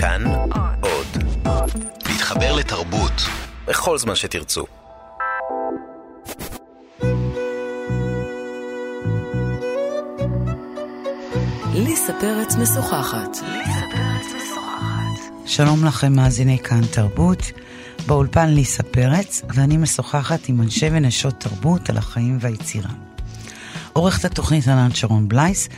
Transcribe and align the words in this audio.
כאן 0.00 0.24
עוד. 0.80 1.06
להתחבר 2.08 2.56
לתרבות 2.56 3.12
בכל 3.66 3.98
זמן 3.98 4.14
שתרצו. 4.14 4.64
ליסה 11.74 12.12
פרץ 12.20 12.56
משוחחת. 12.56 13.36
שלום 15.46 15.84
לכם, 15.84 16.12
מאזיני 16.12 16.58
כאן 16.58 16.80
תרבות. 16.92 17.42
באולפן 18.06 18.48
ליסה 18.48 18.82
פרץ, 18.82 19.42
ואני 19.54 19.76
משוחחת 19.76 20.48
עם 20.48 20.60
אנשי 20.60 20.86
ונשות 20.92 21.40
תרבות 21.40 21.90
על 21.90 21.96
החיים 21.96 22.38
והיצירה. 22.40 22.90
עורכת 23.92 24.24
התוכנית 24.24 24.68
ענת 24.68 24.96
שרון 24.96 25.28
בלייס, 25.28 25.68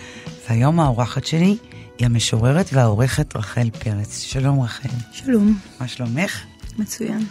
והיום 0.48 0.80
האורחת 0.80 1.24
שלי 1.24 1.56
היא 2.00 2.06
המשוררת 2.06 2.70
והעורכת 2.72 3.36
רחל 3.36 3.70
פרץ. 3.70 4.20
שלום 4.20 4.60
רחל. 4.60 4.88
שלום. 5.12 5.58
מה 5.80 5.88
שלומך? 5.88 6.44
מצוין. 6.78 7.26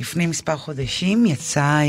לפני 0.00 0.26
מספר 0.26 0.56
חודשים 0.56 1.26
יצא 1.26 1.60
אה, 1.60 1.84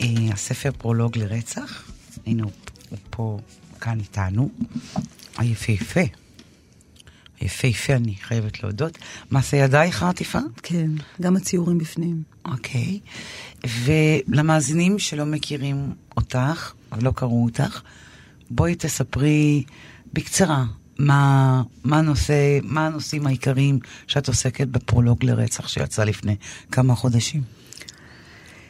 אה, 0.00 0.32
הספר 0.32 0.70
פרולוג 0.78 1.18
לרצח. 1.18 1.82
הנה 2.26 2.42
הוא, 2.42 2.52
הוא 2.90 2.98
פה, 3.10 3.38
כאן 3.80 4.00
איתנו. 4.00 4.50
היפהפה. 5.38 6.00
היפהפה, 7.40 7.92
אני 7.92 8.14
חייבת 8.14 8.62
להודות. 8.62 8.98
מעשה 9.30 9.56
ידייך 9.56 10.02
העטיפה? 10.02 10.40
כן, 10.62 10.90
גם 11.20 11.36
הציורים 11.36 11.78
בפנים. 11.78 12.22
אוקיי. 12.44 13.00
ולמאזינים 13.84 14.98
שלא 14.98 15.24
מכירים 15.24 15.92
אותך, 16.16 16.72
או 16.92 16.96
לא 17.02 17.10
קראו 17.10 17.44
אותך, 17.44 17.80
בואי 18.50 18.74
תספרי 18.74 19.64
בקצרה 20.12 20.64
מה, 20.98 21.62
מה, 21.84 21.98
הנושא, 21.98 22.58
מה 22.62 22.86
הנושאים 22.86 23.26
העיקריים 23.26 23.78
שאת 24.06 24.28
עוסקת 24.28 24.68
בפרולוג 24.68 25.24
לרצח 25.24 25.68
שיצא 25.68 26.04
לפני 26.04 26.36
כמה 26.72 26.94
חודשים. 26.94 27.42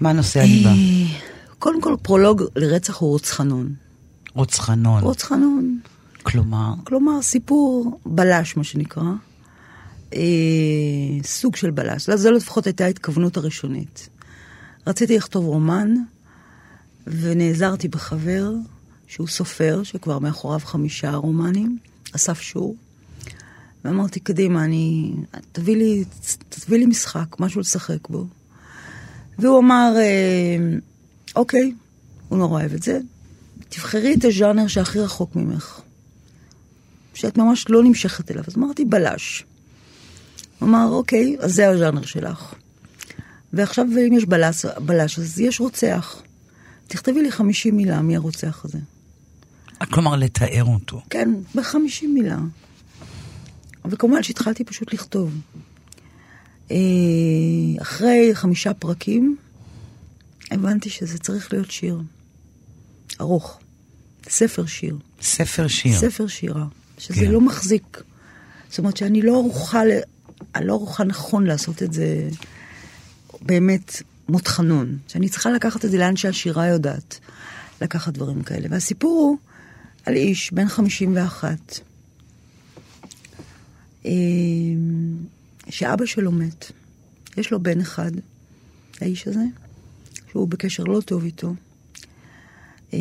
מה 0.00 0.10
הליבה? 0.10 0.70
אה, 0.70 0.74
קודם 1.58 1.80
כל, 1.80 1.96
פרולוג 2.02 2.42
לרצח 2.56 2.96
הוא 2.96 3.10
רוצחנון. 3.10 3.74
רוצחנון. 4.34 5.02
רוצחנון. 5.02 5.80
כלומר? 6.22 6.74
כלומר, 6.84 7.22
סיפור 7.22 8.00
בלש, 8.06 8.56
מה 8.56 8.64
שנקרא. 8.64 9.02
אה, 10.14 10.20
סוג 11.24 11.56
של 11.56 11.70
בלש. 11.70 12.10
זו 12.10 12.30
לפחות 12.30 12.66
הייתה 12.66 12.84
ההתכוונות 12.84 13.36
הראשונית. 13.36 14.08
רציתי 14.86 15.16
לכתוב 15.16 15.44
רומן, 15.44 15.94
ונעזרתי 17.06 17.88
בחבר, 17.88 18.52
שהוא 19.06 19.28
סופר, 19.28 19.82
שכבר 19.82 20.18
מאחוריו 20.18 20.60
חמישה 20.64 21.14
רומנים, 21.14 21.78
אסף 22.16 22.40
שור. 22.40 22.76
ואמרתי, 23.84 24.20
קדימה, 24.20 24.64
אני... 24.64 25.12
תביא 25.52 25.76
לי, 25.76 26.04
תביא 26.48 26.78
לי 26.78 26.86
משחק, 26.86 27.40
משהו 27.40 27.60
לשחק 27.60 28.08
בו. 28.08 28.26
והוא 29.38 29.58
אמר, 29.58 29.92
אה, 29.96 30.78
אוקיי, 31.36 31.72
הוא 32.28 32.38
נורא 32.38 32.60
אוהב 32.60 32.74
את 32.74 32.82
זה, 32.82 32.98
תבחרי 33.68 34.14
את 34.14 34.24
הז'אנר 34.24 34.66
שהכי 34.66 34.98
רחוק 34.98 35.36
ממך. 35.36 35.80
שאת 37.14 37.38
ממש 37.38 37.66
לא 37.68 37.84
נמשכת 37.84 38.30
אליו. 38.30 38.44
אז 38.46 38.56
אמרתי, 38.56 38.84
בלש. 38.84 39.44
הוא 40.58 40.68
אמר, 40.68 40.88
אוקיי, 40.90 41.36
אז 41.40 41.54
זה 41.54 41.68
הז'אנר 41.68 42.02
שלך. 42.02 42.54
ועכשיו, 43.52 43.86
אם 44.08 44.12
יש 44.12 44.24
בלש, 44.24 44.64
בלש, 44.66 45.18
אז 45.18 45.40
יש 45.40 45.60
רוצח. 45.60 46.22
תכתבי 46.88 47.22
לי 47.22 47.30
50 47.30 47.76
מילה 47.76 48.02
מי 48.02 48.16
הרוצח 48.16 48.64
הזה. 48.64 48.78
כלומר, 49.86 50.16
לתאר 50.16 50.64
אותו. 50.64 51.02
כן, 51.10 51.34
ב-50 51.54 52.06
מילה. 52.14 52.38
וכמובן 53.84 54.22
שהתחלתי 54.22 54.64
פשוט 54.64 54.94
לכתוב. 54.94 55.40
אה, 56.70 56.76
אחרי 57.82 58.30
חמישה 58.34 58.74
פרקים, 58.74 59.36
הבנתי 60.50 60.90
שזה 60.90 61.18
צריך 61.18 61.52
להיות 61.52 61.70
שיר. 61.70 62.00
ארוך. 63.20 63.60
ספר 64.28 64.66
שיר. 64.66 64.96
ספר 65.22 65.68
שיר. 65.68 65.98
ספר 65.98 66.26
שירה. 66.26 66.64
שזה 66.98 67.14
כן. 67.14 67.30
לא 67.30 67.40
מחזיק. 67.40 68.02
זאת 68.70 68.78
אומרת 68.78 68.96
שאני 68.96 69.22
לא 69.22 69.34
ערוכה, 69.34 69.82
אני 70.54 70.66
לא 70.66 70.72
ערוכה 70.72 71.04
נכון 71.04 71.46
לעשות 71.46 71.82
את 71.82 71.92
זה 71.92 72.28
באמת 73.42 74.02
מותחנון. 74.28 74.98
שאני 75.08 75.28
צריכה 75.28 75.50
לקחת 75.50 75.84
את 75.84 75.90
זה 75.90 75.98
לאן 75.98 76.16
שהשירה 76.16 76.66
יודעת 76.66 77.18
לקחת 77.80 78.12
דברים 78.12 78.42
כאלה. 78.42 78.68
והסיפור 78.70 79.10
הוא 79.10 79.38
על 80.08 80.16
איש 80.16 80.52
בן 80.52 80.68
51, 80.68 81.80
אה, 84.06 84.12
שאבא 85.68 86.06
שלו 86.06 86.32
מת. 86.32 86.72
יש 87.36 87.50
לו 87.50 87.62
בן 87.62 87.80
אחד, 87.80 88.10
האיש 89.00 89.28
הזה, 89.28 89.44
שהוא 90.30 90.48
בקשר 90.48 90.82
לא 90.82 91.00
טוב 91.00 91.24
איתו. 91.24 91.54
אה, 92.94 92.98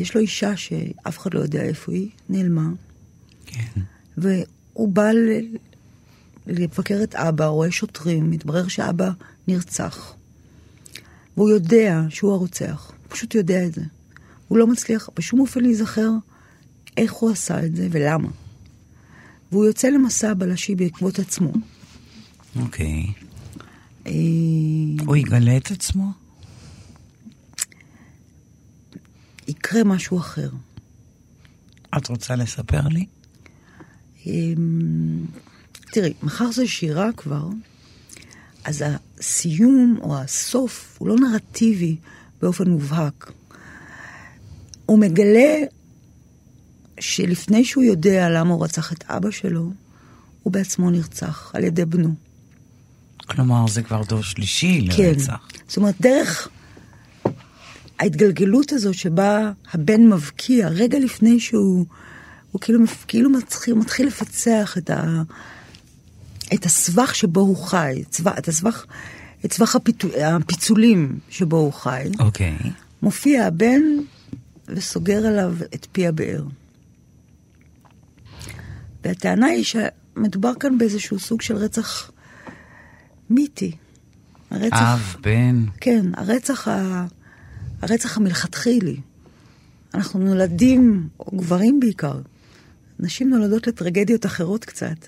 יש 0.00 0.14
לו 0.14 0.20
אישה 0.20 0.56
שאף 0.56 1.18
אחד 1.18 1.34
לא 1.34 1.40
יודע 1.40 1.62
איפה 1.62 1.92
היא, 1.92 2.08
נעלמה. 2.28 2.68
כן. 3.46 3.80
והוא 4.16 4.88
בא 4.88 5.10
לבקר 6.46 7.00
את 7.02 7.14
אבא, 7.14 7.46
רואה 7.46 7.70
שוטרים, 7.70 8.30
מתברר 8.30 8.68
שאבא 8.68 9.10
נרצח. 9.48 10.14
והוא 11.36 11.50
יודע 11.50 12.02
שהוא 12.08 12.32
הרוצח, 12.32 12.90
הוא 12.90 12.96
פשוט 13.08 13.34
יודע 13.34 13.66
את 13.66 13.74
זה. 13.74 13.82
הוא 14.48 14.58
לא 14.58 14.66
מצליח 14.66 15.10
בשום 15.16 15.40
אופן 15.40 15.60
להיזכר 15.60 16.10
איך 16.96 17.12
הוא 17.12 17.30
עשה 17.30 17.64
את 17.64 17.76
זה 17.76 17.88
ולמה. 17.90 18.28
והוא 19.52 19.64
יוצא 19.64 19.88
למסע 19.88 20.34
בלשי 20.34 20.74
בעקבות 20.74 21.18
עצמו. 21.18 21.52
אוקיי. 22.56 23.06
אה... 24.06 24.12
הוא 25.06 25.16
יגלה 25.16 25.56
את 25.56 25.70
עצמו? 25.70 26.12
יקרה 29.48 29.84
משהו 29.84 30.18
אחר. 30.18 30.50
את 31.96 32.08
רוצה 32.08 32.36
לספר 32.36 32.88
לי? 32.88 33.06
אמ, 34.26 35.24
תראי, 35.92 36.12
מחר 36.22 36.50
זה 36.50 36.66
שירה 36.66 37.12
כבר, 37.12 37.48
אז 38.64 38.84
הסיום 38.86 39.98
או 40.00 40.18
הסוף 40.18 40.96
הוא 40.98 41.08
לא 41.08 41.16
נרטיבי 41.16 41.96
באופן 42.42 42.70
מובהק. 42.70 43.32
הוא 44.86 44.98
מגלה 44.98 45.54
שלפני 47.00 47.64
שהוא 47.64 47.84
יודע 47.84 48.28
למה 48.28 48.54
הוא 48.54 48.64
רצח 48.64 48.92
את 48.92 49.04
אבא 49.08 49.30
שלו, 49.30 49.70
הוא 50.42 50.52
בעצמו 50.52 50.90
נרצח 50.90 51.50
על 51.54 51.64
ידי 51.64 51.84
בנו. 51.84 52.14
כלומר, 53.26 53.66
זה 53.68 53.82
כבר 53.82 54.02
דור 54.08 54.22
שלישי 54.22 54.88
כן. 54.96 55.02
לרצח. 55.02 55.46
כן. 55.48 55.58
זאת 55.68 55.76
אומרת, 55.76 55.94
דרך 56.00 56.48
ההתגלגלות 57.98 58.72
הזו 58.72 58.94
שבה 58.94 59.50
הבן 59.72 60.08
מבקיע 60.08 60.68
רגע 60.68 60.98
לפני 60.98 61.40
שהוא... 61.40 61.86
הוא 62.52 62.60
כאילו, 62.60 62.84
כאילו 63.08 63.30
מתחיל, 63.30 63.74
מתחיל 63.74 64.06
לפצח 64.06 64.78
את, 64.78 64.90
ה, 64.90 65.22
את 66.54 66.66
הסבך 66.66 67.14
שבו 67.14 67.40
הוא 67.40 67.56
חי, 67.56 68.02
צבא, 68.10 68.32
את 68.38 68.48
הסבך, 68.48 68.84
את 69.44 69.52
סבך 69.52 69.76
הפיצ, 69.76 69.96
הפיצולים 70.24 71.18
שבו 71.30 71.56
הוא 71.56 71.72
חי. 71.72 72.08
אוקיי. 72.18 72.56
Okay. 72.60 72.68
מופיע 73.02 73.46
הבן 73.46 73.80
וסוגר 74.68 75.26
עליו 75.26 75.54
את 75.74 75.86
פי 75.92 76.06
הבאר. 76.06 76.42
והטענה 79.06 79.46
היא 79.46 79.64
שמדובר 79.64 80.52
כאן 80.60 80.78
באיזשהו 80.78 81.18
סוג 81.18 81.42
של 81.42 81.56
רצח 81.56 82.10
מיתי. 83.30 83.72
הרצח... 84.50 84.76
אב, 84.76 85.16
בן. 85.20 85.64
כן, 85.80 86.06
הרצח, 86.16 86.68
ה, 86.68 87.06
הרצח 87.82 88.16
המלכתחילי. 88.16 88.96
אנחנו 89.94 90.20
נולדים, 90.20 91.08
או 91.20 91.36
גברים 91.36 91.80
בעיקר, 91.80 92.20
נשים 93.00 93.30
נולדות 93.30 93.66
לטרגדיות 93.66 94.26
אחרות 94.26 94.64
קצת. 94.64 95.06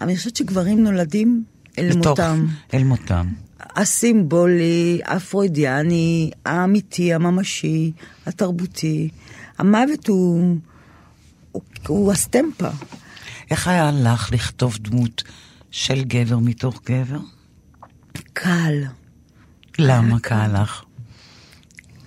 אבל 0.00 0.08
אני 0.08 0.16
חושבת 0.16 0.36
שגברים 0.36 0.84
נולדים 0.84 1.44
אל 1.78 1.90
בתוך, 1.90 2.06
מותם. 2.06 2.46
אל 2.74 2.84
מותם. 2.84 3.26
הסימבולי, 3.60 5.00
הפרוידיאני, 5.04 6.30
האמיתי, 6.46 7.14
הממשי, 7.14 7.92
התרבותי. 8.26 9.08
המוות 9.58 10.06
הוא, 10.06 10.56
הוא, 11.52 11.62
הוא 11.88 12.12
הסטמפה. 12.12 12.70
איך 13.50 13.68
היה 13.68 13.90
לך 13.92 14.32
לכתוב 14.32 14.78
דמות 14.78 15.22
של 15.70 16.04
גבר 16.04 16.38
מתוך 16.38 16.82
גבר? 16.86 17.18
קל. 18.32 18.82
למה 19.78 20.20
קל 20.20 20.62
לך? 20.62 20.82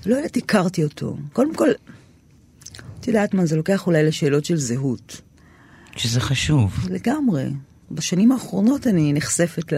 לא 0.06 0.16
יודעת, 0.16 0.38
הכרתי 0.38 0.84
אותו. 0.84 1.18
קודם 1.34 1.56
כל, 1.56 1.70
את 3.00 3.08
יודעת 3.08 3.34
מה, 3.34 3.46
זה 3.46 3.56
לוקח 3.56 3.88
אולי 3.88 4.04
לשאלות 4.04 4.46
של 4.46 4.58
זהות. 4.58 5.22
שזה 5.96 6.22
חשוב. 6.22 6.88
לגמרי. 6.90 7.50
בשנים 7.92 8.32
האחרונות 8.32 8.88
אני 8.88 9.14
נחשפת 9.14 9.74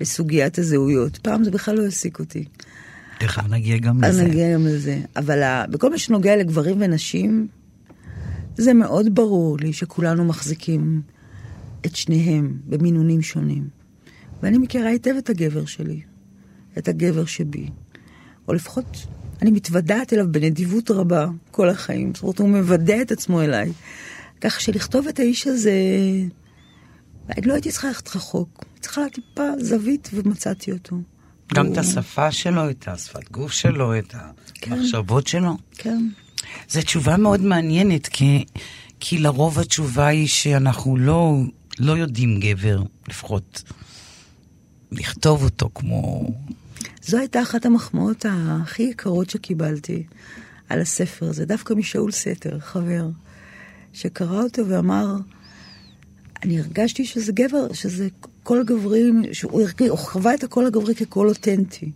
לסוגיית 0.00 0.58
הזהויות. 0.58 1.18
פעם 1.18 1.44
זה 1.44 1.50
בכלל 1.50 1.76
לא 1.76 1.84
העסיק 1.84 2.18
אותי. 2.18 2.44
תכף 3.18 3.42
נגיע 3.48 3.78
גם 3.78 4.04
לזה. 4.04 4.24
נגיע 4.24 4.54
גם 4.54 4.66
לזה. 4.66 5.00
אבל 5.16 5.42
בכל 5.70 5.90
מה 5.90 5.98
שנוגע 5.98 6.36
לגברים 6.36 6.76
ונשים, 6.80 7.48
זה 8.58 8.74
מאוד 8.74 9.14
ברור 9.14 9.56
לי 9.60 9.72
שכולנו 9.72 10.24
מחזיקים 10.24 11.02
את 11.86 11.96
שניהם 11.96 12.58
במינונים 12.66 13.22
שונים. 13.22 13.68
ואני 14.42 14.58
מכירה 14.58 14.88
היטב 14.88 15.14
את 15.18 15.30
הגבר 15.30 15.64
שלי, 15.64 16.00
את 16.78 16.88
הגבר 16.88 17.24
שבי. 17.24 17.68
או 18.48 18.52
לפחות 18.52 19.06
אני 19.42 19.50
מתוודעת 19.50 20.12
אליו 20.12 20.32
בנדיבות 20.32 20.90
רבה 20.90 21.26
כל 21.50 21.68
החיים. 21.68 22.12
זאת 22.14 22.22
אומרת, 22.22 22.38
הוא 22.38 22.48
מוודא 22.48 23.02
את 23.02 23.12
עצמו 23.12 23.42
אליי. 23.42 23.72
כך 24.40 24.60
שלכתוב 24.60 25.08
את 25.08 25.18
האיש 25.18 25.46
הזה, 25.46 25.72
אני 27.36 27.46
לא 27.46 27.52
הייתי 27.52 27.70
צריכה 27.70 27.88
ללכת 27.88 28.16
רחוק. 28.16 28.64
צריכה 28.80 29.00
טיפה 29.12 29.42
זווית 29.58 30.10
ומצאתי 30.14 30.72
אותו. 30.72 30.96
גם 31.54 31.66
הוא... 31.66 31.72
את 31.72 31.78
השפה 31.78 32.32
שלו, 32.32 32.70
את 32.70 32.88
השפת 32.88 33.30
גוף 33.30 33.52
שלו, 33.52 33.98
את 33.98 34.14
המחשבות 34.66 35.24
כן. 35.24 35.30
שלו. 35.30 35.56
כן. 35.72 36.08
זו 36.68 36.82
תשובה 36.82 37.16
מאוד 37.16 37.40
מעניינת, 37.40 38.06
כי, 38.06 38.44
כי 39.00 39.18
לרוב 39.18 39.58
התשובה 39.58 40.06
היא 40.06 40.28
שאנחנו 40.28 40.96
לא, 40.96 41.36
לא 41.78 41.92
יודעים 41.92 42.40
גבר, 42.40 42.82
לפחות 43.08 43.62
לכתוב 44.92 45.44
אותו 45.44 45.70
כמו... 45.74 46.30
זו 47.02 47.18
הייתה 47.18 47.42
אחת 47.42 47.66
המחמאות 47.66 48.26
הכי 48.28 48.82
יקרות 48.82 49.30
שקיבלתי 49.30 50.02
על 50.68 50.80
הספר 50.80 51.28
הזה, 51.28 51.44
דווקא 51.44 51.74
משאול 51.74 52.12
סתר, 52.12 52.60
חבר, 52.60 53.08
שקרא 53.92 54.42
אותו 54.42 54.66
ואמר, 54.68 55.16
אני 56.42 56.60
הרגשתי 56.60 57.04
שזה 57.04 57.32
גבר, 57.32 57.72
שזה 57.72 58.08
קול 58.42 58.64
גברי, 58.64 59.02
שהוא 59.32 59.62
הרגיש, 59.62 59.88
הוא 59.88 59.98
חווה 59.98 60.34
את 60.34 60.44
הקול 60.44 60.66
הגברי 60.66 60.94
כקול 60.94 61.28
אותנטי. 61.28 61.90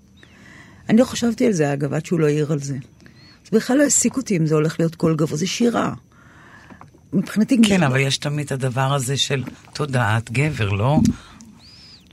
אני 0.89 0.99
לא 0.99 1.05
חשבתי 1.05 1.47
על 1.47 1.53
זה, 1.53 1.73
אגב, 1.73 1.93
עד 1.93 2.06
שהוא 2.06 2.21
לא 2.21 2.27
העיר 2.27 2.53
על 2.53 2.59
זה. 2.59 2.77
בכלל 3.53 3.77
לא 3.77 3.83
העסיק 3.83 4.17
אותי 4.17 4.37
אם 4.37 4.47
זה 4.47 4.55
הולך 4.55 4.81
להיות 4.81 4.95
קול 4.95 5.17
גברי, 5.17 5.37
זה 5.37 5.47
שירה. 5.47 5.95
מבחינתי... 7.13 7.59
כן, 7.69 7.83
אבל 7.83 8.01
יש 8.01 8.19
תמיד 8.19 8.47
את 8.47 8.53
הדבר 8.53 8.95
הזה 8.95 9.17
של 9.17 9.45
תודעת 9.73 10.31
גבר, 10.31 10.69
לא? 10.69 11.01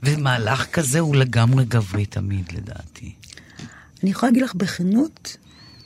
ומהלך 0.02 0.66
כזה 0.72 1.00
הוא 1.00 1.16
לגמרי 1.16 1.64
גברי 1.64 2.06
תמיד, 2.06 2.52
לדעתי. 2.52 3.12
אני 4.02 4.10
יכולה 4.10 4.30
להגיד 4.30 4.42
לך 4.42 4.54
בכנות, 4.54 5.36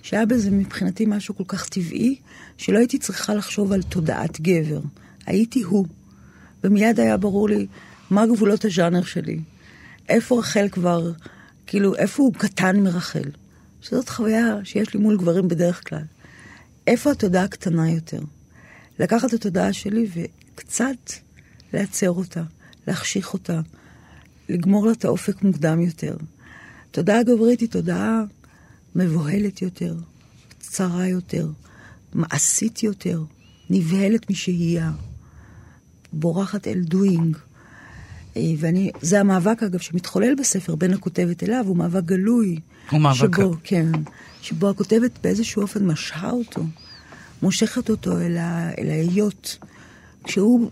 שהיה 0.03 0.27
בזה 0.27 0.51
מבחינתי 0.51 1.07
משהו 1.07 1.37
כל 1.37 1.45
כך 1.49 1.69
טבעי, 1.69 2.17
שלא 2.57 2.79
הייתי 2.79 2.99
צריכה 2.99 3.35
לחשוב 3.35 3.73
על 3.73 3.83
תודעת 3.83 4.41
גבר. 4.41 4.81
הייתי 5.27 5.63
הוא. 5.63 5.87
ומיד 6.65 7.01
היה 7.01 7.17
ברור 7.17 7.49
לי 7.49 7.67
מה 8.11 8.27
גבולות 8.27 8.65
הז'אנר 8.65 9.05
שלי. 9.05 9.41
איפה 10.09 10.39
רחל 10.39 10.69
כבר, 10.73 11.13
כאילו, 11.67 11.97
איפה 11.97 12.23
הוא 12.23 12.35
קטן 12.35 12.81
מרחל. 12.81 13.31
שזאת 13.85 14.09
חוויה 14.09 14.65
שיש 14.65 14.95
לי 14.95 15.01
מול 15.01 15.17
גברים 15.17 15.49
בדרך 15.49 15.89
כלל. 15.89 16.03
איפה 16.87 17.11
התודעה 17.11 17.45
הקטנה 17.45 17.91
יותר? 17.91 18.21
לקחת 18.99 19.29
את 19.29 19.33
התודעה 19.33 19.73
שלי 19.73 20.07
וקצת 20.15 21.13
לייצר 21.73 22.11
אותה, 22.11 22.43
להחשיך 22.87 23.33
אותה, 23.33 23.61
לגמור 24.49 24.87
לה 24.87 24.93
את 24.93 25.05
האופק 25.05 25.43
מוקדם 25.43 25.81
יותר. 25.81 26.17
תודעה 26.91 27.23
גברית 27.23 27.61
היא 27.61 27.69
תודעה 27.69 28.23
מבוהלת 28.95 29.63
יותר, 29.63 29.97
צרה 30.61 31.09
יותר, 31.09 31.49
מעשית 32.15 32.83
יותר, 32.83 33.23
נבהלת 33.71 34.31
משהייה, 34.31 34.93
בורחת 36.13 36.67
אל 36.67 36.81
דוינג. 36.81 37.37
אה, 38.37 38.43
ואני, 38.59 38.91
זה 39.01 39.21
המאבק 39.21 39.63
אגב 39.63 39.79
שמתחולל 39.79 40.35
בספר 40.35 40.75
בין 40.75 40.93
הכותבת 40.93 41.43
אליו, 41.43 41.65
הוא 41.67 41.77
מאבק 41.77 42.05
גלוי. 42.05 42.59
הוא 42.91 43.01
מאבק... 43.01 43.37
שבו, 43.37 43.55
כן, 43.65 43.87
שבו 44.43 44.71
הכותבת 44.71 45.11
באיזשהו 45.23 45.63
אופן 45.63 45.87
משהה 45.87 46.31
אותו, 46.31 46.63
מושכת 47.43 47.91
אותו 47.91 48.21
אל, 48.21 48.37
ה, 48.37 48.71
אל 48.79 48.91
ההיות. 48.91 49.59
כשהוא, 50.25 50.71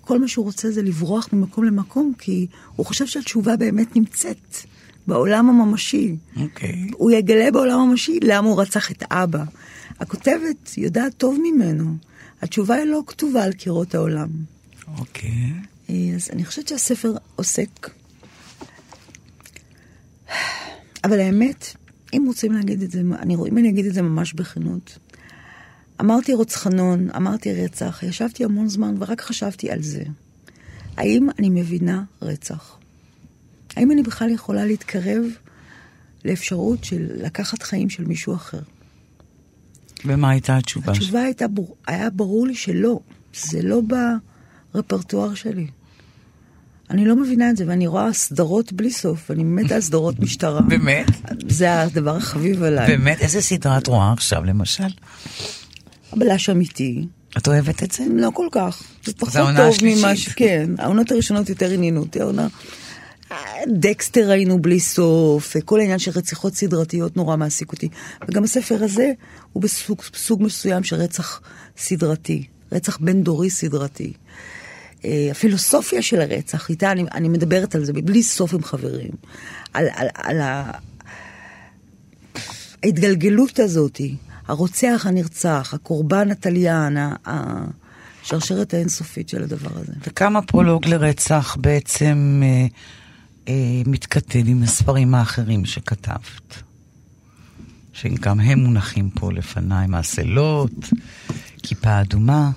כל 0.00 0.18
מה 0.18 0.28
שהוא 0.28 0.44
רוצה 0.44 0.70
זה 0.70 0.82
לברוח 0.82 1.28
ממקום 1.32 1.64
למקום, 1.64 2.12
כי 2.18 2.46
הוא 2.76 2.86
חושב 2.86 3.06
שהתשובה 3.06 3.56
באמת 3.56 3.96
נמצאת 3.96 4.56
בעולם 5.06 5.48
הממשי. 5.48 6.16
אוקיי. 6.36 6.70
Okay. 6.70 6.94
הוא 6.96 7.10
יגלה 7.10 7.50
בעולם 7.50 7.80
הממשי 7.80 8.18
למה 8.22 8.48
הוא 8.48 8.60
רצח 8.60 8.90
את 8.90 9.02
אבא. 9.10 9.44
הכותבת 10.00 10.70
יודעת 10.76 11.14
טוב 11.16 11.38
ממנו. 11.42 11.96
התשובה 12.42 12.74
היא 12.74 12.84
לא 12.84 13.02
כתובה 13.06 13.44
על 13.44 13.52
קירות 13.52 13.94
העולם. 13.94 14.28
אוקיי. 14.98 15.30
Okay. 15.30 15.73
אז 15.88 16.30
אני 16.32 16.44
חושבת 16.44 16.68
שהספר 16.68 17.12
עוסק. 17.36 17.90
אבל 21.04 21.20
האמת, 21.20 21.76
אם 22.14 22.24
רוצים 22.26 22.52
להגיד 22.52 22.82
את 22.82 22.90
זה, 22.90 23.00
אני, 23.18 23.34
אם 23.34 23.58
אני 23.58 23.68
אגיד 23.68 23.86
את 23.86 23.94
זה 23.94 24.02
ממש 24.02 24.32
בכנות, 24.32 24.98
אמרתי 26.00 26.32
רוצחנון, 26.32 27.10
אמרתי 27.16 27.52
רצח, 27.52 28.02
ישבתי 28.02 28.44
המון 28.44 28.68
זמן 28.68 28.94
ורק 28.98 29.20
חשבתי 29.20 29.70
על 29.70 29.82
זה. 29.82 30.02
האם 30.96 31.28
אני 31.38 31.50
מבינה 31.50 32.04
רצח? 32.22 32.78
האם 33.76 33.90
אני 33.90 34.02
בכלל 34.02 34.30
יכולה 34.30 34.66
להתקרב 34.66 35.24
לאפשרות 36.24 36.84
של 36.84 37.06
לקחת 37.14 37.62
חיים 37.62 37.90
של 37.90 38.04
מישהו 38.04 38.34
אחר? 38.34 38.60
ומה 40.04 40.30
הייתה 40.30 40.56
התשובה? 40.56 40.92
התשובה 40.92 41.22
הייתה, 41.22 41.46
היה 41.86 42.10
ברור 42.10 42.46
לי 42.46 42.54
שלא, 42.54 43.00
זה 43.34 43.62
לא 43.62 43.80
ברפרטואר 44.74 45.34
שלי. 45.34 45.66
אני 46.90 47.04
לא 47.04 47.16
מבינה 47.16 47.50
את 47.50 47.56
זה, 47.56 47.64
ואני 47.66 47.86
רואה 47.86 48.12
סדרות 48.12 48.72
בלי 48.72 48.90
סוף, 48.90 49.30
אני 49.30 49.44
מתה 49.44 49.74
על 49.74 49.80
סדרות 49.80 50.20
משטרה. 50.20 50.60
באמת? 50.68 51.06
זה 51.48 51.80
הדבר 51.80 52.16
החביב 52.16 52.62
עליי. 52.62 52.86
באמת? 52.86 53.20
איזה 53.20 53.42
סדרה 53.42 53.78
את 53.78 53.86
רואה 53.86 54.12
עכשיו, 54.12 54.44
למשל? 54.44 54.88
הבלש 56.12 56.50
אמיתי. 56.50 57.06
את 57.38 57.48
אוהבת 57.48 57.82
את 57.82 57.90
זה? 57.90 58.04
לא 58.14 58.30
כל 58.34 58.46
כך. 58.52 58.82
זה 59.04 59.12
פחות 59.12 59.32
טוב 59.56 59.74
ממה 59.82 60.16
ש... 60.16 60.28
כן, 60.28 60.70
העונות 60.78 61.10
הראשונות 61.12 61.48
יותר 61.48 61.70
עניינו 61.70 62.00
אותי, 62.00 62.20
העונה... 62.20 62.46
דקסטר 63.66 64.30
ראינו 64.30 64.62
בלי 64.62 64.80
סוף, 64.80 65.56
כל 65.64 65.80
העניין 65.80 65.98
של 65.98 66.10
רציחות 66.14 66.54
סדרתיות 66.54 67.16
נורא 67.16 67.36
מעסיק 67.36 67.72
אותי. 67.72 67.88
וגם 68.28 68.44
הספר 68.44 68.84
הזה 68.84 69.12
הוא 69.52 69.62
בסוג, 69.62 70.02
בסוג 70.12 70.42
מסוים 70.42 70.84
של 70.84 70.96
רצח 70.96 71.40
סדרתי, 71.76 72.46
רצח 72.72 72.98
בין 73.00 73.22
דורי 73.22 73.50
סדרתי. 73.50 74.12
הפילוסופיה 75.30 76.02
של 76.02 76.20
הרצח, 76.20 76.70
איתה 76.70 76.92
אני, 76.92 77.04
אני 77.14 77.28
מדברת 77.28 77.74
על 77.74 77.84
זה 77.84 77.92
בלי 77.92 78.22
סוף 78.22 78.54
עם 78.54 78.62
חברים, 78.62 79.10
על, 79.72 79.86
על, 79.94 80.08
על 80.14 80.40
ההתגלגלות 82.82 83.58
הזאת, 83.58 84.00
הרוצח 84.48 85.06
הנרצח, 85.08 85.70
הקורבן 85.74 86.30
התליין, 86.30 86.96
השרשרת 87.26 88.74
האינסופית 88.74 89.28
של 89.28 89.42
הדבר 89.42 89.70
הזה. 89.74 89.92
וכמה 90.06 90.42
פרולוג 90.42 90.86
לרצח 90.86 91.56
בעצם 91.60 92.42
אה, 92.44 92.66
אה, 93.48 93.82
מתכתב 93.86 94.42
עם 94.46 94.62
הספרים 94.62 95.14
האחרים 95.14 95.64
שכתבת? 95.64 96.62
שגם 97.92 98.40
הם 98.40 98.58
מונחים 98.58 99.10
פה 99.10 99.32
לפניי, 99.32 99.86
מעשה 99.86 100.22
לוט, 100.22 100.72
כיפה 101.62 102.00
אדומה. 102.00 102.50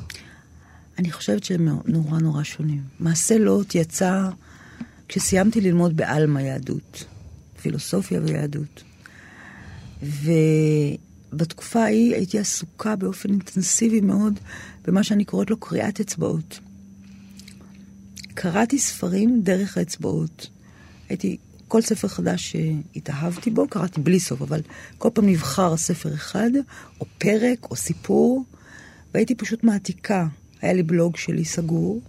אני 0.97 1.11
חושבת 1.11 1.43
שהם 1.43 1.67
נורא 1.85 2.19
נורא 2.19 2.43
שונים. 2.43 2.81
מעשה 2.99 3.37
לוט 3.37 3.75
יצא 3.75 4.29
כשסיימתי 5.07 5.61
ללמוד 5.61 5.97
בעלמא 5.97 6.39
יהדות, 6.39 7.05
פילוסופיה 7.61 8.21
ויהדות. 8.23 8.83
ובתקופה 11.33 11.83
ההיא 11.83 12.15
הייתי 12.15 12.39
עסוקה 12.39 12.95
באופן 12.95 13.29
אינטנסיבי 13.29 14.01
מאוד 14.01 14.39
במה 14.87 15.03
שאני 15.03 15.25
קוראת 15.25 15.49
לו 15.49 15.57
קריאת 15.57 15.99
אצבעות. 15.99 16.59
קראתי 18.33 18.79
ספרים 18.79 19.41
דרך 19.41 19.77
האצבעות. 19.77 20.49
הייתי, 21.09 21.37
כל 21.67 21.81
ספר 21.81 22.07
חדש 22.07 22.51
שהתאהבתי 22.51 23.49
בו, 23.49 23.67
קראתי 23.67 24.01
בלי 24.01 24.19
סוף, 24.19 24.41
אבל 24.41 24.61
כל 24.97 25.09
פעם 25.13 25.25
נבחר 25.29 25.77
ספר 25.77 26.13
אחד, 26.13 26.51
או 27.01 27.05
פרק, 27.17 27.71
או 27.71 27.75
סיפור, 27.75 28.45
והייתי 29.13 29.35
פשוט 29.35 29.63
מעתיקה 29.63 30.27
היה 30.61 30.73
לי 30.73 30.83
בלוג 30.83 31.17
שלי 31.17 31.45
סגור, 31.45 32.01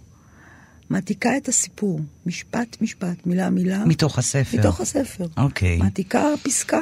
מעתיקה 0.89 1.37
את 1.37 1.47
הסיפור, 1.47 1.99
משפט 2.25 2.77
משפט, 2.81 3.25
מילה 3.25 3.49
מילה. 3.49 3.85
מתוך 3.85 4.19
הספר. 4.19 4.57
מתוך 4.59 4.81
הספר. 4.81 5.27
אוקיי. 5.37 5.77
Okay. 5.77 5.83
מעתיקה 5.83 6.25
פסקה 6.43 6.81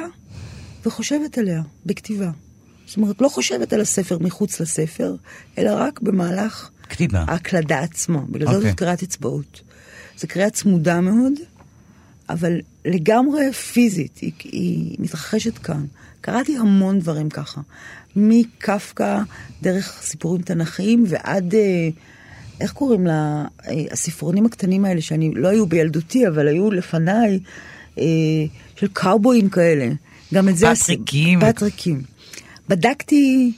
וחושבת 0.86 1.38
עליה 1.38 1.62
בכתיבה. 1.86 2.30
זאת 2.86 2.96
אומרת, 2.96 3.20
לא 3.20 3.28
חושבת 3.28 3.72
על 3.72 3.80
הספר 3.80 4.18
מחוץ 4.18 4.60
לספר, 4.60 5.14
אלא 5.58 5.70
רק 5.76 6.00
במהלך... 6.00 6.70
כתיבה. 6.88 7.24
ההקלדה 7.28 7.80
עצמו. 7.80 8.26
בגלל 8.26 8.48
okay. 8.48 8.50
זאת 8.50 8.56
אוקיי. 8.56 8.70
זאת 8.70 8.78
קריאת 8.78 9.02
אצבעות. 9.02 9.60
זו 10.18 10.28
קריאה 10.28 10.50
צמודה 10.50 11.00
מאוד, 11.00 11.32
אבל 12.28 12.60
לגמרי 12.84 13.52
פיזית, 13.52 14.18
היא, 14.18 14.32
היא 14.44 14.96
מתרחשת 14.98 15.58
כאן. 15.58 15.84
קראתי 16.20 16.56
המון 16.56 16.98
דברים 16.98 17.28
ככה. 17.28 17.60
מקפקא, 18.18 19.20
דרך 19.62 19.98
סיפורים 20.02 20.42
תנכיים, 20.42 21.04
ועד, 21.08 21.54
אה, 21.54 21.88
איך 22.60 22.72
קוראים 22.72 23.06
לה, 23.06 23.44
אה, 23.68 23.84
הספרונים 23.90 24.46
הקטנים 24.46 24.84
האלה, 24.84 25.00
שאני, 25.00 25.30
לא 25.34 25.48
היו 25.48 25.66
בילדותי, 25.66 26.28
אבל 26.28 26.48
היו 26.48 26.70
לפניי, 26.70 27.40
אה, 27.98 28.04
של 28.76 28.88
קאובויים 28.92 29.48
כאלה. 29.48 29.88
גם 30.34 30.48
את 30.48 30.56
זה... 30.56 30.66
פטריקים. 30.74 31.40
פטריקים. 31.40 32.02
בדקתי 32.68 33.52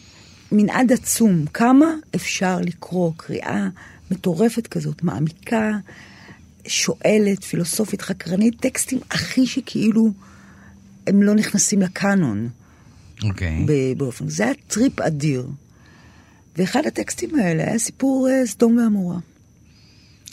מנעד 0.52 0.92
עצום, 0.92 1.46
כמה 1.46 1.94
אפשר 2.14 2.58
לקרוא 2.60 3.12
קריאה 3.16 3.68
מטורפת 4.10 4.66
כזאת, 4.66 5.02
מעמיקה, 5.02 5.70
שואלת, 6.66 7.44
פילוסופית, 7.44 8.02
חקרנית, 8.02 8.60
טקסטים 8.60 8.98
הכי 9.10 9.46
שכאילו 9.46 10.10
הם 11.06 11.22
לא 11.22 11.34
נכנסים 11.34 11.82
לקאנון. 11.82 12.48
אוקיי. 13.24 13.64
ב- 13.66 13.98
באופן, 13.98 14.28
זה 14.28 14.44
היה 14.44 14.52
טריפ 14.68 15.00
אדיר. 15.00 15.46
ואחד 16.56 16.86
הטקסטים 16.86 17.34
האלה 17.34 17.64
היה 17.64 17.78
סיפור 17.78 18.28
אה, 18.30 18.46
סדום 18.46 18.76
ועמורה. 18.76 19.18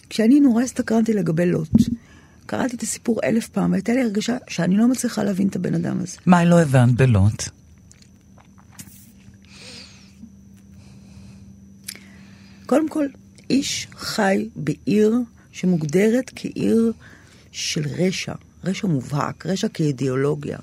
כשאני 0.10 0.40
נורא 0.40 0.64
הסתקרנתי 0.64 1.14
לגבי 1.14 1.46
לוט, 1.46 1.72
קראתי 2.46 2.76
את 2.76 2.84
הסיפור 2.84 3.20
אלף 3.24 3.48
פעם, 3.48 3.72
והייתה 3.72 3.94
לי 3.94 4.02
הרגשה 4.02 4.38
שאני 4.48 4.78
לא 4.78 4.88
מצליחה 4.88 5.24
להבין 5.24 5.48
את 5.48 5.56
הבן 5.56 5.74
אדם 5.74 6.00
הזה. 6.00 6.18
מה 6.26 6.46
לא 6.46 6.62
הבנת 6.62 6.96
בלוט? 6.96 7.44
קודם 12.66 12.90
כל, 12.90 13.06
איש 13.50 13.88
חי 13.96 14.50
בעיר 14.56 15.16
שמוגדרת 15.52 16.32
כעיר 16.36 16.92
של 17.52 17.88
רשע, 17.98 18.34
רשע 18.64 18.88
מובהק, 18.88 19.46
רשע 19.46 19.68
כאידיאולוגיה, 19.68 20.58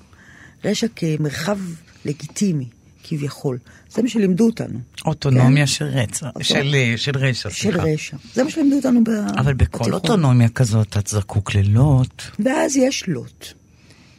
רשע 0.64 0.87
כמרחב 0.97 1.59
לגיטימי, 2.04 2.68
כביכול. 3.04 3.58
זה 3.90 4.02
מה 4.02 4.08
שלימדו 4.08 4.46
אותנו. 4.46 4.78
אוטונומיה 5.04 5.66
של 5.66 5.84
רצח, 5.84 6.26
אוטו- 6.26 6.44
של 6.44 6.75
אה, 6.75 6.94
של 6.96 7.18
רשע, 7.18 7.50
של 7.50 7.62
סליחה. 7.70 7.82
רשע. 7.84 8.16
זה 8.34 8.44
מה 8.44 8.50
שלימדו 8.50 8.76
אותנו 8.76 9.04
ב... 9.04 9.08
אבל 9.38 9.54
בכל 9.54 9.78
בתיכון. 9.78 9.92
אוטונומיה 9.92 10.49
כזאת 10.49 10.96
את 10.96 11.06
זקוק 11.06 11.54
ללוט. 11.54 12.23
ואז 12.38 12.76
יש 12.76 13.04
לוט, 13.08 13.46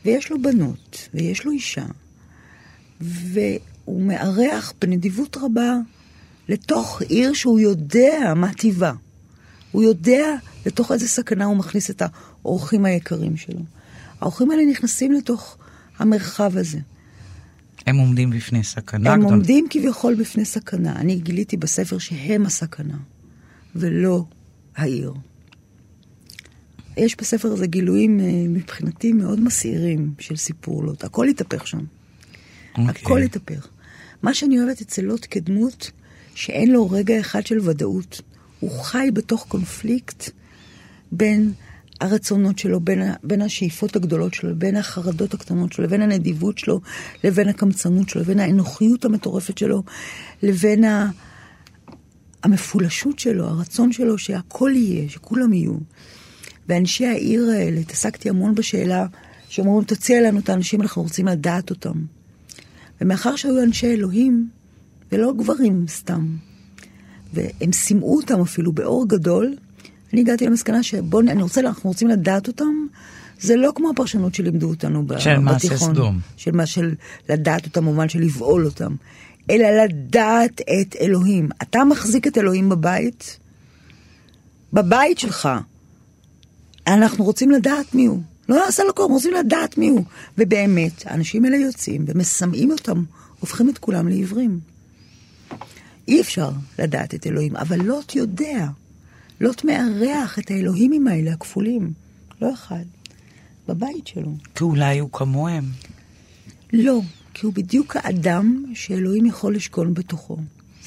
ויש 0.06 0.30
לו 0.32 0.42
בנות, 0.42 1.10
ויש 1.14 1.46
לו 1.46 1.52
אישה, 1.52 1.86
והוא 3.02 4.02
מארח 4.02 4.74
בנדיבות 4.82 5.38
רבה 5.42 5.74
לתוך 6.50 7.02
עיר 7.02 7.34
שהוא 7.34 7.60
יודע 7.60 8.34
מה 8.36 8.54
טיבה. 8.54 8.92
הוא 9.72 9.84
יודע 9.84 10.26
לתוך 10.66 10.92
איזה 10.92 11.08
סכנה 11.08 11.46
הוא 11.46 11.58
מכניס 11.58 11.90
את 11.90 12.02
האורחים 12.42 12.86
היקרים 12.86 13.38
שלו. 13.38 13.60
האורחים 14.22 14.52
האלה 14.52 14.66
נכנסים 14.72 15.12
לתוך 15.12 15.58
המרחב 16.00 16.58
הזה. 16.58 16.80
הם 17.86 17.98
עומדים 17.98 18.30
בפני 18.30 18.64
סכנה 18.64 19.14
הם 19.14 19.20
גדולה. 19.20 19.36
עומדים 19.36 19.68
כביכול 19.70 20.16
בפני 20.16 20.46
סכנה. 20.46 20.96
אני 20.96 21.16
גיליתי 21.16 21.58
בספר 21.58 21.98
שהם 21.98 22.46
הסכנה, 22.46 22.98
ולא 23.76 24.26
העיר. 24.76 25.14
יש 26.98 27.16
בספר 27.18 27.52
הזה 27.52 27.68
גילויים 27.68 28.20
אה, 28.20 28.26
מבחינתי 28.50 29.14
מאוד 29.14 29.40
מסעירים 29.40 30.14
של 30.20 30.36
סיפור 30.36 30.84
לוט. 30.84 31.04
הכל 31.04 31.28
התהפך 31.28 31.68
שם. 31.68 31.80
אוקיי. 32.78 32.86
הכל 32.88 33.22
התהפך. 33.22 33.68
מה 34.24 34.34
שאני 34.34 34.60
אוהבת 34.60 34.82
אצל 34.82 35.02
לוט 35.02 35.28
כדמות, 35.30 35.92
שאין 36.36 36.72
לו 36.72 36.90
רגע 36.90 37.20
אחד 37.20 37.46
של 37.46 37.70
ודאות. 37.70 38.22
הוא 38.60 38.72
חי 38.84 39.10
בתוך 39.14 39.46
קונפליקט 39.48 40.30
בין 41.12 41.54
הרצונות 42.02 42.60
שלו, 42.60 42.80
בין, 42.80 43.12
בין 43.24 43.42
השאיפות 43.42 43.96
הגדולות 43.96 44.34
שלו, 44.34 44.56
בין 44.56 44.76
החרדות 44.76 45.34
הקטנות 45.34 45.74
שלו, 45.74 45.86
לבין 45.86 46.02
הנדיבות 46.02 46.58
שלו, 46.58 46.82
לבין 47.24 47.50
הקמצנות 47.50 48.10
שלו, 48.10 48.22
לבין 48.22 48.40
האנוכיות 48.40 49.06
המטורפת 49.06 49.58
שלו, 49.58 49.84
לבין 50.44 50.84
ה... 50.84 51.10
המפולשות 52.44 53.20
שלו, 53.20 53.46
הרצון 53.46 53.92
שלו 53.92 54.18
שהכל 54.18 54.72
יהיה, 54.76 55.10
שכולם 55.10 55.54
יהיו. 55.54 55.74
ואנשי 56.68 57.06
העיר 57.06 57.50
האלה, 57.50 57.80
התעסקתי 57.80 58.30
המון 58.30 58.56
בשאלה 58.56 59.06
שאומרים, 59.50 59.84
תציע 59.84 60.22
לנו 60.22 60.40
את 60.40 60.50
האנשים, 60.50 60.82
אנחנו 60.82 61.02
רוצים 61.02 61.28
לדעת 61.28 61.70
אותם. 61.70 62.06
ומאחר 63.02 63.36
שהיו 63.36 63.64
אנשי 63.64 63.88
אלוהים, 63.88 64.50
ולא 65.12 65.34
גברים 65.34 65.86
סתם, 65.88 66.28
והם 67.34 67.72
סימאו 67.72 68.16
אותם 68.16 68.42
אפילו 68.42 68.72
באור 68.72 69.08
גדול, 69.08 69.56
אני 70.16 70.22
הגעתי 70.22 70.46
למסקנה 70.46 70.84
שבואו, 70.84 71.22
אני 71.22 71.44
רוצה, 71.44 71.62
אנחנו 71.62 71.90
רוצים 71.90 72.08
לדעת 72.08 72.48
אותם, 72.48 72.88
זה 73.40 73.56
לא 73.56 73.72
כמו 73.76 73.90
הפרשנות 73.90 74.36
שלימדו 74.36 74.70
אותנו 74.70 75.08
ב- 75.08 75.20
של 75.20 75.38
מעשה 75.38 75.68
בתיכון. 75.68 75.94
סדום. 75.94 76.20
של 76.38 76.52
מה 76.52 76.66
של 76.66 76.96
לדעת 77.30 77.66
אותם 77.66 77.82
במובן 77.82 78.10
של 78.10 78.20
לבעול 78.20 78.66
אותם, 78.66 78.96
אלא 79.50 79.68
לדעת 79.84 80.62
את 80.62 80.96
אלוהים. 81.02 81.50
אתה 81.62 81.84
מחזיק 81.84 82.28
את 82.28 82.38
אלוהים 82.38 82.70
בבית, 82.70 83.40
בבית 84.74 85.20
שלך. 85.20 85.50
אנחנו 86.88 87.24
רוצים 87.24 87.52
לדעת 87.52 87.96
מי 87.96 88.06
הוא. 88.06 88.22
לא 88.50 88.66
נעשה 88.66 88.84
לו 88.84 88.96
כלום, 88.96 89.12
רוצים 89.12 89.34
לדעת 89.34 89.78
מי 89.78 89.88
הוא. 89.88 90.04
ובאמת, 90.38 91.04
האנשים 91.06 91.46
האלה 91.46 91.58
יוצאים 91.58 92.06
ומסמאים 92.08 92.72
אותם, 92.72 93.04
הופכים 93.40 93.70
את 93.70 93.78
כולם 93.78 94.08
לעיוורים. 94.08 94.60
אי 96.08 96.22
אפשר 96.22 96.50
לדעת 96.80 97.16
את 97.16 97.28
אלוהים, 97.28 97.56
אבל 97.56 97.82
לוט 97.82 98.16
יודע. 98.16 98.68
לוט 99.42 99.64
מארח 99.64 100.40
את 100.40 100.52
האלוהימים 100.52 101.08
האלה, 101.08 101.34
הכפולים. 101.34 101.94
לא 102.42 102.54
אחד. 102.54 102.84
בבית 103.68 104.08
שלו. 104.08 104.32
כי 104.56 104.64
אולי 104.64 105.00
הוא 105.00 105.10
כמוהם. 105.12 105.66
לא, 106.74 107.02
כי 107.34 107.46
הוא 107.46 107.54
בדיוק 107.54 107.96
האדם 107.96 108.66
שאלוהים 108.74 109.26
יכול 109.26 109.56
לשכון 109.56 109.94
בתוכו. 109.94 110.38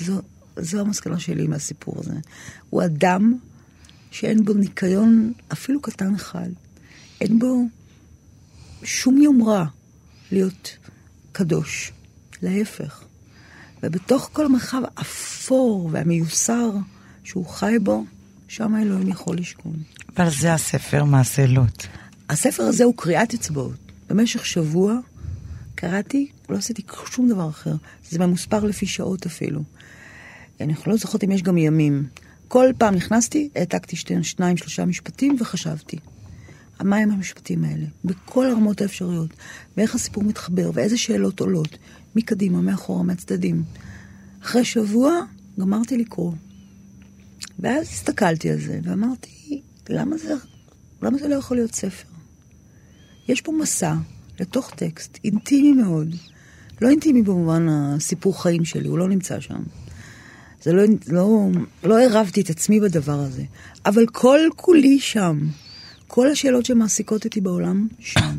זו, 0.01 0.23
זו 0.57 0.81
המסקנה 0.81 1.19
שלי 1.19 1.47
מהסיפור 1.47 1.95
הזה. 1.99 2.15
הוא 2.71 2.85
אדם 2.85 3.39
שאין 4.11 4.45
בו 4.45 4.55
ניקיון 4.55 5.33
אפילו 5.53 5.81
קטן 5.81 6.15
אחד. 6.15 6.49
אין 7.21 7.39
בו 7.39 7.65
שום 8.83 9.23
יומרה 9.23 9.67
להיות 10.33 10.77
קדוש. 11.33 11.93
להפך. 12.43 13.05
ובתוך 13.83 14.31
כל 14.33 14.47
המרחב 14.47 14.83
האפור 14.97 15.89
והמיוסר 15.93 16.71
שהוא 17.25 17.47
חי 17.47 17.77
בו, 17.83 18.05
שם 18.49 18.77
אלוהים 18.83 19.09
יכול 19.09 19.37
לשכון. 19.37 19.77
אבל 20.17 20.31
זה 20.31 20.55
הספר 20.55 21.05
מעשה 21.05 21.47
לוט. 21.47 21.87
הספר 22.29 22.63
הזה 22.63 22.85
הוא 22.85 22.95
קריאת 22.97 23.35
אצבעות. 23.35 23.93
במשך 24.09 24.47
שבוע 24.47 24.99
קראתי, 25.75 26.31
לא 26.49 26.57
עשיתי 26.57 26.83
שום 27.07 27.29
דבר 27.29 27.49
אחר. 27.49 27.75
זה 28.11 28.19
ממוספר 28.19 28.65
לפי 28.65 28.87
שעות 28.87 29.27
אפילו. 29.27 29.61
אני 30.61 30.75
לא 30.87 30.97
זוכרת 30.97 31.25
אם 31.25 31.31
יש 31.31 31.43
גם 31.43 31.59
ימים. 31.59 32.07
כל 32.49 32.67
פעם 32.79 32.95
נכנסתי, 32.95 33.49
העתקתי 33.57 33.97
שתי, 33.97 34.25
שניים, 34.25 34.57
שלושה 34.57 34.85
משפטים 34.85 35.37
וחשבתי. 35.41 35.99
מה 36.81 36.97
הם 36.97 37.11
המשפטים 37.11 37.65
האלה? 37.65 37.87
בכל 38.05 38.51
הרמות 38.51 38.81
האפשריות. 38.81 39.31
ואיך 39.77 39.95
הסיפור 39.95 40.25
מתחבר, 40.25 40.71
ואיזה 40.75 40.99
שאלות 40.99 41.41
עולות. 41.41 41.79
מקדימה, 42.17 42.61
מאחורה, 42.61 43.03
מהצדדים. 43.03 43.63
אחרי 44.43 44.65
שבוע 44.65 45.13
גמרתי 45.61 45.99
לקרוא. 45.99 46.33
ואז 47.59 47.87
הסתכלתי 47.89 48.51
על 48.51 48.61
זה, 48.61 48.81
ואמרתי, 48.83 49.63
למה 49.89 50.19
זה, 50.19 50.35
למה 51.03 51.19
זה 51.19 51.29
לא 51.29 51.35
יכול 51.35 51.57
להיות 51.57 51.75
ספר? 51.75 52.09
יש 53.29 53.41
פה 53.41 53.53
מסע 53.53 53.95
לתוך 54.41 54.71
טקסט 54.71 55.19
אינטימי 55.25 55.73
מאוד. 55.73 56.15
לא 56.81 56.89
אינטימי 56.91 57.23
במובן 57.23 57.67
הסיפור 57.69 58.43
חיים 58.43 58.65
שלי, 58.65 58.89
הוא 58.89 58.99
לא 58.99 59.09
נמצא 59.09 59.41
שם. 59.41 59.63
זה 60.63 60.73
לא, 60.73 60.83
לא, 61.09 61.49
לא 61.85 61.99
עירבתי 61.99 62.41
את 62.41 62.51
עצמי 62.51 62.81
בדבר 62.81 63.21
הזה, 63.21 63.43
אבל 63.87 64.07
כל 64.07 64.41
כולי 64.57 65.01
שם. 65.01 65.39
כל 66.07 66.31
השאלות 66.31 66.67
שמעסיקות 66.67 67.25
אותי 67.25 67.41
בעולם, 67.41 67.89
שם. 67.99 68.39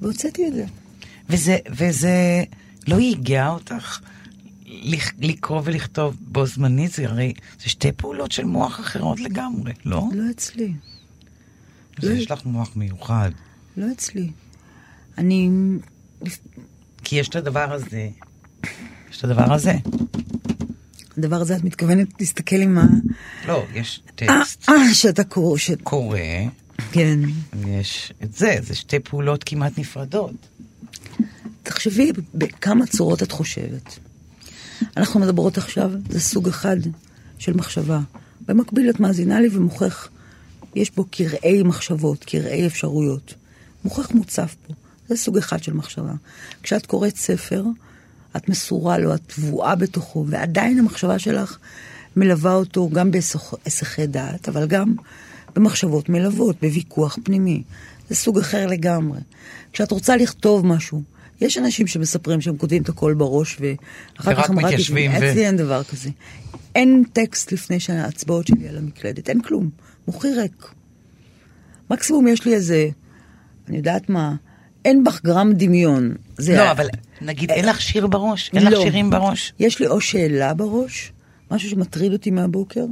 והוצאתי 0.00 0.48
את 0.48 0.54
זה. 0.54 0.64
וזה, 1.30 1.58
וזה 1.76 2.44
לא 2.88 2.96
ייגע 2.96 3.48
אותך 3.48 4.00
לקרוא 5.18 5.62
ולכתוב 5.64 6.16
בו 6.20 6.46
זמנית? 6.46 6.92
זה 6.92 7.06
הרי, 7.06 7.32
זה 7.62 7.68
שתי 7.68 7.92
פעולות 7.92 8.32
של 8.32 8.44
מוח 8.44 8.80
אחרות 8.80 9.20
לגמרי, 9.20 9.72
לא? 9.84 10.02
לא 10.12 10.22
אצלי. 10.30 10.72
לא. 12.02 12.10
יש 12.10 12.30
לך 12.30 12.44
מוח 12.44 12.76
מיוחד. 12.76 13.30
לא 13.76 13.86
אצלי. 13.92 14.30
אני... 15.18 15.50
כי 17.04 17.16
יש 17.16 17.28
את 17.28 17.36
הדבר 17.36 17.72
הזה, 17.72 18.08
יש 19.10 19.18
את 19.18 19.24
הדבר 19.24 19.52
הזה. 19.52 19.74
הדבר 21.18 21.36
הזה, 21.36 21.56
את 21.56 21.64
מתכוונת 21.64 22.08
להסתכל 22.20 22.56
עם 22.56 22.78
ה... 22.78 22.84
לא, 23.46 23.64
יש 23.74 24.02
טקסט 24.14 24.68
אה, 24.68 24.94
שאתה 24.94 25.24
קורא, 25.24 25.58
ש... 25.58 25.70
קורא, 25.82 26.18
כן. 26.92 27.20
ויש 27.54 28.12
את 28.22 28.32
זה, 28.32 28.56
זה 28.60 28.74
שתי 28.74 28.98
פעולות 28.98 29.44
כמעט 29.44 29.78
נפרדות. 29.78 30.34
תחשבי 31.62 32.12
בכמה 32.34 32.86
צורות 32.86 33.22
את 33.22 33.32
חושבת. 33.32 33.98
אנחנו 34.96 35.20
מדברות 35.20 35.58
עכשיו, 35.58 35.90
זה 36.08 36.20
סוג 36.20 36.48
אחד 36.48 36.76
של 37.38 37.56
מחשבה. 37.56 38.00
במקביל 38.46 38.90
את 38.90 39.00
מאזינה 39.00 39.40
לי 39.40 39.48
ומוחך, 39.52 40.08
יש 40.74 40.90
בו 40.90 41.04
קרעי 41.10 41.62
מחשבות, 41.62 42.24
קרעי 42.24 42.66
אפשרויות. 42.66 43.34
מוחך 43.84 44.10
מוצף 44.10 44.56
פה, 44.66 44.74
זה 45.08 45.16
סוג 45.16 45.38
אחד 45.38 45.62
של 45.62 45.72
מחשבה. 45.72 46.12
כשאת 46.62 46.86
קוראת 46.86 47.16
ספר, 47.16 47.64
את 48.36 48.48
מסורה 48.48 48.98
לו, 48.98 49.14
את 49.14 49.20
טבועה 49.26 49.74
בתוכו, 49.74 50.24
ועדיין 50.28 50.78
המחשבה 50.78 51.18
שלך 51.18 51.58
מלווה 52.16 52.54
אותו 52.54 52.88
גם 52.92 53.10
בהיסחי 53.10 54.06
דעת, 54.06 54.48
אבל 54.48 54.66
גם 54.66 54.94
במחשבות 55.54 56.08
מלוות, 56.08 56.56
בוויכוח 56.62 57.18
פנימי. 57.22 57.62
זה 58.08 58.14
סוג 58.14 58.38
אחר 58.38 58.66
לגמרי. 58.66 59.18
כשאת 59.72 59.90
רוצה 59.90 60.16
לכתוב 60.16 60.66
משהו, 60.66 61.02
יש 61.40 61.58
אנשים 61.58 61.86
שמספרים 61.86 62.40
שהם 62.40 62.56
כותבים 62.56 62.82
את 62.82 62.88
הכל 62.88 63.14
בראש, 63.14 63.58
ואחר 63.60 64.34
כך 64.34 64.50
הם 64.50 64.58
רק... 64.58 64.64
מתיישבים 64.64 65.10
ו- 65.10 65.16
אצלי 65.16 65.46
אין 65.46 65.56
דבר 65.56 65.82
כזה. 65.84 66.10
אין 66.74 67.04
טקסט 67.12 67.52
לפני 67.52 67.80
שההצבעות 67.80 68.46
שלי 68.46 68.68
על 68.68 68.76
המקלדת, 68.78 69.28
אין 69.28 69.42
כלום. 69.42 69.70
מוחי 70.08 70.28
ריק. 70.34 70.66
מקסימום 71.90 72.28
יש 72.28 72.44
לי 72.44 72.54
איזה, 72.54 72.88
אני 73.68 73.76
יודעת 73.76 74.08
מה, 74.08 74.34
אין 74.84 75.04
בך 75.04 75.20
גרם 75.24 75.52
דמיון. 75.52 76.14
זה 76.38 76.56
לא, 76.56 76.62
ה- 76.62 76.70
אבל 76.70 76.86
נגיד 77.20 77.50
אין 77.50 77.64
לך 77.64 77.80
שיר 77.80 78.06
בראש? 78.06 78.50
אין 78.54 78.62
לך 78.62 78.72
לא. 78.72 78.82
שירים 78.82 79.10
בראש? 79.10 79.52
יש 79.58 79.80
לי 79.80 79.86
או 79.86 80.00
שאלה 80.00 80.54
בראש, 80.54 81.12
משהו 81.50 81.70
שמטריד 81.70 82.12
אותי 82.12 82.30
מהבוקר. 82.30 82.84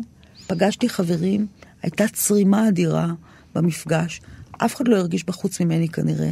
פגשתי 0.47 0.89
חברים, 0.89 1.47
הייתה 1.83 2.05
צרימה 2.13 2.69
אדירה 2.69 3.07
במפגש, 3.55 4.21
אף 4.59 4.77
אחד 4.77 4.89
לא 4.89 4.97
הרגיש 4.97 5.25
בחוץ 5.25 5.61
ממני 5.61 5.89
כנראה. 5.89 6.31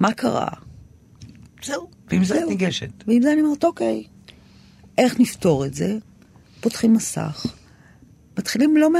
מה 0.00 0.12
קרה? 0.12 0.48
זהו. 1.64 1.88
ועם 2.10 2.24
זה 2.24 2.42
את. 2.42 2.48
ניגשת. 2.48 3.04
ועם 3.06 3.22
זה 3.22 3.32
אני 3.32 3.42
אומרת, 3.42 3.64
אוקיי, 3.64 4.04
איך 4.98 5.20
נפתור 5.20 5.66
את 5.66 5.74
זה? 5.74 5.98
פותחים 6.60 6.92
מסך, 6.92 7.46
מתחילים 8.38 8.76
לא, 8.76 8.92
מה, 8.92 8.98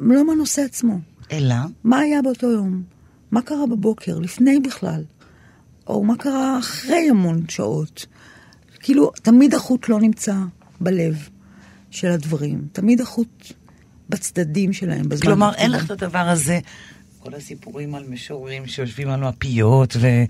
לא 0.00 0.26
מהנושא 0.26 0.62
עצמו. 0.62 0.98
אלא? 1.32 1.54
מה 1.84 1.98
היה 1.98 2.22
באותו 2.22 2.50
יום? 2.50 2.82
מה 3.30 3.42
קרה 3.42 3.66
בבוקר, 3.66 4.18
לפני 4.18 4.60
בכלל? 4.60 5.04
או 5.86 6.04
מה 6.04 6.16
קרה 6.16 6.58
אחרי 6.58 7.08
המון 7.10 7.42
שעות? 7.48 8.06
כאילו, 8.80 9.10
תמיד 9.22 9.54
החוט 9.54 9.88
לא 9.88 10.00
נמצא 10.00 10.34
בלב 10.80 11.28
של 11.90 12.08
הדברים. 12.08 12.68
תמיד 12.72 13.00
החוט 13.00 13.52
בצדדים 14.08 14.72
שלהם, 14.72 15.08
בזמן 15.08 15.26
כלומר. 15.26 15.54
אין 15.54 15.70
לך 15.70 15.84
את 15.84 15.90
הדבר 15.90 16.18
הזה. 16.18 16.58
כל 17.24 17.34
הסיפורים 17.34 17.94
על 17.94 18.04
משוררים 18.08 18.66
שיושבים 18.66 19.08
על 19.08 19.20
מפיות 19.20 19.96
ו- 20.00 20.24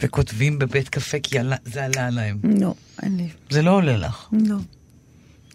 וכותבים 0.00 0.58
בבית 0.58 0.88
קפה 0.88 1.18
כי 1.22 1.38
עלה- 1.38 1.56
זה 1.64 1.84
עלה 1.84 2.10
להם. 2.10 2.38
לא, 2.60 2.74
אין 3.02 3.16
לי. 3.16 3.28
זה 3.50 3.62
לא 3.62 3.70
עולה 3.70 3.96
לך. 3.96 4.28
לא. 4.32 4.56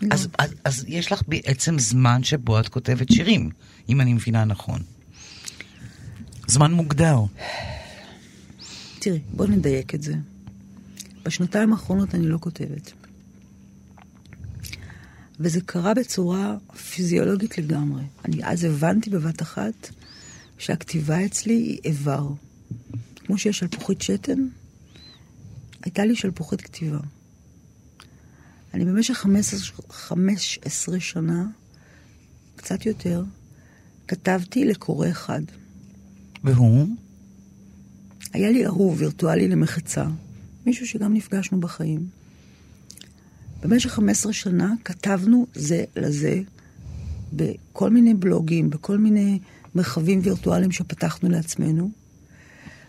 לא. 0.01 0.07
אז, 0.11 0.27
אז, 0.37 0.53
אז 0.63 0.85
יש 0.87 1.11
לך 1.11 1.21
בעצם 1.27 1.79
זמן 1.79 2.23
שבו 2.23 2.59
את 2.59 2.67
כותבת 2.67 3.11
שירים, 3.11 3.49
אם 3.89 4.01
אני 4.01 4.13
מבינה 4.13 4.45
נכון. 4.45 4.79
זמן 6.47 6.73
מוגדר. 6.73 7.19
תראי, 8.99 9.19
בוא 9.33 9.45
נדייק 9.47 9.95
את 9.95 10.03
זה. 10.03 10.13
בשנתיים 11.25 11.73
האחרונות 11.73 12.15
אני 12.15 12.27
לא 12.27 12.37
כותבת. 12.41 12.91
וזה 15.39 15.61
קרה 15.61 15.93
בצורה 15.93 16.55
פיזיולוגית 16.93 17.57
לגמרי. 17.57 18.03
אני 18.25 18.45
אז 18.45 18.63
הבנתי 18.63 19.09
בבת 19.09 19.41
אחת 19.41 19.89
שהכתיבה 20.61 21.25
אצלי 21.25 21.53
היא 21.53 21.79
איבר. 21.85 22.29
כמו 23.15 23.37
שיש 23.37 23.59
שלפוחית 23.59 24.01
שתן, 24.01 24.47
הייתה 25.83 26.05
לי 26.05 26.15
שלפוחית 26.15 26.61
כתיבה. 26.61 26.99
אני 28.73 28.85
במשך 28.85 29.13
15, 29.13 29.59
15 29.89 30.99
שנה, 30.99 31.47
קצת 32.55 32.85
יותר, 32.85 33.23
כתבתי 34.07 34.65
לקורא 34.65 35.09
אחד. 35.09 35.41
והוא? 36.43 36.87
היה 38.33 38.51
לי 38.51 38.65
אהוב 38.65 39.01
וירטואלי 39.01 39.47
למחצה, 39.47 40.05
מישהו 40.65 40.87
שגם 40.87 41.13
נפגשנו 41.13 41.59
בחיים. 41.59 42.07
במשך 43.61 43.89
15 43.89 44.33
שנה 44.33 44.73
כתבנו 44.83 45.47
זה 45.55 45.83
לזה 45.95 46.41
בכל 47.33 47.89
מיני 47.89 48.13
בלוגים, 48.13 48.69
בכל 48.69 48.97
מיני 48.97 49.39
מרחבים 49.75 50.19
וירטואליים 50.23 50.71
שפתחנו 50.71 51.29
לעצמנו. 51.29 51.91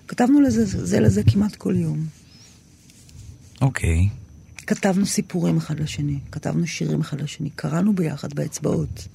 כתבנו 0.08 0.40
לזה, 0.40 0.64
זה 0.64 1.00
לזה 1.00 1.22
כמעט 1.32 1.56
כל 1.56 1.76
יום. 1.76 2.06
אוקיי. 3.60 4.08
כתבנו 4.66 5.06
סיפורים 5.06 5.56
אחד 5.56 5.80
לשני, 5.80 6.18
כתבנו 6.32 6.66
שירים 6.66 7.00
אחד 7.00 7.20
לשני, 7.20 7.50
קראנו 7.50 7.94
ביחד 7.94 8.34
באצבעות. 8.34 9.08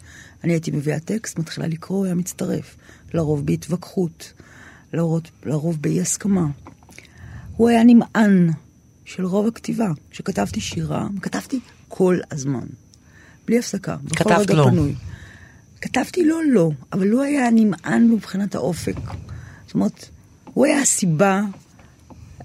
אני 0.43 0.53
הייתי 0.53 0.71
מביאה 0.71 0.99
טקסט, 0.99 1.39
מתחילה 1.39 1.67
לקרוא, 1.67 2.05
היה 2.05 2.15
מצטרף. 2.15 2.75
לרוב 3.13 3.45
בהתווכחות, 3.45 4.33
לרוב, 4.93 5.21
לרוב 5.45 5.81
באי 5.81 6.01
הסכמה. 6.01 6.45
הוא 7.55 7.69
היה 7.69 7.83
נמען 7.83 8.49
של 9.05 9.25
רוב 9.25 9.47
הכתיבה. 9.47 9.91
כשכתבתי 10.11 10.61
שירה, 10.61 11.07
כתבתי 11.21 11.59
כל 11.87 12.19
הזמן. 12.31 12.67
בלי 13.45 13.59
הפסקה, 13.59 13.95
בכל 14.03 14.15
כתבת 14.15 14.39
רגע 14.39 14.53
לו. 14.53 14.67
פנוי. 14.69 14.95
כתבתי 15.81 16.25
לו 16.25 16.41
לא, 16.41 16.71
אבל 16.93 17.11
הוא 17.11 17.21
היה 17.21 17.51
נמען 17.51 18.09
מבחינת 18.11 18.55
האופק. 18.55 18.95
זאת 19.65 19.73
אומרת, 19.73 20.09
הוא 20.43 20.65
היה 20.65 20.81
הסיבה, 20.81 21.41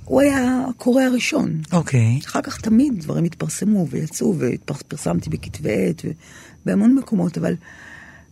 הוא 0.04 0.20
היה 0.20 0.64
הקורא 0.70 1.02
הראשון. 1.02 1.60
אוקיי. 1.72 2.20
אחר 2.24 2.42
כך 2.42 2.60
תמיד 2.60 3.00
דברים 3.00 3.24
התפרסמו 3.24 3.86
ויצאו, 3.90 4.34
ופרסמתי 4.38 5.30
בכתבי 5.30 5.88
עת 5.88 6.02
ובהמון 6.64 6.94
מקומות, 6.94 7.38
אבל 7.38 7.54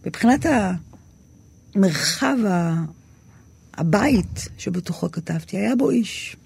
מבחינת 0.06 0.46
המרחב, 1.74 2.36
הבית 3.74 4.48
שבתוכו 4.58 5.10
כתבתי, 5.10 5.56
היה 5.56 5.76
בו 5.76 5.90
איש. 5.90 6.36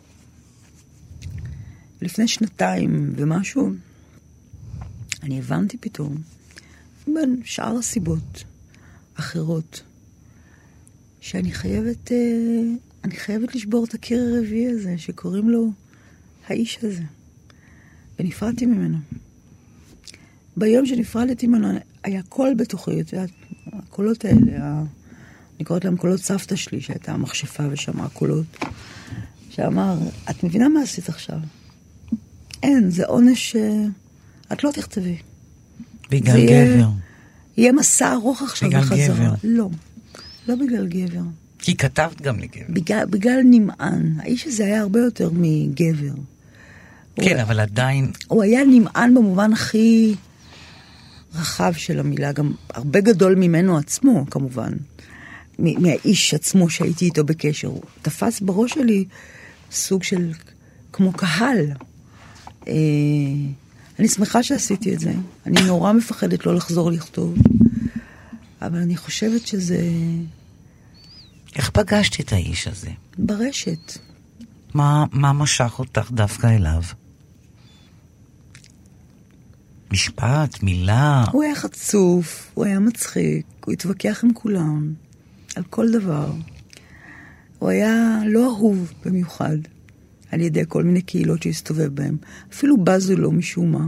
לפני 2.03 2.29
שנתיים 2.29 3.13
ומשהו, 3.17 3.71
אני 5.23 5.39
הבנתי 5.39 5.77
פתאום, 5.79 6.17
בין 7.07 7.41
שאר 7.45 7.79
הסיבות 7.79 8.45
אחרות, 9.15 9.83
שאני 11.21 11.53
חייבת, 11.53 12.13
אה, 12.13 12.17
אני 13.05 13.17
חייבת 13.17 13.55
לשבור 13.55 13.85
את 13.85 13.95
הקיר 13.95 14.23
הרביעי 14.23 14.71
הזה, 14.71 14.99
שקוראים 14.99 15.51
לו 15.51 15.73
האיש 16.47 16.79
הזה. 16.83 17.03
ונפרדתי 18.19 18.67
ממנו. 18.67 18.99
ביום 20.57 20.87
שנפרדתי 20.87 21.47
ממנו, 21.47 21.69
היה 22.05 22.23
קול 22.23 22.55
בתוכי, 22.55 23.01
את 23.01 23.13
יודעת, 23.13 23.31
הקולות 23.73 24.25
האלה. 24.25 24.83
אני 25.57 25.65
קוראת 25.65 25.85
להם 25.85 25.97
קולות 25.97 26.21
סבתא 26.21 26.57
שלי, 26.57 26.81
שהייתה 26.81 27.17
מכשפה 27.17 27.63
ושמעה 27.71 28.09
קולות, 28.09 28.47
שאמר, 29.51 29.99
את 30.31 30.45
מבינה 30.45 30.69
מה 30.69 30.83
עשית 30.83 31.09
עכשיו? 31.09 31.39
אין, 32.63 32.91
זה 32.91 33.07
עונש 33.07 33.53
שאת 33.53 34.65
לא 34.65 34.71
תכתבי. 34.71 35.17
בגלל 36.11 36.37
יהיה- 36.39 36.77
גבר. 36.77 36.89
יהיה 37.57 37.73
מסע 37.73 38.13
ארוך 38.13 38.43
עכשיו 38.43 38.69
בגלל 38.69 38.81
בחזרה. 38.81 39.17
גבר. 39.17 39.35
לא, 39.45 39.69
לא 40.49 40.55
בגלל 40.55 40.87
גבר. 40.89 41.21
כי 41.59 41.77
כתבת 41.77 42.21
גם 42.23 42.39
לגבר. 42.39 42.65
בגלל, 42.69 43.05
בגלל 43.05 43.41
נמען. 43.45 44.13
האיש 44.21 44.47
הזה 44.47 44.65
היה 44.65 44.81
הרבה 44.81 45.01
יותר 45.01 45.31
מגבר. 45.33 46.15
כן, 47.17 47.39
אבל 47.39 47.61
עדיין, 47.61 48.11
הוא 48.29 48.43
היה 48.43 48.65
נמען 48.65 49.15
במובן 49.15 49.53
הכי 49.53 50.15
רחב 51.35 51.73
של 51.77 52.01
המילה, 52.01 52.33
גם 52.33 52.53
הרבה 52.75 53.01
גדול 53.01 53.35
ממנו 53.35 53.79
עצמו, 53.79 54.25
כמובן. 54.31 54.73
מהאיש 55.59 56.35
עצמו 56.35 56.71
שהייתי 56.71 57.05
איתו 57.05 57.25
בקשר. 57.25 57.69
הוא 57.69 57.83
תפס 58.03 58.41
בראש 58.41 58.73
שלי 58.75 59.05
סוג 59.73 60.03
של, 60.03 60.33
כמו 60.93 61.13
קהל. 61.13 61.67
אה, 62.69 62.73
אני 63.99 64.09
שמחה 64.09 64.43
שעשיתי 64.43 64.95
את 64.95 65.01
זה. 65.01 65.13
אני 65.47 65.63
נורא 65.67 65.93
מפחדת 65.93 66.47
לא 66.47 66.55
לחזור 66.55 66.91
לכתוב, 66.91 67.39
אבל 68.63 68.79
אני 68.79 68.97
חושבת 68.97 69.47
שזה 69.47 69.81
איך 71.57 71.71
פגשת 71.71 72.21
את 72.21 72.33
האיש 72.33 72.69
הזה? 72.69 72.91
ברשת. 73.19 73.99
מה, 74.75 75.05
מה 75.13 75.33
משך 75.33 75.75
אותך 75.79 76.11
דווקא 76.11 76.47
אליו? 76.47 76.83
משפט, 79.93 80.63
מילה, 80.63 81.25
הוא 81.33 81.43
היה 81.43 81.55
חצוף, 81.55 82.51
הוא 82.55 82.65
היה 82.65 82.79
מצחיק, 82.79 83.47
הוא 83.65 83.73
התווכח 83.73 84.25
עם 84.25 84.35
כולם, 84.35 84.95
על 85.57 85.63
כל 85.71 85.91
דבר. 85.91 86.33
הוא 87.59 87.69
היה 87.69 88.19
לא 88.27 88.45
אהוב 88.45 88.93
במיוחד 89.05 89.57
על 90.35 90.41
ידי 90.41 90.63
כל 90.69 90.83
מיני 90.83 91.03
קהילות 91.03 91.43
שהסתובב 91.43 91.95
בהן. 91.95 92.17
אפילו 92.53 92.77
בזו 92.77 93.17
לו 93.17 93.33
משום 93.33 93.73
מה. 93.73 93.87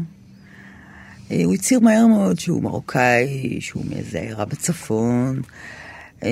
אה, 1.31 1.45
הוא 1.45 1.55
הצהיר 1.55 1.81
מהר 1.81 2.07
מאוד 2.07 2.39
שהוא 2.39 2.63
מרוקאי, 2.63 3.59
שהוא 3.61 3.85
מאיזה 3.91 4.21
עיירה 4.21 4.45
בצפון. 4.45 5.43
אה, 6.23 6.29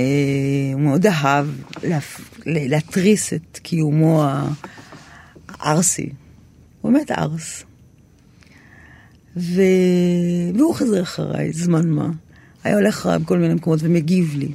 הוא 0.72 0.81
מאוד 0.81 1.07
אהב 1.07 1.46
להתריס 2.46 3.33
את 3.33 3.59
קיומו 3.62 4.24
הערסי. 5.48 6.09
הוא 6.81 6.92
באמת 6.92 7.11
ערס. 7.11 7.64
ו... 9.37 9.62
והוא 10.55 10.74
חזר 10.74 11.03
אחריי, 11.03 11.53
זמן 11.53 11.88
מה. 11.88 12.11
היה 12.64 12.74
הולך 12.74 12.98
אחריי 12.98 13.18
בכל 13.18 13.38
מיני 13.38 13.55
מקומות 13.55 13.81
ומגיב 13.83 14.35
לי. 14.37 14.48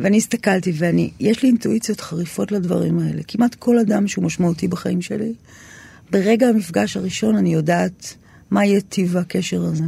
ואני 0.00 0.16
הסתכלתי, 0.16 0.72
ואני, 0.78 1.10
יש 1.20 1.42
לי 1.42 1.48
אינטואיציות 1.48 2.00
חריפות 2.00 2.52
לדברים 2.52 2.98
האלה. 2.98 3.22
כמעט 3.28 3.54
כל 3.54 3.78
אדם 3.78 4.08
שהוא 4.08 4.24
משמעותי 4.24 4.68
בחיים 4.68 5.02
שלי, 5.02 5.34
ברגע 6.10 6.48
המפגש 6.48 6.96
הראשון 6.96 7.36
אני 7.36 7.54
יודעת 7.54 8.14
מה 8.50 8.64
יהיה 8.64 8.80
טיב 8.80 9.16
הקשר 9.16 9.64
הזה. 9.64 9.84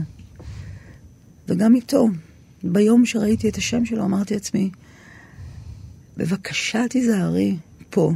וגם 1.48 1.74
איתו, 1.74 2.08
ביום 2.62 3.06
שראיתי 3.06 3.48
את 3.48 3.56
השם 3.56 3.84
שלו, 3.84 4.04
אמרתי 4.04 4.34
לעצמי, 4.34 4.70
בבקשה 6.16 6.88
תיזהרי 6.88 7.56
פה. 7.90 8.12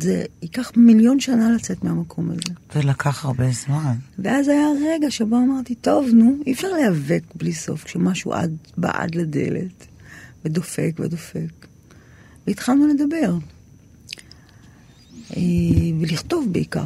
זה 0.00 0.24
ייקח 0.42 0.72
מיליון 0.76 1.20
שנה 1.20 1.50
לצאת 1.50 1.84
מהמקום 1.84 2.30
הזה. 2.30 2.54
זה 2.74 2.82
לקח 2.82 3.24
הרבה 3.24 3.50
זמן. 3.50 3.94
ואז 4.18 4.48
היה 4.48 4.66
רגע 4.88 5.10
שבו 5.10 5.36
אמרתי, 5.36 5.74
טוב, 5.74 6.06
נו, 6.14 6.36
אי 6.46 6.52
אפשר 6.52 6.68
להיאבק 6.68 7.22
בלי 7.34 7.52
סוף 7.52 7.84
כשמשהו 7.84 8.32
עד, 8.32 8.56
בא 8.76 8.90
עד 8.92 9.14
לדלת, 9.14 9.86
ודופק 10.44 10.92
ודופק. 10.98 11.66
והתחלנו 12.46 12.86
לדבר. 12.86 13.36
אה, 15.36 15.42
ולכתוב 16.00 16.52
בעיקר. 16.52 16.84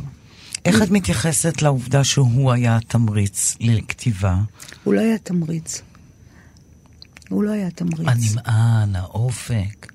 איך 0.65 0.83
את 0.83 0.91
מתייחסת 0.91 1.63
לעובדה 1.63 2.05
שהוא 2.05 2.53
היה 2.53 2.77
התמריץ 2.77 3.57
לכתיבה? 3.61 4.37
הוא 4.85 4.95
לא 4.95 5.01
היה 5.01 5.19
תמריץ. 5.19 5.83
הוא 7.29 7.43
לא 7.43 7.51
היה 7.51 7.71
תמריץ. 7.71 8.09
הנמען, 8.09 8.97
האופק, 8.97 9.93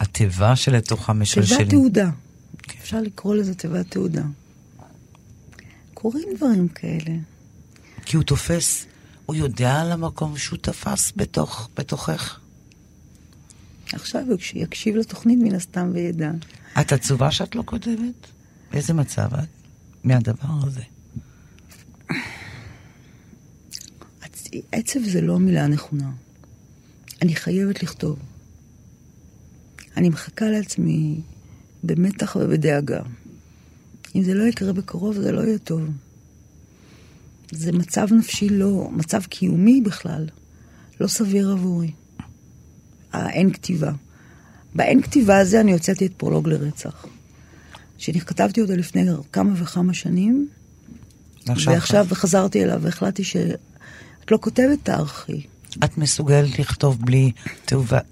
התיבה 0.00 0.56
שלתוכה 0.56 1.12
משלשלים. 1.12 1.58
תיבת 1.58 1.70
תעודה. 1.70 2.10
אפשר 2.82 3.00
לקרוא 3.00 3.34
לזה 3.34 3.54
תיבת 3.54 3.90
תעודה. 3.90 4.22
קורים 5.94 6.28
דברים 6.36 6.68
כאלה. 6.68 7.16
כי 8.04 8.16
הוא 8.16 8.24
תופס, 8.24 8.86
הוא 9.28 9.36
יודע 9.36 9.80
על 9.80 9.92
המקום 9.92 10.36
שהוא 10.36 10.58
תפס 10.62 11.12
בתוך, 11.16 11.68
בתוכך. 11.76 12.40
עכשיו 13.92 14.22
הוא 14.28 14.38
יקשיב 14.54 14.96
לתוכנית 14.96 15.38
מן 15.42 15.54
הסתם 15.54 15.90
וידע. 15.94 16.30
את 16.80 16.92
עצובה 16.92 17.30
שאת 17.30 17.54
לא 17.54 17.62
כותבת? 17.66 18.26
באיזה 18.72 18.94
מצב 18.94 19.28
את 19.34 19.48
מהדבר 20.04 20.48
הזה? 20.66 20.80
עצ- 24.22 24.50
עצב 24.72 25.00
זה 25.04 25.20
לא 25.20 25.34
המילה 25.36 25.64
הנכונה. 25.64 26.10
אני 27.22 27.34
חייבת 27.34 27.82
לכתוב. 27.82 28.18
אני 29.96 30.08
מחכה 30.08 30.46
לעצמי 30.46 31.20
במתח 31.84 32.36
ובדאגה. 32.40 33.00
אם 34.14 34.22
זה 34.22 34.34
לא 34.34 34.44
יקרה 34.44 34.72
בקרוב, 34.72 35.14
זה 35.14 35.32
לא 35.32 35.40
יהיה 35.40 35.58
טוב. 35.58 35.80
זה 37.50 37.72
מצב 37.72 38.06
נפשי 38.12 38.48
לא, 38.48 38.88
מצב 38.92 39.22
קיומי 39.22 39.80
בכלל, 39.80 40.26
לא 41.00 41.06
סביר 41.06 41.50
עבורי. 41.50 41.90
האין 43.12 43.52
כתיבה. 43.52 43.92
באין 44.74 45.02
כתיבה 45.02 45.38
הזה 45.38 45.60
אני 45.60 45.72
הוצאתי 45.72 46.06
את 46.06 46.12
פרולוג 46.16 46.48
לרצח. 46.48 47.06
שכתבתי 47.98 48.60
אותו 48.60 48.76
לפני 48.76 49.04
כמה 49.32 49.52
וכמה 49.56 49.94
שנים, 49.94 50.48
ועכשיו 51.46 51.74
ועכשיו 51.74 52.06
חזרתי 52.12 52.64
אליו 52.64 52.82
והחלטתי 52.82 53.24
שאת 53.24 54.30
לא 54.30 54.38
כותבת 54.40 54.78
תארכי. 54.82 55.46
את 55.84 55.98
מסוגלת 55.98 56.58
לכתוב 56.58 56.98
בלי 57.00 57.32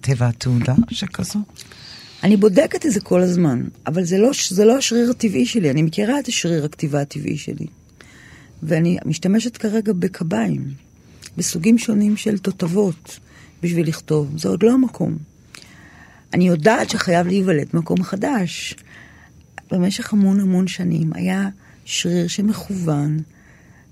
תיבת 0.00 0.34
תעודה 0.38 0.74
שכזו? 0.90 1.38
אני 2.22 2.36
בודקת 2.36 2.86
את 2.86 2.92
זה 2.92 3.00
כל 3.00 3.22
הזמן, 3.22 3.62
אבל 3.86 4.04
זה 4.04 4.18
לא, 4.18 4.30
זה 4.48 4.64
לא 4.64 4.76
השריר 4.76 5.10
הטבעי 5.10 5.46
שלי, 5.46 5.70
אני 5.70 5.82
מכירה 5.82 6.18
את 6.18 6.28
השריר 6.28 6.64
הכתיבה 6.64 7.00
הטבעי 7.00 7.38
שלי. 7.38 7.66
ואני 8.66 8.98
משתמשת 9.04 9.56
כרגע 9.56 9.92
בקביים, 9.92 10.64
בסוגים 11.36 11.78
שונים 11.78 12.16
של 12.16 12.38
תותבות 12.38 13.18
בשביל 13.62 13.88
לכתוב, 13.88 14.38
זה 14.38 14.48
עוד 14.48 14.62
לא 14.62 14.72
המקום. 14.72 15.16
אני 16.34 16.48
יודעת 16.48 16.90
שחייב 16.90 17.26
להיוולד 17.26 17.68
מקום 17.74 18.02
חדש. 18.02 18.74
במשך 19.70 20.12
המון 20.12 20.40
המון 20.40 20.66
שנים 20.66 21.12
היה 21.14 21.48
שריר 21.84 22.28
שמכוון 22.28 23.18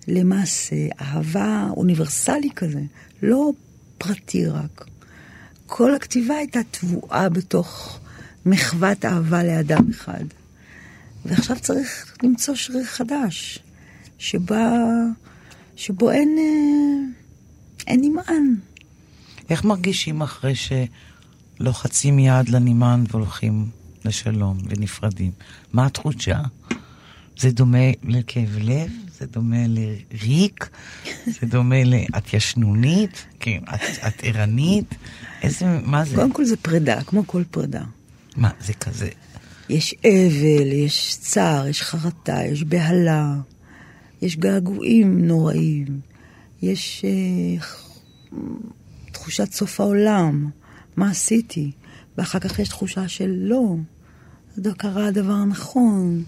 למעשה 0.09 0.77
אהבה 1.01 1.69
אוניברסלי 1.77 2.51
כזה, 2.57 2.81
לא 3.23 3.51
פרטי 3.99 4.47
רק. 4.47 4.85
כל 5.67 5.95
הכתיבה 5.95 6.35
הייתה 6.35 6.61
טבועה 6.71 7.29
בתוך 7.29 7.99
מחוות 8.47 9.05
אהבה 9.05 9.45
לאדם 9.45 9.91
אחד. 9.91 10.25
ועכשיו 11.25 11.57
צריך 11.61 12.17
למצוא 12.23 12.55
שריר 12.55 12.85
חדש, 12.85 13.63
שבה, 14.25 14.73
שבו 15.77 16.11
אין, 16.11 16.37
אה, 16.39 17.23
אין 17.87 18.01
נמען. 18.01 18.55
איך 19.51 19.65
מרגישים 19.65 20.23
אחרי 20.23 20.53
שלוחצים 21.61 22.19
יד 22.19 22.49
לנמען 22.49 23.05
והולכים 23.11 23.69
לשלום 24.05 24.59
ונפרדים? 24.69 25.31
מה 25.73 25.87
התחושה? 25.87 26.41
זה 27.39 27.51
דומה 27.51 27.79
לכאב 28.03 28.59
לב? 28.61 28.91
זה 29.19 29.27
דומה 29.27 29.65
לריק? 29.69 30.69
זה 31.27 31.47
דומה 31.47 31.85
ל... 31.85 31.95
את 32.19 32.35
ישנונית? 32.35 33.27
כן, 33.41 33.59
את, 33.75 33.81
את 34.07 34.21
ערנית? 34.23 34.95
איזה... 35.43 35.81
מה 35.85 36.05
זה? 36.05 36.17
קודם 36.17 36.33
כל 36.33 36.45
זה 36.45 36.57
פרידה, 36.57 37.03
כמו 37.03 37.27
כל 37.27 37.43
פרידה. 37.51 37.83
מה, 38.37 38.51
זה 38.61 38.73
כזה... 38.73 39.09
יש 39.69 39.95
אבל, 40.05 40.73
יש 40.73 41.17
צער, 41.21 41.67
יש 41.69 41.83
חרטה, 41.83 42.45
יש 42.45 42.65
בהלה, 42.65 43.35
יש 44.25 44.37
געגועים 44.37 45.27
נוראים, 45.27 46.01
יש 46.63 47.05
אה, 47.05 47.67
תחושת 49.13 49.53
סוף 49.53 49.81
העולם, 49.81 50.51
מה 50.97 51.11
עשיתי? 51.11 51.71
ואחר 52.19 52.39
כך 52.39 52.59
יש 52.59 52.69
תחושה 52.69 53.09
של 53.09 53.31
לא, 53.39 53.77
זה 54.57 54.71
קרה 54.77 55.07
הדבר 55.07 55.33
הנכון, 55.33 56.25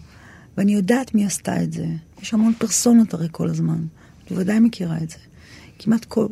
ואני 0.57 0.75
יודעת 0.75 1.15
מי 1.15 1.27
עשתה 1.27 1.63
את 1.63 1.73
זה. 1.73 1.87
יש 2.23 2.35
המון 2.35 2.53
פרסונות 2.59 3.15
הרי 3.15 3.29
כל 3.33 3.49
הזמן, 3.49 3.85
את 4.25 4.33
בוודאי 4.33 4.61
מכירה 4.61 4.97
את 5.03 5.11
זה. 5.11 5.19
כמעט 5.79 6.05
כל, 6.05 6.27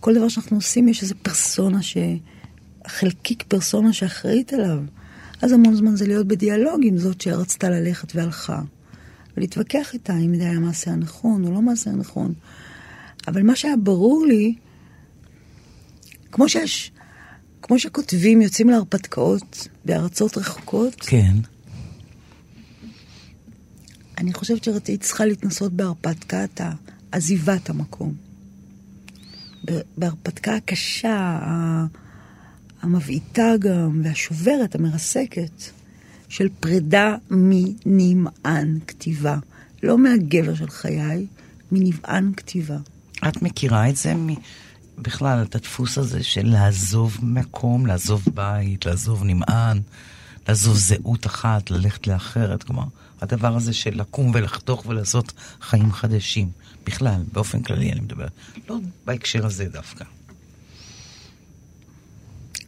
כל 0.00 0.14
דבר 0.14 0.28
שאנחנו 0.28 0.56
עושים 0.56 0.88
יש 0.88 1.02
איזו 1.02 1.14
פרסונה 1.22 1.82
ש... 1.82 1.96
חלקיק 2.86 3.44
פרסונה 3.48 3.92
שאחראית 3.92 4.52
עליו. 4.52 4.78
אז 5.42 5.52
המון 5.52 5.74
זמן 5.74 5.96
זה 5.96 6.06
להיות 6.06 6.26
בדיאלוג 6.26 6.80
עם 6.82 6.98
זאת 6.98 7.20
שרצתה 7.20 7.70
ללכת 7.70 8.16
והלכה. 8.16 8.62
ולהתווכח 9.36 9.94
איתה 9.94 10.18
אם 10.18 10.34
זה 10.34 10.42
היה 10.42 10.58
מעשה 10.58 10.90
הנכון 10.90 11.44
או 11.44 11.52
לא 11.52 11.62
מעשה 11.62 11.90
הנכון. 11.90 12.34
אבל 13.28 13.42
מה 13.42 13.56
שהיה 13.56 13.76
ברור 13.76 14.26
לי, 14.26 14.54
כמו 16.32 16.48
שיש, 16.48 16.92
כמו 17.62 17.78
שכותבים 17.78 18.42
יוצאים 18.42 18.68
להרפתקאות 18.68 19.68
בארצות 19.84 20.38
רחוקות, 20.38 20.94
כן. 21.00 21.34
אני 24.18 24.32
חושבת 24.32 24.64
שהיא 24.64 24.98
צריכה 24.98 25.24
להתנסות 25.24 25.72
בהרפתקת 25.72 26.60
עזיבת 27.12 27.70
המקום. 27.70 28.14
בהרפתקה 29.96 30.56
הקשה, 30.56 31.38
המבעיטה 32.82 33.54
גם, 33.58 34.00
והשוברת, 34.04 34.74
המרסקת, 34.74 35.62
של 36.32 36.48
פרידה 36.60 37.16
מנמען 37.30 38.78
כתיבה. 38.86 39.36
לא 39.82 39.98
מהגבר 39.98 40.54
של 40.54 40.70
חיי, 40.70 41.26
מנמען 41.72 42.32
כתיבה. 42.36 42.78
את 43.28 43.42
מכירה 43.42 43.88
את 43.88 43.96
זה 43.96 44.14
מ... 44.14 44.28
בכלל, 44.98 45.42
את 45.42 45.54
הדפוס 45.54 45.98
הזה 45.98 46.22
של 46.22 46.46
לעזוב 46.46 47.18
מקום, 47.22 47.86
לעזוב 47.86 48.24
בית, 48.34 48.86
לעזוב 48.86 49.24
נמען, 49.24 49.80
לעזוב 50.48 50.76
זהות 50.76 51.26
אחת, 51.26 51.70
ללכת 51.70 52.06
לאחרת, 52.06 52.62
כלומר, 52.62 52.84
הדבר 53.20 53.56
הזה 53.56 53.72
של 53.72 54.00
לקום 54.00 54.30
ולחתוך 54.34 54.86
ולעשות 54.86 55.32
חיים 55.60 55.92
חדשים. 55.92 56.50
בכלל, 56.86 57.22
באופן 57.32 57.62
כללי 57.62 57.92
אני 57.92 58.00
מדבר. 58.00 58.26
לא 58.68 58.76
בהקשר 59.04 59.46
הזה 59.46 59.64
דווקא. 59.64 60.04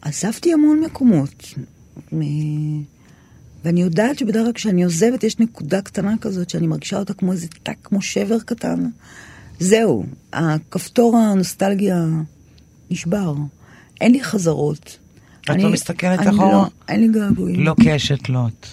עזבתי 0.02 0.52
המון 0.52 0.80
מקומות. 0.80 1.54
מ- 2.12 2.93
ואני 3.64 3.82
יודעת 3.82 4.18
שבדרך 4.18 4.44
כלל 4.44 4.52
כשאני 4.52 4.84
עוזבת 4.84 5.24
יש 5.24 5.38
נקודה 5.38 5.82
קטנה 5.82 6.14
כזאת 6.20 6.50
שאני 6.50 6.66
מרגישה 6.66 6.98
אותה 6.98 7.14
כמו 7.14 7.32
איזה 7.32 7.46
טק, 7.62 7.76
כמו 7.82 8.02
שבר 8.02 8.38
קטן. 8.38 8.84
זהו, 9.60 10.04
הכפתור 10.32 11.16
הנוסטלגיה 11.16 12.06
נשבר. 12.90 13.34
אין 14.00 14.12
לי 14.12 14.24
חזרות. 14.24 14.98
את 15.44 15.50
אני- 15.50 15.62
לא 15.62 15.70
מסתכלת 15.70 16.18
אני 16.20 16.30
אחורה? 16.30 16.52
לא, 16.52 16.66
אין 16.88 17.00
לי 17.00 17.08
געגועים. 17.08 17.60
לא 17.60 17.74
כאשת 17.84 18.28
לוט, 18.28 18.66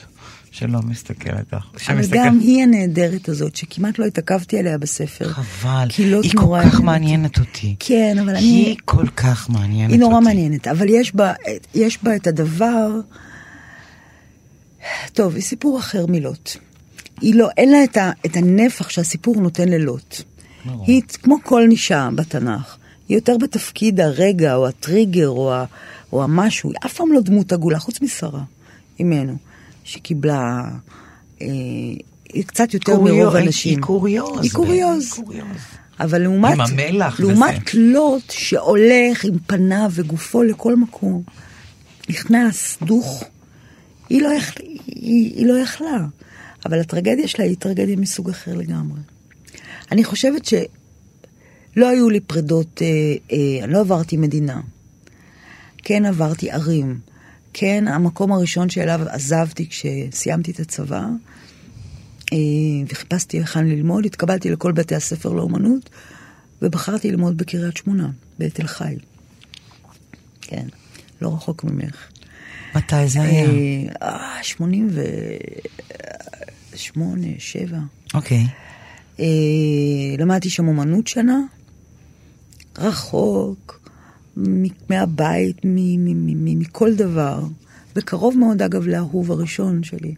שלא 0.51 0.79
מסתכלת 0.81 1.53
לך. 1.53 1.89
אבל 1.89 2.01
גם 2.11 2.39
היא 2.39 2.63
הנהדרת 2.63 3.29
הזאת, 3.29 3.55
שכמעט 3.55 3.99
לא 3.99 4.05
התעכבתי 4.05 4.59
עליה 4.59 4.77
בספר. 4.77 5.29
חבל, 5.29 5.87
כי 5.89 6.11
לא 6.11 6.19
היא 6.23 6.31
כל 6.35 6.57
כך 6.63 6.81
מעניינת 6.81 7.39
אותי. 7.39 7.75
כן, 7.79 8.17
אבל 8.21 8.29
אני... 8.29 8.39
היא 8.39 8.75
כל 8.85 9.07
כך 9.07 9.49
מעניינת 9.49 9.83
אותי. 9.83 9.93
היא 9.93 9.99
נורא 9.99 10.21
מעניינת, 10.21 10.67
אבל 10.67 10.89
יש 10.89 11.15
בה, 11.15 11.33
יש 11.75 12.03
בה 12.03 12.15
את 12.15 12.27
הדבר... 12.27 12.89
טוב, 15.13 15.33
היא 15.35 15.43
סיפור 15.43 15.79
אחר 15.79 16.05
מלוט. 16.05 16.51
היא 17.21 17.35
לא, 17.35 17.47
אין 17.57 17.71
לה 17.71 17.83
את, 17.83 17.97
ה, 17.97 18.11
את 18.25 18.35
הנפח 18.35 18.89
שהסיפור 18.89 19.35
נותן 19.41 19.69
ללוט. 19.69 20.15
ברור. 20.65 20.85
היא 20.87 21.01
כמו 21.23 21.37
כל 21.43 21.65
נישה 21.69 22.09
בתנ"ך. 22.15 22.77
היא 23.09 23.17
יותר 23.17 23.37
בתפקיד 23.37 23.99
הרגע, 23.99 24.55
או 24.55 24.67
הטריגר, 24.67 25.29
או, 25.29 25.53
ה, 25.53 25.65
או 26.13 26.23
המשהו. 26.23 26.69
היא 26.69 26.77
אף 26.85 26.93
פעם 26.93 27.11
לא 27.13 27.21
דמות 27.21 27.51
עגולה, 27.53 27.79
חוץ 27.79 28.01
משרה, 28.01 28.41
אימנו, 28.99 29.35
שקיבלה... 29.83 30.63
אה, 31.41 31.47
היא 32.33 32.43
קצת 32.45 32.73
יותר 32.73 32.95
קוריו- 32.95 33.15
מרוב 33.15 33.35
הנשים. 33.35 33.77
היא 33.77 33.83
קוריוז. 33.83 34.39
היא 34.43 34.51
קוריוז. 34.51 35.13
היא 35.17 35.25
קוריוז. 35.25 35.45
אבל 35.99 36.21
לעומת, 36.21 36.53
עם 36.53 36.61
המלח 36.61 37.19
לעומת 37.19 37.53
וזה. 37.69 37.79
לוט 37.79 38.31
שהולך 38.31 39.25
עם 39.25 39.33
פניו 39.47 39.89
וגופו 39.91 40.43
לכל 40.43 40.75
מקום, 40.75 41.23
נכנס, 42.09 42.77
דוך, 42.81 43.23
היא 44.11 44.21
לא, 44.21 44.27
יכ... 44.27 44.57
היא, 44.85 45.33
היא 45.35 45.45
לא 45.45 45.57
יכלה. 45.57 46.05
אבל 46.65 46.79
הטרגדיה 46.79 47.27
שלה 47.27 47.45
היא 47.45 47.55
טרגדיה 47.59 47.95
מסוג 47.95 48.29
אחר 48.29 48.55
לגמרי. 48.55 48.99
אני 49.91 50.03
חושבת 50.03 50.45
שלא 50.45 51.89
היו 51.89 52.09
לי 52.09 52.19
פרדות, 52.19 52.81
אה, 52.81 52.87
אה, 53.31 53.67
לא 53.67 53.79
עברתי 53.79 54.17
מדינה. 54.17 54.61
כן 55.77 56.05
עברתי 56.05 56.51
ערים. 56.51 56.99
כן, 57.53 57.87
המקום 57.87 58.31
הראשון 58.31 58.69
שאליו 58.69 59.01
עזבתי 59.09 59.69
כשסיימתי 59.69 60.51
את 60.51 60.59
הצבא, 60.59 61.05
אה, 62.33 62.37
וחיפשתי 62.89 63.37
היכן 63.37 63.67
ללמוד, 63.67 64.05
התקבלתי 64.05 64.49
לכל 64.49 64.71
בתי 64.71 64.95
הספר 64.95 65.33
לאומנות, 65.33 65.89
ובחרתי 66.61 67.11
ללמוד 67.11 67.37
בקריית 67.37 67.77
שמונה, 67.77 68.09
בתל 68.39 68.67
חי. 68.67 68.95
כן, 70.41 70.67
לא 71.21 71.33
רחוק 71.33 71.63
ממך. 71.63 72.07
מתי 72.75 73.07
זה 73.07 73.21
היה? 73.21 73.49
אה, 74.01 74.43
88, 74.43 77.27
7. 77.37 77.77
אוקיי. 78.13 78.47
אה, 79.19 79.25
למדתי 80.17 80.49
שם 80.49 80.67
אומנות 80.67 81.07
שנה, 81.07 81.39
רחוק, 82.77 83.89
מהבית, 84.89 85.57
מכל 86.35 86.95
דבר, 86.95 87.43
וקרוב 87.95 88.37
מאוד 88.37 88.61
אגב 88.61 88.87
לאהוב 88.87 89.31
הראשון 89.31 89.83
שלי, 89.83 90.15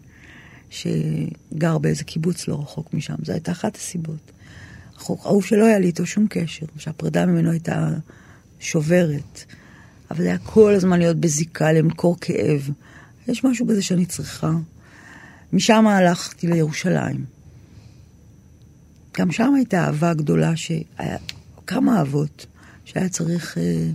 שגר 0.70 1.78
באיזה 1.78 2.04
קיבוץ 2.04 2.48
לא 2.48 2.62
רחוק 2.62 2.94
משם, 2.94 3.16
זו 3.24 3.34
הייתה 3.34 3.52
אחת 3.52 3.76
הסיבות. 3.76 4.32
אהוב 5.10 5.46
שלא 5.46 5.66
היה 5.66 5.80
לי 5.80 5.88
איתו 5.88 6.06
שום 6.06 6.28
קשר, 6.30 6.66
שהפרידה 6.78 7.26
ממנו 7.26 7.52
הייתה 7.52 7.90
שוברת, 8.60 9.46
אבל 10.14 10.22
זה 10.24 10.28
היה 10.28 10.38
כל 10.38 10.74
הזמן 10.74 11.00
להיות 11.00 11.18
בזיקה, 11.18 11.72
למכור 11.72 12.18
כאב. 12.22 12.70
יש 13.28 13.44
משהו 13.44 13.66
בזה 13.66 13.82
שאני 13.82 14.06
צריכה. 14.06 14.52
משם 15.54 15.88
הלכתי 15.88 16.48
לירושלים. 16.48 17.26
גם 19.18 19.32
שם 19.32 19.54
הייתה 19.56 19.86
אהבה 19.86 20.14
גדולה, 20.14 20.56
שהיה 20.56 21.18
כמה 21.68 21.98
אהבות, 21.98 22.46
שהיה 22.86 23.10
צריך... 23.10 23.58
אה, 23.58 23.90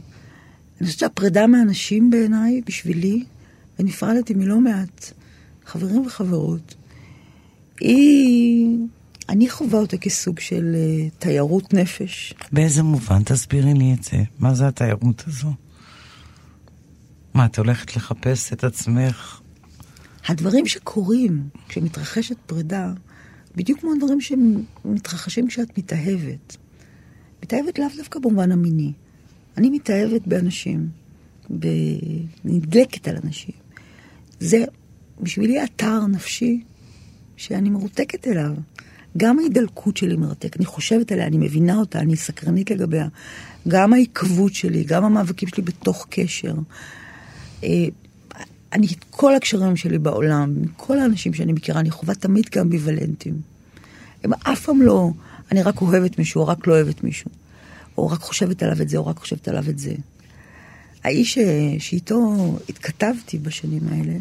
אני 0.81 0.87
חושבת 0.87 1.01
שהפרידה 1.01 1.47
מאנשים 1.47 2.11
בעיניי, 2.11 2.61
בשבילי, 2.67 3.25
ונפרדתי 3.79 4.35
מלא 4.35 4.61
מעט 4.61 5.13
חברים 5.67 6.07
וחברות, 6.07 6.75
היא... 7.81 8.79
אני 9.29 9.51
חווה 9.51 9.79
אותה 9.79 9.97
כסוג 9.97 10.41
של 10.41 10.75
אה, 10.75 11.09
תיירות 11.19 11.75
נפש. 11.75 12.35
באיזה 12.53 12.83
מובן? 12.83 13.23
תסבירי 13.23 13.75
לי 13.75 13.95
את 13.95 14.05
זה. 14.05 14.17
מה 14.39 14.55
זה 14.55 14.69
התיירות 14.69 15.25
הזו? 15.27 15.49
מה, 17.39 17.47
את 17.47 17.59
הולכת 17.59 17.97
לחפש 17.97 18.53
את 18.53 18.65
עצמך? 18.65 19.41
הדברים 20.29 20.67
שקורים 20.67 21.49
כשמתרחשת 21.69 22.37
פרידה, 22.47 22.93
בדיוק 23.57 23.81
כמו 23.81 23.93
הדברים 23.93 24.21
שמתרחשים 24.21 25.49
כשאת 25.49 25.79
מתאהבת. 25.79 26.57
מתאהבת 27.43 27.79
לאו 27.79 27.87
דווקא 27.97 28.19
במובן 28.19 28.53
המיני. 28.53 28.93
אני 29.57 29.71
מתאהבת 29.71 30.27
באנשים, 30.27 30.89
ב... 31.59 31.67
נדלקת 32.45 33.09
על 33.09 33.17
אנשים. 33.25 33.55
זה 34.41 34.65
בשבילי 35.21 35.65
אתר 35.65 36.07
נפשי 36.07 36.61
שאני 37.37 37.71
מרותקת 37.71 38.29
אליו. 38.29 38.53
גם 39.17 39.39
ההידלקות 39.39 39.97
שלי 39.97 40.17
מרתקת, 40.17 40.57
אני 40.57 40.67
חושבת 40.67 41.13
עליה, 41.13 41.27
אני 41.27 41.39
מבינה 41.39 41.77
אותה, 41.77 42.01
אני 42.01 42.17
סקרנית 42.17 42.71
לגביה. 42.71 43.09
גם 43.69 43.93
העיכבות 43.93 44.55
שלי, 44.55 44.85
גם 44.85 45.05
המאבקים 45.05 45.49
שלי 45.49 45.63
בתוך 45.63 46.07
קשר. 46.11 46.55
אה, 47.65 47.85
אני, 48.73 48.87
את 48.87 49.05
כל 49.11 49.35
הקשרים 49.35 49.77
שלי 49.77 49.99
בעולם, 49.99 50.55
כל 50.77 50.99
האנשים 50.99 51.35
שאני 51.35 51.53
מכירה, 51.53 51.81
אני 51.81 51.91
חווה 51.91 52.15
תמיד 52.15 52.49
כאמביוולנטים. 52.49 53.35
הם 54.25 54.33
אף 54.33 54.65
פעם 54.65 54.83
לא, 54.83 55.11
אני 55.53 55.63
רק 55.63 55.83
אוהבת 55.83 56.19
מישהו, 56.19 56.41
או 56.41 56.47
רק 56.47 56.67
לא 56.67 56.73
אוהבת 56.73 57.05
מישהו. 57.05 57.31
או 57.99 58.09
רק 58.09 58.21
חושבת 58.21 58.63
עליו 58.63 58.83
את 58.83 58.89
זה, 58.89 58.97
או 58.97 59.07
רק 59.07 59.19
חושבת 59.19 59.49
עליו 59.49 59.65
את 59.71 59.79
זה. 59.79 59.93
האיש 61.05 61.39
שאיתו 61.79 62.57
התכתבתי 62.69 63.39
בשנים 63.39 63.83
האלה, 63.91 64.15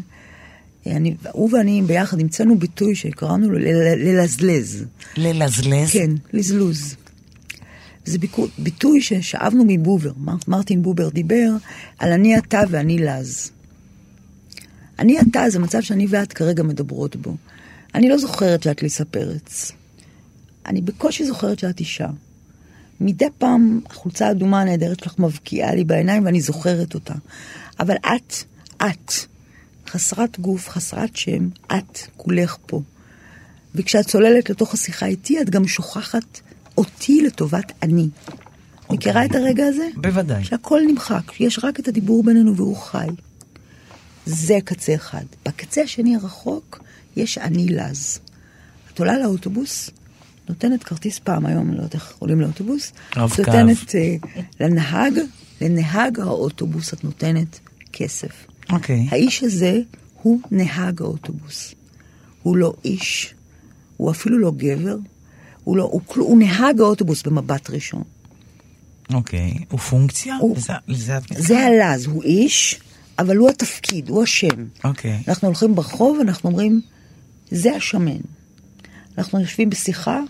אני, 0.86 1.14
הוא 1.32 1.50
ואני 1.52 1.82
ביחד 1.86 2.20
המצאנו 2.20 2.58
ביטוי 2.58 2.94
שקראנו 2.94 3.50
לו 3.50 3.58
ללזלז. 3.58 4.84
ללזלז? 5.16 5.90
כן, 5.92 6.10
לזלוז. 6.32 6.96
זה 8.08 8.18
ביטוי, 8.58 9.00
ששאבנו 9.00 9.64
מבובר. 9.66 10.12
מרטין 10.48 10.82
בובר 10.82 11.08
דיבר 11.08 11.50
על 11.98 12.12
אני 12.12 12.38
אתה 12.38 12.62
ואני 12.70 12.98
לז. 12.98 13.50
אני 14.98 15.20
אתה 15.20 15.50
זה 15.50 15.58
מצב 15.58 15.80
שאני 15.80 16.06
ואת 16.08 16.32
כרגע 16.32 16.62
מדברות 16.62 17.16
בו. 17.16 17.36
אני 17.94 18.08
לא 18.08 18.18
זוכרת 18.18 18.62
שאת 18.62 18.82
ליסה 18.82 19.04
פרץ. 19.04 19.72
אני 20.66 20.80
בקושי 20.80 21.24
זוכרת 21.24 21.58
שאת 21.58 21.80
אישה. 21.80 22.08
מדי 23.00 23.26
פעם 23.38 23.80
החולצה 23.90 24.26
האדומה 24.26 24.60
הנהדרת 24.60 25.00
שלך 25.00 25.18
מבקיעה 25.18 25.74
לי 25.74 25.84
בעיניים 25.84 26.24
ואני 26.24 26.40
זוכרת 26.40 26.94
אותה. 26.94 27.14
אבל 27.80 27.94
את, 27.94 28.34
את, 28.76 29.12
חסרת 29.88 30.40
גוף, 30.40 30.68
חסרת 30.68 31.16
שם, 31.16 31.48
את 31.66 31.98
כולך 32.16 32.56
פה. 32.66 32.82
וכשאת 33.74 34.06
צוללת 34.06 34.50
לתוך 34.50 34.74
השיחה 34.74 35.06
איתי, 35.06 35.40
את 35.40 35.50
גם 35.50 35.66
שוכחת 35.66 36.40
אותי 36.78 37.22
לטובת 37.22 37.72
אני. 37.82 38.08
Okay. 38.18 38.94
מכירה 38.94 39.24
את 39.24 39.34
הרגע 39.34 39.66
הזה? 39.66 39.88
בוודאי. 39.96 40.44
שהכל 40.44 40.80
נמחק, 40.86 41.32
שיש 41.32 41.60
רק 41.62 41.80
את 41.80 41.88
הדיבור 41.88 42.24
בינינו 42.24 42.56
והוא 42.56 42.76
חי. 42.76 43.06
זה 44.26 44.58
קצה 44.64 44.94
אחד. 44.94 45.24
בקצה 45.46 45.82
השני 45.82 46.16
הרחוק 46.16 46.82
יש 47.16 47.38
אני 47.38 47.68
לז. 47.68 48.18
את 48.92 48.98
עולה 48.98 49.18
לאוטובוס, 49.18 49.90
נותנת 50.48 50.84
כרטיס 50.84 51.18
פעם, 51.18 51.46
היום 51.46 51.70
לא 51.70 51.76
יודעת 51.76 51.94
איך 51.94 52.14
עולים 52.18 52.40
לאוטובוס. 52.40 52.92
רב-קו. 53.16 53.42
נותנת 53.42 53.78
uh, 53.78 54.28
לנהג, 54.60 55.12
לנהג 55.60 56.20
האוטובוס 56.20 56.94
את 56.94 57.04
נותנת 57.04 57.60
כסף. 57.92 58.46
אוקיי. 58.72 59.06
Okay. 59.08 59.14
האיש 59.14 59.42
הזה 59.42 59.80
הוא 60.22 60.40
נהג 60.50 61.02
האוטובוס. 61.02 61.74
הוא 62.42 62.56
לא 62.56 62.74
איש, 62.84 63.34
הוא 63.96 64.10
אפילו 64.10 64.38
לא 64.38 64.52
גבר, 64.56 64.96
הוא, 65.68 65.76
לא, 65.76 65.82
הוא, 65.82 66.00
הוא 66.16 66.38
נהג 66.38 66.80
האוטובוס 66.80 67.22
במבט 67.22 67.70
ראשון. 67.70 68.02
אוקיי, 69.14 69.54
okay. 69.58 69.64
הוא 69.70 69.80
פונקציה? 69.80 70.36
הוא, 70.36 70.56
את 71.18 71.22
מתכוונת? 71.22 71.46
זה 71.46 71.58
הלז, 71.58 72.06
הוא 72.06 72.22
איש, 72.22 72.80
אבל 73.18 73.36
הוא 73.36 73.48
התפקיד, 73.48 74.08
הוא 74.08 74.22
השם. 74.22 74.66
אוקיי. 74.84 75.20
Okay. 75.24 75.28
אנחנו 75.28 75.48
הולכים 75.48 75.74
ברחוב, 75.74 76.18
אנחנו 76.20 76.50
אומרים, 76.50 76.80
זה 77.50 77.76
השמן. 77.76 78.20
אנחנו 79.18 79.40
יושבים 79.40 79.70
בשיחה, 79.70 80.20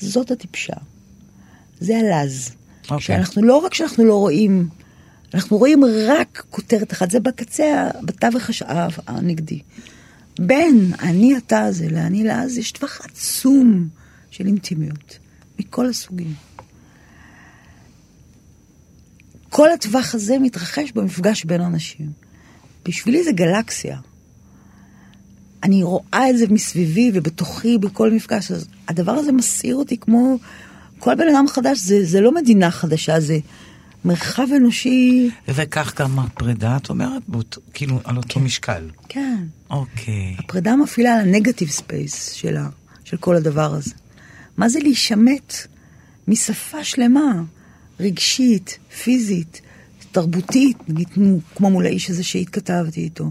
זאת 0.00 0.30
הטיפשה. 0.30 0.76
זה 1.80 1.98
הלז. 1.98 2.50
אוקיי. 2.84 2.96
Okay. 2.96 3.00
שאנחנו 3.00 3.42
לא 3.42 3.56
רק 3.56 3.74
שאנחנו 3.74 4.04
לא 4.04 4.14
רואים, 4.14 4.68
אנחנו 5.34 5.56
רואים 5.56 5.82
רק 6.08 6.44
כותרת 6.50 6.92
אחת, 6.92 7.10
זה 7.10 7.20
בקצה, 7.20 7.90
בתווך 8.02 8.50
הש... 8.50 8.62
הנגדי. 9.06 9.60
בין 10.38 10.92
אני 11.00 11.36
אתה 11.36 11.60
הזה 11.60 11.88
לאני 11.90 12.24
לאז 12.24 12.58
יש 12.58 12.72
טווח 12.72 13.00
עצום 13.04 13.88
של 14.32 14.46
אינטימיות, 14.46 15.18
מכל 15.58 15.88
הסוגים. 15.88 16.34
כל 19.50 19.70
הטווח 19.70 20.14
הזה 20.14 20.38
מתרחש 20.38 20.92
במפגש 20.92 21.44
בין 21.44 21.60
אנשים. 21.60 22.12
בשבילי 22.84 23.24
זה 23.24 23.32
גלקסיה. 23.32 23.98
אני 25.62 25.82
רואה 25.82 26.30
את 26.30 26.38
זה 26.38 26.46
מסביבי 26.50 27.10
ובתוכי 27.14 27.78
בכל 27.78 28.10
מפגש. 28.10 28.50
אז 28.50 28.68
הדבר 28.88 29.12
הזה 29.12 29.32
מסעיר 29.32 29.76
אותי 29.76 29.96
כמו 29.96 30.38
כל 30.98 31.14
בן 31.14 31.28
אדם 31.34 31.44
חדש. 31.48 31.78
זה, 31.78 32.04
זה 32.04 32.20
לא 32.20 32.34
מדינה 32.34 32.70
חדשה, 32.70 33.20
זה 33.20 33.38
מרחב 34.04 34.46
אנושי. 34.56 35.30
וכך 35.48 36.00
גם 36.00 36.18
הפרידה, 36.18 36.76
את 36.76 36.90
אומרת? 36.90 37.22
בות, 37.28 37.58
כאילו 37.74 38.00
על 38.04 38.16
אותו 38.16 38.34
כן. 38.34 38.40
משקל. 38.40 38.90
כן. 39.08 39.44
אוקיי. 39.70 40.36
הפרידה 40.38 40.76
מפעילה 40.76 41.14
על 41.14 41.20
ה 41.20 41.25
negative 41.25 41.68
space 41.68 42.32
שלה, 42.32 42.68
של 43.04 43.16
כל 43.16 43.36
הדבר 43.36 43.74
הזה. 43.74 44.01
מה 44.56 44.68
זה 44.68 44.78
להישמט 44.78 45.54
משפה 46.28 46.84
שלמה, 46.84 47.42
רגשית, 48.00 48.78
פיזית, 49.02 49.60
תרבותית, 50.12 50.76
נגיד 50.88 51.08
כמו 51.54 51.70
מול 51.70 51.86
האיש 51.86 52.10
הזה 52.10 52.22
שהתכתבתי 52.22 53.00
איתו. 53.00 53.30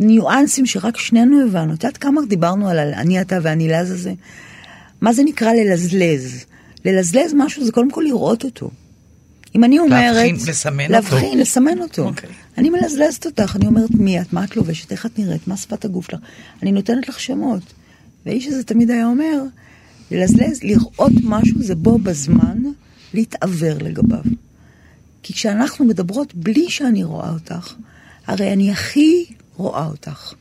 ניואנסים 0.00 0.66
שרק 0.66 0.98
שנינו 0.98 1.46
הבנו. 1.46 1.74
את 1.74 1.84
יודעת 1.84 1.96
כמה 1.96 2.20
דיברנו 2.28 2.68
על 2.68 2.78
אני 2.78 3.20
אתה 3.20 3.38
ואני 3.42 3.68
לז 3.68 3.90
הזה? 3.90 4.12
מה 5.00 5.12
זה 5.12 5.22
נקרא 5.22 5.52
ללזלז? 5.52 6.44
ללזלז 6.84 7.34
משהו 7.34 7.64
זה 7.64 7.72
קודם 7.72 7.90
כל 7.90 8.04
לראות 8.06 8.44
אותו. 8.44 8.70
אם 9.54 9.64
אני 9.64 9.78
אומרת... 9.78 10.14
להבחין, 10.16 10.36
לסמן 10.48 10.82
אותו. 10.82 10.92
להבחין, 10.92 11.38
לסמן 11.38 11.78
אותו. 11.78 12.02
אוקיי. 12.02 12.28
אני 12.58 12.70
מלזלזת 12.70 13.26
אותך, 13.26 13.56
אני 13.56 13.66
אומרת 13.66 13.90
מי 13.90 14.20
את, 14.20 14.32
מה 14.32 14.44
את 14.44 14.56
לובשת, 14.56 14.92
איך 14.92 15.06
את 15.06 15.18
נראית, 15.18 15.48
מה 15.48 15.56
שפת 15.56 15.84
הגוף 15.84 16.06
שלך. 16.10 16.20
אני 16.62 16.72
נותנת 16.72 17.08
לך 17.08 17.20
שמות. 17.20 17.62
והאיש 18.26 18.46
הזה 18.46 18.62
תמיד 18.64 18.90
היה 18.90 19.06
אומר, 19.06 19.42
ללזלז, 20.12 20.62
לראות 20.62 21.12
משהו 21.24 21.62
זה 21.62 21.74
בו 21.74 21.98
בזמן 21.98 22.58
להתעוור 23.14 23.78
לגביו. 23.78 24.22
כי 25.22 25.32
כשאנחנו 25.32 25.84
מדברות 25.84 26.34
בלי 26.34 26.70
שאני 26.70 27.04
רואה 27.04 27.30
אותך, 27.30 27.74
הרי 28.26 28.52
אני 28.52 28.70
הכי 28.70 29.24
רואה 29.56 29.86
אותך. 29.86 30.34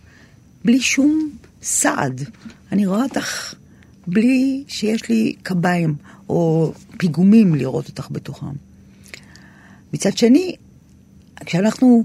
בלי 0.65 0.81
שום 0.81 1.29
סעד. 1.61 2.21
אני 2.71 2.85
רואה 2.85 3.03
אותך 3.03 3.53
בלי 4.07 4.63
שיש 4.67 5.09
לי 5.09 5.35
קביים 5.43 5.95
או 6.29 6.73
פיגומים 6.97 7.55
לראות 7.55 7.87
אותך 7.89 8.07
בתוכם. 8.11 8.55
מצד 9.93 10.17
שני, 10.17 10.55
כשאנחנו, 11.45 12.03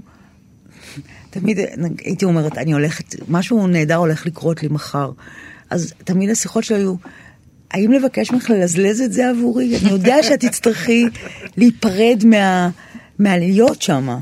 תמיד 1.29 1.59
הייתי 2.05 2.25
אומרת, 2.25 2.57
אני 2.57 2.73
הולכת, 2.73 3.15
משהו 3.27 3.67
נהדר 3.67 3.95
הולך 3.95 4.25
לקרות 4.25 4.63
לי 4.63 4.69
מחר. 4.69 5.11
אז 5.69 5.93
תמיד 6.03 6.29
השיחות 6.29 6.63
שלי 6.63 6.77
היו, 6.77 6.95
האם 7.71 7.91
לבקש 7.91 8.31
ממך 8.31 8.49
ללזלז 8.49 9.01
את 9.01 9.13
זה 9.13 9.29
עבורי? 9.29 9.77
אני 9.77 9.89
יודע 9.89 10.23
שאת 10.23 10.39
תצטרכי 10.39 11.05
להיפרד 11.57 12.23
מה, 12.25 12.69
מהלהיות 13.19 13.81
שמה. 13.81 14.19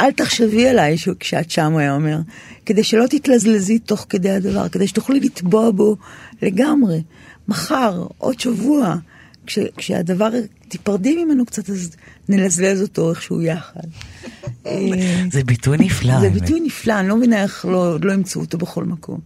אל 0.00 0.12
תחשבי 0.12 0.68
עליי 0.68 0.96
כשאת 1.20 1.50
שם, 1.50 1.72
הוא 1.72 1.80
היה 1.80 1.94
אומר, 1.94 2.18
כדי 2.66 2.84
שלא 2.84 3.06
תתלזלזי 3.06 3.78
תוך 3.78 4.06
כדי 4.08 4.30
הדבר, 4.30 4.68
כדי 4.68 4.86
שתוכלי 4.86 5.20
לטבוע 5.20 5.70
בו 5.70 5.96
לגמרי. 6.42 7.02
מחר, 7.48 8.06
עוד 8.18 8.40
שבוע, 8.40 8.96
כש, 9.46 9.58
כשהדבר, 9.76 10.30
תיפרדי 10.68 11.24
ממנו 11.24 11.46
קצת, 11.46 11.70
אז 11.70 11.90
נלזלז 12.28 12.82
אותו 12.82 13.10
איכשהו 13.10 13.42
יחד. 13.42 13.80
זה 15.32 15.44
ביטוי 15.44 15.76
נפלא. 15.78 16.20
זה 16.20 16.30
ביטוי 16.30 16.60
נפלא, 16.60 17.00
אני 17.00 17.08
לא 17.08 17.16
מבינה 17.16 17.42
איך 17.42 17.66
לא, 17.66 18.00
לא 18.00 18.12
ימצאו 18.12 18.40
אותו 18.40 18.58
בכל 18.58 18.84
מקום. 18.84 19.20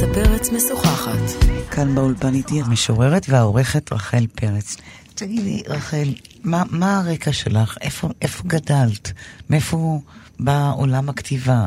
ליסה 0.00 0.14
פרץ 0.14 0.50
משוחחת. 0.50 1.46
כאן 1.70 1.94
באולפן 1.94 2.34
איתי 2.34 2.60
המשוררת 2.60 3.26
והעורכת 3.28 3.92
רחל 3.92 4.26
פרץ. 4.34 4.76
תגידי, 5.14 5.62
רחל, 5.66 6.14
מה, 6.44 6.62
מה 6.70 6.98
הרקע 6.98 7.32
שלך? 7.32 7.78
איפה, 7.80 8.08
איפה 8.22 8.42
גדלת? 8.46 9.12
מאיפה 9.50 10.00
בא 10.40 10.72
עולם 10.76 11.08
הכתיבה? 11.08 11.66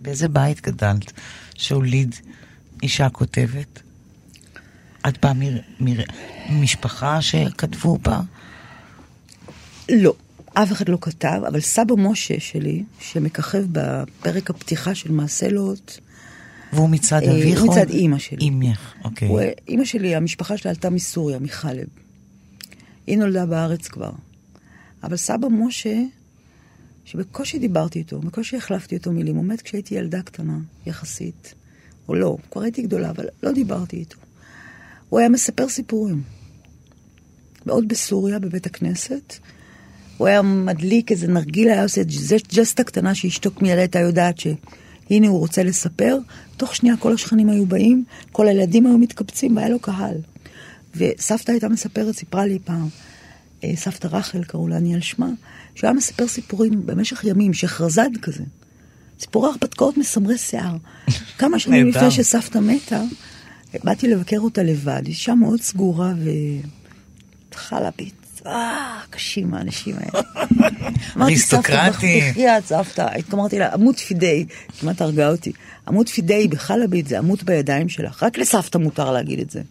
באיזה 0.00 0.28
בית 0.28 0.60
גדלת 0.60 1.12
שהוליד 1.54 2.14
אישה 2.82 3.08
כותבת? 3.08 3.82
את 5.08 5.24
באה 5.24 5.32
ממשפחה 6.48 7.22
שכתבו 7.22 7.98
בה? 7.98 8.20
לא, 9.88 10.14
אף 10.54 10.72
אחד 10.72 10.88
לא 10.88 10.98
כתב, 11.00 11.40
אבל 11.48 11.60
סבא 11.60 11.94
משה 11.98 12.40
שלי, 12.40 12.84
שמככב 13.00 13.64
בפרק 13.72 14.50
הפתיחה 14.50 14.94
של 14.94 15.12
מעשה 15.12 15.48
לוט, 15.48 16.00
והוא 16.72 16.90
מצד 16.90 17.22
אביך? 17.22 17.60
הוא 17.60 17.72
מצד 17.72 17.90
אימא 17.90 18.18
שלי. 18.18 18.38
אימך, 18.40 18.94
אוקיי. 19.04 19.28
הוא, 19.28 19.40
אימא 19.68 19.84
שלי, 19.84 20.14
המשפחה 20.14 20.56
שלה 20.56 20.70
עלתה 20.70 20.90
מסוריה, 20.90 21.38
מחלב. 21.38 21.86
היא 23.06 23.18
נולדה 23.18 23.46
בארץ 23.46 23.88
כבר. 23.88 24.10
אבל 25.02 25.16
סבא 25.16 25.48
משה, 25.48 26.02
שבקושי 27.04 27.58
דיברתי 27.58 27.98
איתו, 27.98 28.20
בקושי 28.20 28.56
החלפתי 28.56 28.94
איתו 28.94 29.12
מילים, 29.12 29.36
הוא 29.36 29.44
מת 29.44 29.62
כשהייתי 29.62 29.94
ילדה 29.94 30.22
קטנה, 30.22 30.58
יחסית. 30.86 31.54
או 32.08 32.14
לא, 32.14 32.36
כבר 32.50 32.62
הייתי 32.62 32.82
גדולה, 32.82 33.10
אבל 33.10 33.26
לא 33.42 33.52
דיברתי 33.52 33.96
איתו. 33.96 34.16
הוא 35.08 35.20
היה 35.20 35.28
מספר 35.28 35.68
סיפורים. 35.68 36.22
מאוד 37.66 37.88
בסוריה, 37.88 38.38
בבית 38.38 38.66
הכנסת. 38.66 39.38
הוא 40.16 40.26
היה 40.26 40.42
מדליק 40.42 41.10
איזה 41.10 41.28
נרגילה, 41.28 41.72
היה 41.72 41.82
עושה 41.82 42.02
ג'סטה 42.54 42.84
קטנה 42.84 43.14
שאשתו 43.14 43.50
מיד 43.62 43.78
הייתה 43.78 43.98
יודעת 43.98 44.38
שהנה 45.10 45.28
הוא 45.28 45.38
רוצה 45.38 45.62
לספר. 45.62 46.18
תוך 46.56 46.74
שנייה 46.76 46.96
כל 46.96 47.12
השכנים 47.12 47.48
היו 47.48 47.66
באים, 47.66 48.04
כל 48.32 48.48
הילדים 48.48 48.86
היו 48.86 48.98
מתקבצים 48.98 49.56
והיה 49.56 49.68
לו 49.68 49.78
קהל. 49.78 50.16
וסבתא 50.94 51.52
הייתה 51.52 51.68
מספרת, 51.68 52.14
סיפרה 52.14 52.46
לי 52.46 52.58
פעם, 52.64 52.88
אה, 53.64 53.72
סבתא 53.76 54.06
רחל, 54.06 54.44
קראו 54.44 54.68
לה 54.68 54.76
אני 54.76 54.94
על 54.94 55.00
שמה, 55.00 55.28
שהוא 55.74 55.88
היה 55.88 55.94
מספר 55.96 56.28
סיפורים 56.28 56.86
במשך 56.86 57.24
ימים, 57.24 57.54
שחרזד 57.54 58.10
כזה. 58.22 58.44
סיפורי 59.20 59.48
הרפתקאות 59.48 59.98
מסמרי 59.98 60.38
שיער. 60.38 60.76
כמה 61.38 61.58
שנים 61.58 61.88
לפני 61.88 62.10
שסבתא 62.10 62.58
מתה, 62.58 63.02
באתי 63.84 64.08
לבקר 64.08 64.38
אותה 64.38 64.62
לבד, 64.62 65.02
אישה 65.06 65.34
מאוד 65.34 65.60
סגורה 65.60 66.12
וחלבית. 67.52 68.19
אה, 68.46 69.00
קשים 69.10 69.54
האנשים 69.54 69.96
האלה. 69.98 70.24
אריסטוקרטי. 71.20 72.20
בחייאת 72.30 72.66
סבתא, 72.66 73.08
אמרתי 73.34 73.58
לה, 73.58 73.72
עמוד 73.72 73.96
פידי, 73.96 74.46
כמעט 74.80 75.00
הרגה 75.00 75.30
אותי. 75.30 75.52
עמוד 75.88 76.08
פידי 76.08 76.48
בחלבית 76.48 77.06
זה 77.06 77.18
עמוד 77.18 77.42
בידיים 77.44 77.88
שלך, 77.88 78.22
רק 78.22 78.38
לסבתא 78.38 78.78
מותר 78.78 79.12
להגיד 79.12 79.38
את 79.40 79.50
זה. 79.50 79.62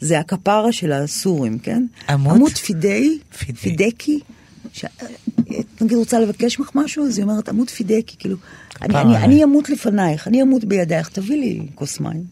זה 0.00 0.18
הכפרה 0.18 0.72
של 0.72 0.92
הסורים, 0.92 1.58
כן? 1.58 1.86
עמוד? 2.08 2.36
עמוד 2.36 2.52
פידי, 2.52 3.18
פידי. 3.38 3.58
פידקי. 3.58 4.20
ש... 4.72 4.84
נגיד 5.80 5.96
רוצה 5.96 6.20
לבקש 6.20 6.58
ממך 6.58 6.70
משהו, 6.74 7.06
אז 7.06 7.18
היא 7.18 7.24
אומרת 7.24 7.48
עמוד 7.48 7.70
פידקי, 7.70 8.16
כאילו, 8.18 8.36
אני, 8.82 9.00
אני, 9.00 9.16
אני 9.16 9.44
אמות 9.44 9.68
לפנייך, 9.68 10.28
אני 10.28 10.42
אמות 10.42 10.64
בידייך, 10.64 11.08
תביא 11.08 11.36
לי 11.36 11.66
כוס 11.74 12.00
מים. 12.00 12.24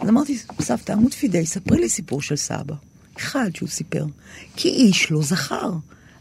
אז 0.00 0.08
אמרתי, 0.08 0.38
סבתא, 0.60 0.92
עמוד 0.92 1.14
פידי, 1.14 1.46
ספרי 1.46 1.80
לי 1.80 1.88
סיפור 1.88 2.22
של 2.22 2.36
סבא. 2.36 2.74
אחד 3.16 3.50
שהוא 3.54 3.68
סיפר. 3.68 4.04
כי 4.56 4.68
איש 4.68 5.10
לא 5.10 5.22
זכר. 5.22 5.72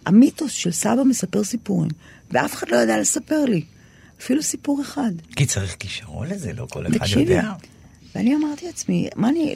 המיתוס 0.05 0.51
של 0.51 0.71
סבא 0.71 1.03
מספר 1.03 1.43
סיפורים, 1.43 1.91
ואף 2.31 2.53
אחד 2.53 2.69
לא 2.69 2.75
יודע 2.77 2.99
לספר 2.99 3.45
לי. 3.45 3.63
אפילו 4.21 4.43
סיפור 4.43 4.81
אחד. 4.81 5.11
כי 5.35 5.45
צריך 5.45 5.75
כישרון 5.79 6.27
לזה, 6.27 6.53
לא 6.53 6.67
כל 6.69 6.87
אחד 6.87 6.97
תקשיבי, 6.97 7.21
יודע. 7.21 7.53
ואני 8.15 8.35
אמרתי 8.35 8.65
לעצמי, 8.65 9.09
מה 9.15 9.29
אני, 9.29 9.55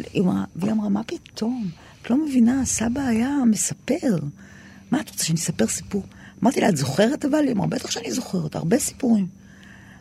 והיא 0.56 0.72
אמרה, 0.72 0.90
מה 0.90 1.04
פתאום? 1.04 1.70
את 2.02 2.10
לא 2.10 2.26
מבינה, 2.26 2.66
סבא 2.66 3.02
היה 3.02 3.38
מספר. 3.50 4.18
מה 4.92 5.02
את 5.02 5.10
רוצה, 5.10 5.24
שאני 5.24 5.38
אספר 5.38 5.68
סיפור? 5.68 6.04
אמרתי 6.44 6.62
לה, 6.62 6.70
את 6.70 6.78
זוכרת 6.78 7.26
אבל? 7.26 7.44
היא 7.44 7.52
אמרה, 7.52 7.68
בטח 7.68 7.92
שאני 7.92 8.12
זוכרת, 8.12 8.56
הרבה 8.56 8.80
סיפורים. 8.80 9.28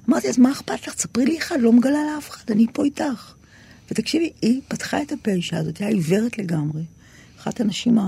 אמרתי, 0.08 0.28
אז 0.28 0.38
מה 0.38 0.52
אכפת 0.52 0.86
לך? 0.86 0.94
תספרי 0.94 1.26
לי 1.26 1.38
אחד, 1.38 1.56
לא 1.60 1.72
מגלה 1.72 1.98
לאף 2.14 2.30
אחד, 2.30 2.44
אני 2.50 2.66
פה 2.72 2.84
איתך. 2.84 3.34
ותקשיבי, 3.90 4.32
היא 4.42 4.60
פתחה 4.68 5.02
את 5.02 5.12
הפה, 5.12 5.30
האישה 5.30 5.58
הזאת, 5.58 5.78
היא 5.78 5.88
עיוורת 5.88 6.38
לגמרי. 6.38 6.82
אחת 7.44 7.60
הנשים 7.60 7.98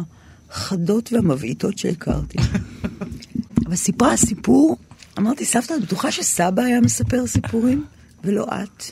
החדות 0.50 1.12
והמבעיטות 1.12 1.78
שהכרתי. 1.78 2.38
אבל 3.66 3.76
סיפרה 3.76 4.16
סיפור, 4.16 4.76
אמרתי, 5.18 5.44
סבתא, 5.44 5.74
את 5.74 5.82
בטוחה 5.82 6.12
שסבא 6.12 6.62
היה 6.62 6.80
מספר 6.80 7.26
סיפורים, 7.26 7.84
ולא 8.24 8.44
את? 8.44 8.84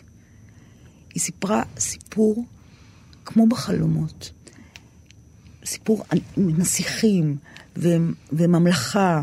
היא 1.15 1.21
סיפרה 1.23 1.63
סיפור 1.79 2.45
כמו 3.25 3.47
בחלומות. 3.47 4.31
סיפור 5.65 6.05
נסיכים 6.37 7.37
ו- 7.77 7.97
וממלכה 8.33 9.23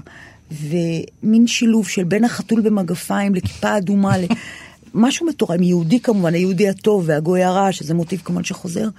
ומין 0.52 1.48
שילוב 1.48 1.88
של 1.88 2.04
בין 2.04 2.24
החתול 2.24 2.62
במגפיים 2.62 3.36
לכיפה 3.36 3.78
אדומה, 3.78 4.16
משהו 4.94 5.28
מטורף, 5.28 5.62
יהודי 5.62 6.00
כמובן, 6.00 6.34
היהודי 6.34 6.70
הטוב 6.70 7.04
והגוי 7.08 7.44
הרע, 7.44 7.72
שזה 7.72 7.94
מוטיב 7.94 8.22
כמובן 8.24 8.44
שחוזר, 8.44 8.90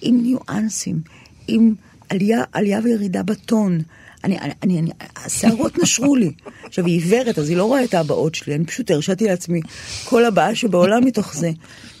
עם 0.00 0.22
ניואנסים, 0.22 1.00
עם 1.48 1.74
עלייה, 2.08 2.44
עלייה 2.52 2.80
וירידה 2.84 3.22
בטון. 3.22 3.78
אני, 4.24 4.38
אני, 4.38 4.80
אני, 4.80 4.90
השערות 5.16 5.78
נשרו 5.78 6.16
לי. 6.16 6.32
עכשיו, 6.64 6.86
היא 6.86 7.00
עיוורת, 7.00 7.38
אז 7.38 7.48
היא 7.48 7.56
לא 7.56 7.64
רואה 7.64 7.84
את 7.84 7.94
הבאות 7.94 8.34
שלי, 8.34 8.54
אני 8.54 8.64
פשוט 8.64 8.90
הרשיתי 8.90 9.24
לעצמי 9.24 9.60
כל 10.04 10.24
הבאה 10.24 10.54
שבעולם 10.54 11.04
מתוך 11.04 11.34
זה. 11.34 11.50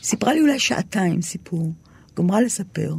סיפרה 0.02 0.34
לי 0.34 0.40
אולי 0.40 0.58
שעתיים 0.58 1.22
סיפור, 1.22 1.72
גמרה 2.16 2.40
לספר. 2.40 2.94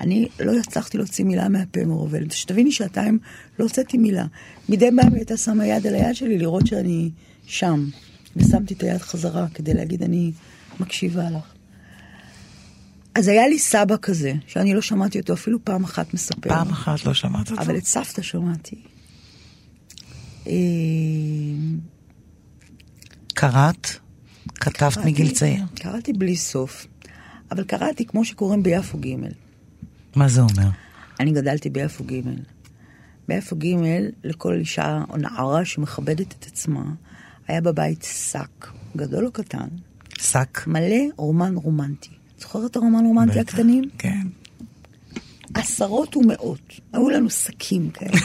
אני 0.00 0.28
לא 0.40 0.52
הצלחתי 0.58 0.98
להוציא 0.98 1.24
מילה 1.24 1.48
מהפה 1.48 1.84
מרובל. 1.84 2.30
שתביני, 2.30 2.72
שעתיים 2.72 3.18
לא 3.58 3.64
הוצאתי 3.64 3.98
מילה. 3.98 4.24
מדי 4.68 4.88
פעם 4.96 5.12
היא 5.12 5.16
הייתה 5.16 5.36
שמה 5.36 5.66
יד 5.66 5.86
על 5.86 5.94
היד 5.94 6.14
שלי 6.14 6.38
לראות 6.38 6.66
שאני 6.66 7.10
שם. 7.46 7.88
ושמתי 8.36 8.74
את 8.74 8.82
היד 8.82 8.98
חזרה 8.98 9.46
כדי 9.54 9.74
להגיד, 9.74 10.02
אני 10.02 10.32
מקשיבה 10.80 11.30
לך. 11.30 11.55
אז 13.16 13.28
היה 13.28 13.48
לי 13.48 13.58
סבא 13.58 13.96
כזה, 14.02 14.32
שאני 14.46 14.74
לא 14.74 14.82
שמעתי 14.82 15.20
אותו 15.20 15.32
אפילו 15.32 15.64
פעם 15.64 15.84
אחת 15.84 16.14
מספר. 16.14 16.48
פעם 16.48 16.70
אחת 16.70 17.04
לא 17.04 17.14
שמעת 17.14 17.50
אותו? 17.50 17.62
אבל 17.62 17.76
את 17.76 17.84
סבתא 17.84 18.22
שמעתי. 18.22 18.76
אה, 20.46 20.52
קראת? 23.34 23.86
כתבת 24.54 24.96
מגיל 24.96 25.30
צעיר? 25.30 25.64
קראתי 25.74 26.12
בלי 26.12 26.36
סוף. 26.36 26.86
אבל 27.50 27.64
קראתי 27.64 28.06
כמו 28.06 28.24
שקוראים 28.24 28.62
ביפו 28.62 28.98
ג'. 28.98 29.14
מה 30.16 30.28
זה 30.28 30.40
אומר? 30.40 30.68
אני 31.20 31.32
גדלתי 31.32 31.70
ביפו 31.70 32.04
ג'. 32.04 32.20
ביפו 33.28 33.56
ג', 33.56 33.66
לכל 34.24 34.54
אישה 34.54 35.02
או 35.08 35.16
נערה 35.16 35.64
שמכבדת 35.64 36.34
את 36.38 36.46
עצמה, 36.46 36.84
היה 37.48 37.60
בבית 37.60 38.02
שק, 38.02 38.66
גדול 38.96 39.26
או 39.26 39.32
קטן. 39.32 39.68
שק? 40.18 40.66
מלא 40.66 40.96
רומן 41.16 41.54
רומנטי. 41.54 42.15
זוכר 42.40 42.66
את 42.66 42.76
הרומן 42.76 43.04
רומנטי 43.04 43.40
הקטנים? 43.40 43.84
כן. 43.98 44.26
עשרות 45.54 46.16
ומאות. 46.16 46.72
היו 46.92 47.10
לנו 47.10 47.30
שקים 47.30 47.90
כאלה. 47.90 48.20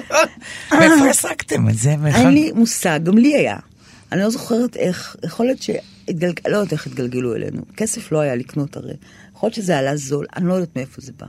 מאיפה 0.78 1.10
הסקתם 1.10 1.68
את 1.68 1.74
זה? 1.74 1.96
אין 2.14 2.28
לי 2.28 2.52
מושג, 2.52 3.00
גם 3.02 3.18
לי 3.18 3.34
היה. 3.34 3.56
אני 4.12 4.20
לא 4.20 4.30
זוכרת 4.30 4.76
איך, 4.76 5.16
יכול 5.24 5.46
להיות 5.46 5.62
שהתגלגל, 5.62 6.50
לא 6.50 6.56
יודעת 6.56 6.72
איך 6.72 6.86
התגלגלו 6.86 7.34
אלינו. 7.34 7.62
כסף 7.76 8.12
לא 8.12 8.20
היה 8.20 8.36
לקנות 8.36 8.76
הרי. 8.76 8.94
יכול 9.34 9.46
להיות 9.46 9.54
שזה 9.54 9.78
עלה 9.78 9.96
זול, 9.96 10.26
אני 10.36 10.46
לא 10.46 10.54
יודעת 10.54 10.76
מאיפה 10.76 11.00
זה 11.00 11.12
בא. 11.18 11.26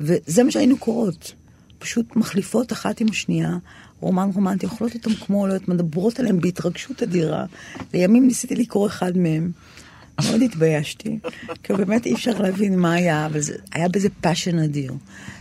וזה 0.00 0.44
מה 0.44 0.50
שהיינו 0.50 0.78
קוראות. 0.78 1.32
פשוט 1.78 2.16
מחליפות 2.16 2.72
אחת 2.72 3.00
עם 3.00 3.08
השנייה 3.10 3.56
רומן 4.00 4.30
רומנטי, 4.34 4.66
אוכלות 4.66 4.94
אותם 4.94 5.14
כמו, 5.14 5.46
לא 5.46 5.52
יודעת, 5.52 5.68
מדברות 5.68 6.20
עליהם 6.20 6.40
בהתרגשות 6.40 7.02
אדירה. 7.02 7.44
לימים 7.94 8.26
ניסיתי 8.26 8.54
לקרוא 8.54 8.86
אחד 8.86 9.16
מהם. 9.16 9.50
מאוד 10.20 10.42
התביישתי, 10.42 11.18
כי 11.62 11.72
באמת 11.72 12.06
אי 12.06 12.14
אפשר 12.14 12.42
להבין 12.42 12.78
מה 12.78 12.92
היה, 12.92 13.26
אבל 13.26 13.40
זה, 13.40 13.54
היה 13.72 13.88
בזה 13.88 14.08
passion 14.20 14.58
אדיר. 14.58 14.92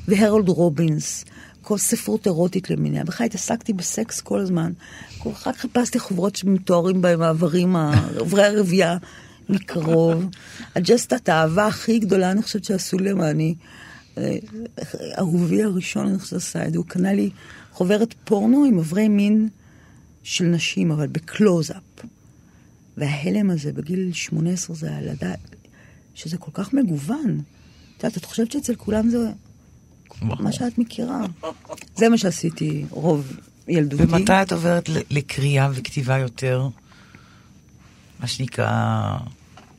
והרולד 0.07 0.49
רובינס, 0.49 1.26
כל 1.61 1.78
ספרות 1.78 2.26
אירוטית 2.26 2.69
למיניה. 2.69 3.03
בכלל 3.03 3.26
התעסקתי 3.26 3.74
בסקס 3.74 4.22
כל 4.22 4.39
הזמן. 4.39 4.72
כל 5.17 5.34
כך 5.34 5.57
חיפשתי 5.57 5.99
חוברות 5.99 6.36
שמתוארים 6.36 7.01
בהם 7.01 7.22
האיברים, 7.21 7.75
איברי 8.17 8.43
הרבייה 8.43 8.97
מקרוב. 9.49 10.26
הג'סטת 10.76 11.30
האהבה 11.30 11.67
הכי 11.67 11.99
גדולה, 11.99 12.32
אני 12.32 12.41
חושבת 12.41 12.63
שעשו 12.63 12.99
למעני. 12.99 13.55
אה, 14.17 14.38
אהובי 15.19 15.63
הראשון, 15.63 16.07
אני 16.07 16.19
חושבת 16.19 16.38
עשה 16.38 16.65
את 16.65 16.72
זה, 16.72 16.78
הוא 16.78 16.86
קנה 16.86 17.13
לי 17.13 17.30
חוברת 17.72 18.13
פורנו 18.24 18.65
עם 18.65 18.80
אברי 18.80 19.07
מין 19.07 19.49
של 20.24 20.45
נשים, 20.45 20.91
אבל 20.91 21.07
בקלוז-אפ. 21.07 22.05
וההלם 22.97 23.49
הזה 23.49 23.73
בגיל 23.73 24.13
18 24.13 24.75
זה 24.75 24.89
לדעת 25.01 25.55
שזה 26.15 26.37
כל 26.37 26.51
כך 26.53 26.73
מגוון. 26.73 27.41
את 27.97 28.03
יודעת, 28.03 28.17
את 28.17 28.25
חושבת 28.25 28.51
שאצל 28.51 28.75
כולם 28.75 29.09
זה 29.09 29.17
מה 30.21 30.51
שאת 30.51 30.77
מכירה. 30.77 31.25
זה 31.95 32.09
מה 32.09 32.17
שעשיתי 32.17 32.85
רוב 32.89 33.37
ילדותי. 33.67 34.03
ומתי 34.03 34.41
את 34.41 34.51
עוברת 34.51 34.89
לקריאה 35.09 35.69
וכתיבה 35.73 36.17
יותר, 36.17 36.67
מה 38.19 38.27
שנקרא, 38.27 39.17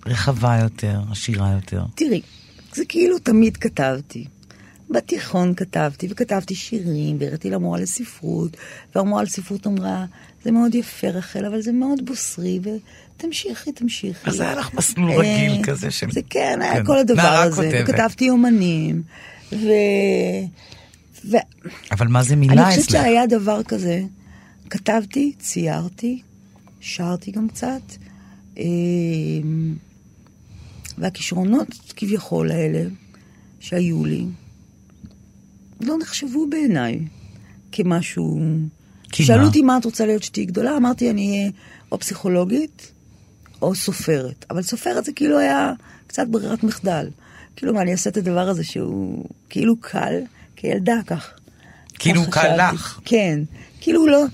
רחבה 0.06 0.58
יותר, 0.62 1.00
עשירה 1.10 1.52
יותר? 1.52 1.84
תראי, 1.94 2.20
זה 2.74 2.84
כאילו 2.84 3.18
תמיד 3.18 3.56
כתבתי. 3.56 4.24
בתיכון 4.90 5.54
כתבתי, 5.54 6.08
וכתבתי 6.10 6.54
שירים, 6.54 7.16
והראיתי 7.20 7.50
למורה 7.50 7.80
לספרות, 7.80 8.56
והמורה 8.94 9.22
לספרות 9.22 9.66
אמרה, 9.66 10.06
זה 10.44 10.50
מאוד 10.50 10.74
יפה 10.74 11.08
רחל, 11.08 11.44
אבל 11.44 11.60
זה 11.60 11.72
מאוד 11.72 12.06
בוסרי, 12.06 12.60
ותמשיכי, 13.16 13.72
תמשיכי. 13.72 14.30
אז 14.30 14.40
היה 14.40 14.54
לך 14.54 14.74
מסלול 14.74 15.10
רגיל 15.10 15.50
אה, 15.58 15.62
כזה 15.62 15.90
של... 15.90 16.10
זה 16.10 16.20
כן, 16.30 16.58
היה 16.62 16.74
כן. 16.74 16.84
כל 16.84 16.98
הדבר 16.98 17.22
הזה. 17.22 17.82
וכתבתי 17.84 18.30
אומנים, 18.30 19.02
ו... 19.52 19.66
ו... 21.30 21.36
אבל 21.90 22.08
מה 22.08 22.22
זה 22.22 22.36
מילה 22.36 22.54
אצלך? 22.54 22.66
אני 22.66 22.82
חושבת 22.82 22.90
שהיה 22.90 23.26
דבר 23.26 23.62
כזה. 23.62 24.02
כתבתי, 24.70 25.32
ציירתי, 25.38 26.22
שרתי 26.80 27.30
גם 27.30 27.48
קצת, 27.48 27.82
אה, 28.58 28.64
והכישרונות 30.98 31.68
כביכול 31.96 32.50
האלה 32.50 32.88
שהיו 33.60 34.04
לי, 34.04 34.24
לא 35.80 35.98
נחשבו 35.98 36.46
בעיניי 36.50 37.00
כמשהו... 37.72 38.40
שאלו 39.12 39.44
אותי 39.46 39.62
מה 39.62 39.78
את 39.78 39.84
רוצה 39.84 40.06
להיות 40.06 40.22
שתהיי 40.22 40.44
גדולה, 40.44 40.76
אמרתי 40.76 41.10
אני 41.10 41.38
אהיה 41.38 41.50
או 41.92 41.98
פסיכולוגית 41.98 42.92
או 43.62 43.74
סופרת. 43.74 44.44
אבל 44.50 44.62
סופרת 44.62 45.04
זה 45.04 45.12
כאילו 45.12 45.38
היה 45.38 45.72
קצת 46.06 46.26
ברירת 46.28 46.64
מחדל. 46.64 47.08
כאילו 47.56 47.74
מה, 47.74 47.82
אני 47.82 47.92
אעשה 47.92 48.10
את 48.10 48.16
הדבר 48.16 48.48
הזה 48.48 48.64
שהוא 48.64 49.24
כאילו 49.50 49.76
קל, 49.80 50.14
כילדה 50.56 50.96
כך. 51.06 51.30
כאילו 51.98 52.30
קל 52.30 52.72
לך. 52.72 53.00
כן. 53.04 53.40
כאילו 53.80 54.06
לא... 54.06 54.24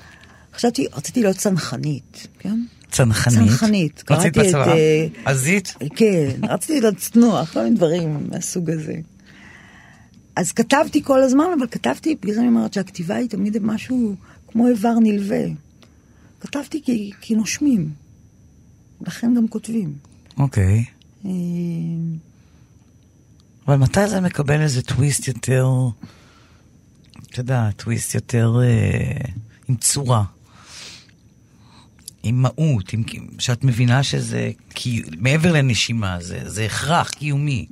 חשבתי, 0.54 0.86
רציתי 0.92 1.22
להיות 1.22 1.36
צנחנית, 1.36 2.26
כן? 2.38 2.60
צנחנית? 2.90 3.48
צנחנית. 3.48 4.04
רצית 4.10 4.38
בצבא? 4.38 4.72
אה, 4.72 5.06
עזית? 5.24 5.74
כן, 5.96 6.30
רציתי 6.42 6.80
להיות 6.80 6.96
צנוע, 6.96 7.46
כל 7.46 7.62
מיני 7.62 7.76
דברים 7.76 8.26
מהסוג 8.30 8.70
הזה. 8.70 8.94
אז 10.36 10.52
כתבתי 10.52 11.02
כל 11.02 11.22
הזמן, 11.22 11.44
אבל 11.58 11.66
כתבתי, 11.70 12.16
בגלל 12.22 12.34
זה 12.34 12.40
אני 12.40 12.48
אומרת 12.48 12.72
שהכתיבה 12.72 13.14
היא 13.14 13.28
תמיד 13.28 13.56
משהו 13.62 14.14
כמו 14.48 14.68
איבר 14.68 14.94
נלווה. 15.02 15.44
כתבתי 16.40 16.82
כי, 16.82 17.10
כי 17.20 17.34
נושמים, 17.34 17.92
לכן 19.00 19.34
גם 19.34 19.48
כותבים. 19.48 19.94
אוקיי. 20.36 20.84
Okay. 20.84 21.26
אה, 21.26 21.30
אבל 23.66 23.76
מתי 23.76 24.08
זה 24.08 24.20
מקבל 24.20 24.60
איזה 24.60 24.82
טוויסט 24.82 25.28
יותר, 25.28 25.68
אתה 27.30 27.40
יודע, 27.40 27.70
טוויסט 27.76 28.14
יותר 28.14 28.60
אה, 28.62 29.30
עם 29.68 29.76
צורה, 29.76 30.24
עם 32.22 32.42
מהות, 32.42 32.92
עם, 32.92 33.02
שאת 33.38 33.64
מבינה 33.64 34.02
שזה, 34.02 34.50
כי 34.70 35.02
מעבר 35.18 35.52
לנשימה, 35.52 36.18
זה, 36.20 36.48
זה 36.50 36.64
הכרח 36.64 37.10
קיומי. 37.10 37.66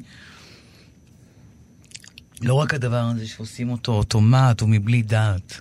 לא 2.41 2.55
רק 2.55 2.74
הדבר 2.74 3.05
הזה 3.14 3.27
שעושים 3.27 3.70
אותו 3.70 3.93
אוטומט 3.93 4.62
ומבלי 4.62 5.03
דעת. 5.03 5.61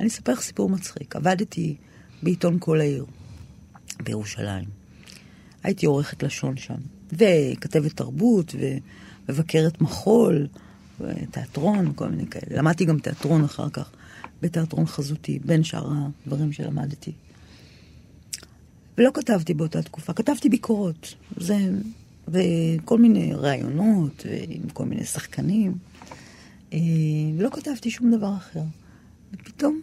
אני 0.00 0.08
אספר 0.08 0.32
לך 0.32 0.40
סיפור 0.40 0.70
מצחיק. 0.70 1.16
עבדתי 1.16 1.76
בעיתון 2.22 2.56
כל 2.60 2.80
העיר 2.80 3.06
בירושלים. 4.02 4.64
הייתי 5.62 5.86
עורכת 5.86 6.22
לשון 6.22 6.56
שם. 6.56 6.74
וכתבת 7.12 7.92
תרבות, 7.92 8.54
ומבקרת 9.28 9.80
מחול, 9.80 10.46
ותיאטרון, 11.00 11.92
כל 11.94 12.08
מיני 12.08 12.26
כאלה. 12.26 12.58
למדתי 12.58 12.84
גם 12.84 12.98
תיאטרון 12.98 13.44
אחר 13.44 13.70
כך, 13.70 13.90
בתיאטרון 14.42 14.86
חזותי, 14.86 15.38
בין 15.44 15.64
שאר 15.64 15.92
הדברים 16.26 16.52
שלמדתי. 16.52 17.12
ולא 18.98 19.10
כתבתי 19.14 19.54
באותה 19.54 19.82
תקופה, 19.82 20.12
כתבתי 20.12 20.48
ביקורות. 20.48 21.14
זה, 21.36 21.56
וכל 22.28 22.98
מיני 22.98 23.32
ראיונות, 23.34 24.26
עם 24.48 24.68
כל 24.68 24.84
מיני 24.84 25.04
שחקנים. 25.04 25.74
אה, 26.72 26.78
ולא 27.38 27.48
כתבתי 27.52 27.90
שום 27.90 28.16
דבר 28.16 28.36
אחר. 28.36 28.62
ופתאום 29.32 29.80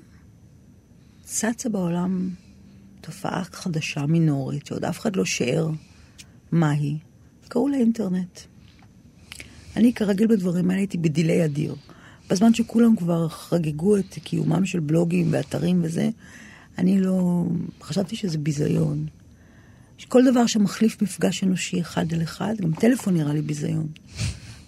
צצה 1.24 1.70
בעולם 1.70 2.30
תופעה 3.02 3.44
חדשה 3.44 4.06
מינורית, 4.06 4.66
שעוד 4.66 4.86
אף 4.86 5.00
אחד 5.00 5.16
לא 5.16 5.26
שיער 5.26 5.70
מה 6.52 6.70
היא. 6.72 6.98
קראו 7.48 7.68
לאינטרנט. 7.68 8.40
אני 9.76 9.94
כרגיל 9.94 10.28
בדברים 10.28 10.70
האלה 10.70 10.80
הייתי 10.80 10.98
בדיליי 10.98 11.46
אדיר. 11.46 11.76
בזמן 12.30 12.54
שכולם 12.54 12.96
כבר 12.96 13.30
חגגו 13.30 13.98
את 13.98 14.14
קיומם 14.24 14.66
של 14.66 14.80
בלוגים 14.80 15.28
ואתרים 15.32 15.80
וזה, 15.84 16.10
אני 16.78 17.02
לא... 17.02 17.46
חשבתי 17.82 18.16
שזה 18.16 18.38
ביזיון. 18.38 19.06
כל 20.08 20.26
דבר 20.32 20.46
שמחליף 20.46 21.02
מפגש 21.02 21.44
אנושי 21.44 21.82
אחד 21.82 22.14
על 22.14 22.24
אחד, 22.24 22.56
גם 22.62 22.74
טלפון 22.74 23.14
נראה 23.14 23.34
לי 23.34 23.42
ביזיון. 23.42 23.88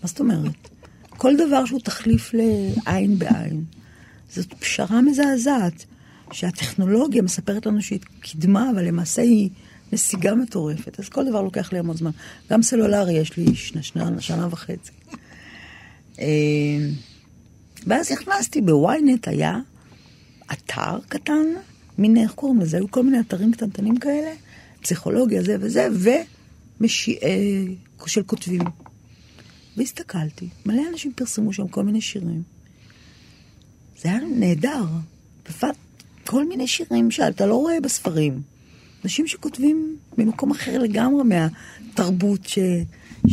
מה 0.01 0.07
זאת 0.07 0.19
אומרת? 0.19 0.69
כל 1.09 1.33
דבר 1.37 1.65
שהוא 1.65 1.79
תחליף 1.79 2.33
לעין 2.33 3.19
בעין. 3.19 3.63
זאת 4.35 4.53
פשרה 4.53 5.01
מזעזעת, 5.01 5.85
שהטכנולוגיה 6.31 7.21
מספרת 7.21 7.65
לנו 7.65 7.81
שהיא 7.81 7.99
קידמה, 8.19 8.71
אבל 8.71 8.85
למעשה 8.85 9.21
היא 9.21 9.49
נסיגה 9.93 10.35
מטורפת, 10.35 10.99
אז 10.99 11.09
כל 11.09 11.29
דבר 11.29 11.41
לוקח 11.41 11.73
לי 11.73 11.79
המון 11.79 11.97
זמן. 11.97 12.11
גם 12.49 12.61
סלולרי 12.61 13.13
יש 13.13 13.37
לי 13.37 13.55
שנה, 13.55 13.83
שנה, 13.83 14.21
שנה 14.21 14.47
וחצי. 14.51 14.91
אה, 16.19 16.25
ואז 17.87 18.11
נכנסתי 18.11 18.61
בוויינט, 18.61 19.27
היה 19.27 19.59
אתר 20.53 20.99
קטן, 21.09 21.45
מין, 21.97 22.17
איך 22.17 22.31
קוראים 22.31 22.59
לזה? 22.59 22.77
היו 22.77 22.91
כל 22.91 23.03
מיני 23.03 23.19
אתרים 23.19 23.51
קטנטנים 23.51 23.97
כאלה, 23.97 24.31
פסיכולוגיה, 24.81 25.43
זה 25.43 25.57
וזה, 25.59 25.87
ומשיעי 26.79 27.75
אה, 28.01 28.07
של 28.07 28.23
כותבים. 28.23 28.61
והסתכלתי, 29.77 30.49
מלא 30.65 30.81
אנשים 30.91 31.13
פרסמו 31.15 31.53
שם 31.53 31.67
כל 31.67 31.83
מיני 31.83 32.01
שירים. 32.01 32.54
זה 34.01 34.09
היה 34.09 34.19
נהדר. 34.35 34.85
בפת, 35.49 35.75
כל 36.25 36.47
מיני 36.47 36.67
שירים 36.67 37.11
שאתה 37.11 37.45
לא 37.45 37.55
רואה 37.55 37.81
בספרים. 37.83 38.41
אנשים 39.03 39.27
שכותבים 39.27 39.97
ממקום 40.17 40.51
אחר 40.51 40.77
לגמרי 40.79 41.23
מהתרבות 41.23 42.47
ש... 42.47 42.59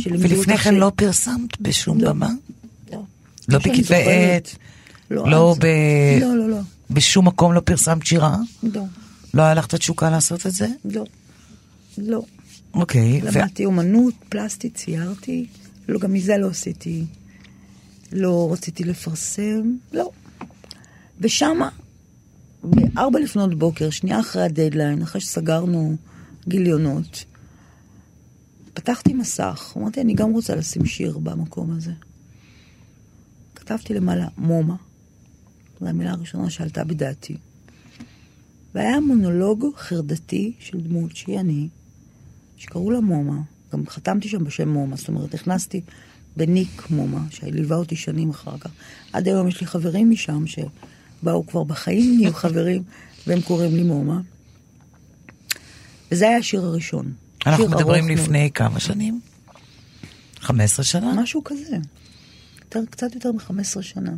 ולפני 0.05 0.57
כן 0.57 0.75
לא 0.75 0.91
פרסמת 0.95 1.61
בשום 1.61 2.01
לא, 2.01 2.09
במה? 2.09 2.29
לא. 2.91 3.03
לא 3.49 3.59
בכתבי 3.59 3.95
עת? 3.95 4.55
לא, 5.11 5.29
לא, 5.29 5.55
ב... 5.59 5.65
לא, 6.21 6.37
לא, 6.37 6.49
לא. 6.49 6.59
בשום 6.89 7.27
מקום 7.27 7.53
לא 7.53 7.59
פרסמת 7.59 8.05
שירה? 8.05 8.37
לא. 8.63 8.83
לא 9.33 9.41
היה 9.41 9.53
לך 9.53 9.65
את 9.65 9.73
התשוקה 9.73 10.09
לעשות 10.09 10.47
את 10.47 10.51
זה? 10.51 10.67
לא. 10.85 11.03
לא. 11.97 12.21
אוקיי. 12.73 13.21
למדתי 13.21 13.65
ו... 13.65 13.67
אומנות, 13.67 14.13
פלסטית, 14.29 14.75
ציירתי. 14.75 15.45
לא, 15.89 15.99
גם 15.99 16.13
מזה 16.13 16.37
לא 16.37 16.47
עשיתי. 16.47 17.05
לא 18.11 18.49
רציתי 18.51 18.83
לפרסם. 18.83 19.75
לא. 19.93 20.11
ושמה 21.19 21.69
בארבע 22.63 23.19
לפנות 23.19 23.55
בוקר, 23.55 23.89
שנייה 23.89 24.19
אחרי 24.19 24.43
הדדליין, 24.43 25.01
אחרי 25.01 25.21
שסגרנו 25.21 25.95
גיליונות, 26.47 27.25
פתחתי 28.73 29.13
מסך, 29.13 29.73
אמרתי, 29.77 30.01
אני 30.01 30.13
גם 30.13 30.31
רוצה 30.31 30.55
לשים 30.55 30.85
שיר 30.85 31.17
במקום 31.17 31.71
הזה. 31.71 31.91
כתבתי 33.55 33.93
למעלה, 33.93 34.27
מומה. 34.37 34.75
זו 35.79 35.87
המילה 35.87 36.11
הראשונה 36.11 36.49
שעלתה 36.49 36.83
בדעתי. 36.83 37.37
והיה 38.75 38.99
מונולוג 38.99 39.65
חרדתי 39.75 40.53
של 40.59 40.81
דמות 40.81 41.15
שהיא 41.15 41.39
אני, 41.39 41.67
שקראו 42.57 42.91
לה 42.91 42.99
מומה. 42.99 43.41
גם 43.73 43.87
חתמתי 43.87 44.29
שם 44.29 44.43
בשם 44.43 44.69
מומה, 44.69 44.95
זאת 44.95 45.07
אומרת, 45.07 45.35
נכנסתי 45.35 45.81
בניק 46.37 46.89
מומה, 46.89 47.25
שליווה 47.29 47.77
אותי 47.77 47.95
שנים 47.95 48.29
אחר 48.29 48.57
כך. 48.57 48.71
עד 49.13 49.27
היום 49.27 49.47
יש 49.47 49.61
לי 49.61 49.67
חברים 49.67 50.11
משם. 50.11 50.45
באו 51.23 51.47
כבר 51.47 51.63
בחיים, 51.63 52.17
נהיו 52.17 52.33
חברים, 52.43 52.83
והם 53.27 53.41
קוראים 53.41 53.75
לי 53.75 53.83
מומה. 53.83 54.19
וזה 56.11 56.27
היה 56.27 56.37
השיר 56.37 56.65
הראשון. 56.65 57.13
אנחנו 57.45 57.63
שיר 57.63 57.75
מדברים 57.75 58.09
לפני 58.09 58.51
כמה 58.53 58.79
שנים? 58.79 59.19
15 60.39 60.85
שנה? 60.85 61.05
מאוד. 61.05 61.19
משהו 61.19 61.43
כזה. 61.43 61.77
יותר, 62.61 62.79
קצת 62.89 63.15
יותר 63.15 63.31
מ-15 63.31 63.81
שנה. 63.81 64.11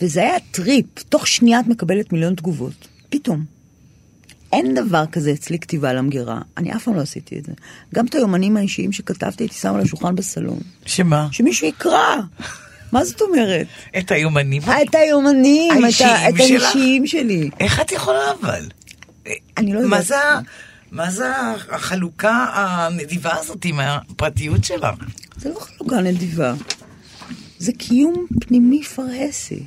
וזה 0.00 0.20
היה 0.20 0.40
טריפ, 0.50 1.02
תוך 1.08 1.26
שנייה 1.26 1.60
את 1.60 1.66
מקבלת 1.66 2.12
מיליון 2.12 2.34
תגובות. 2.34 2.88
פתאום. 3.10 3.44
אין 4.52 4.74
דבר 4.74 5.04
כזה 5.12 5.32
אצלי 5.32 5.58
כתיבה 5.58 5.92
למגירה. 5.92 6.40
אני 6.56 6.76
אף 6.76 6.84
פעם 6.84 6.94
לא 6.94 7.00
עשיתי 7.00 7.38
את 7.38 7.44
זה. 7.44 7.52
גם 7.94 8.06
את 8.06 8.14
היומנים 8.14 8.56
האישיים 8.56 8.92
שכתבתי 8.92 9.42
הייתי 9.42 9.54
שמה 9.54 9.74
על 9.74 9.80
השולחן 9.80 10.14
בסלון. 10.14 10.60
שמה? 10.86 11.28
שמישהו 11.32 11.66
יקרא. 11.66 12.16
מה 12.92 13.04
זאת 13.04 13.20
אומרת? 13.20 13.66
את 13.98 14.10
היומנים? 14.10 14.62
את 14.62 14.94
היומנים, 14.94 15.84
את 16.28 16.40
האישיים 16.40 17.06
שלי. 17.06 17.50
איך 17.60 17.80
את 17.80 17.92
יכולה 17.92 18.24
אבל? 18.40 18.66
אני 19.56 19.72
לא 19.72 19.78
יודעת. 19.78 20.44
מה 20.90 21.10
זה 21.10 21.26
החלוקה 21.70 22.46
הנדיבה 22.52 23.36
הזאת 23.38 23.64
עם 23.64 23.80
הפרטיות 23.80 24.64
שלך? 24.64 24.94
זה 25.36 25.48
לא 25.48 25.60
חלוקה 25.60 26.00
נדיבה. 26.00 26.54
זה 27.58 27.72
קיום 27.72 28.26
פנימי 28.40 28.82
פרהסי. 28.82 29.64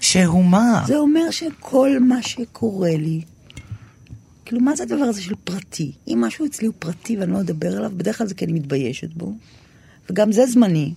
שהוא 0.00 0.44
מה? 0.44 0.84
זה 0.86 0.96
אומר 0.96 1.30
שכל 1.30 1.90
מה 2.00 2.22
שקורה 2.22 2.96
לי, 2.96 3.20
כאילו, 4.44 4.60
מה 4.60 4.76
זה 4.76 4.82
הדבר 4.82 5.04
הזה 5.04 5.22
של 5.22 5.34
פרטי? 5.44 5.92
אם 6.08 6.20
משהו 6.20 6.46
אצלי 6.46 6.66
הוא 6.66 6.74
פרטי 6.78 7.16
ואני 7.16 7.32
לא 7.32 7.40
אדבר 7.40 7.76
עליו, 7.76 7.90
בדרך 7.96 8.18
כלל 8.18 8.26
זה 8.26 8.34
כי 8.34 8.44
אני 8.44 8.52
מתביישת 8.52 9.14
בו, 9.14 9.32
וגם 10.10 10.32
זה 10.32 10.46
זמני, 10.46 10.92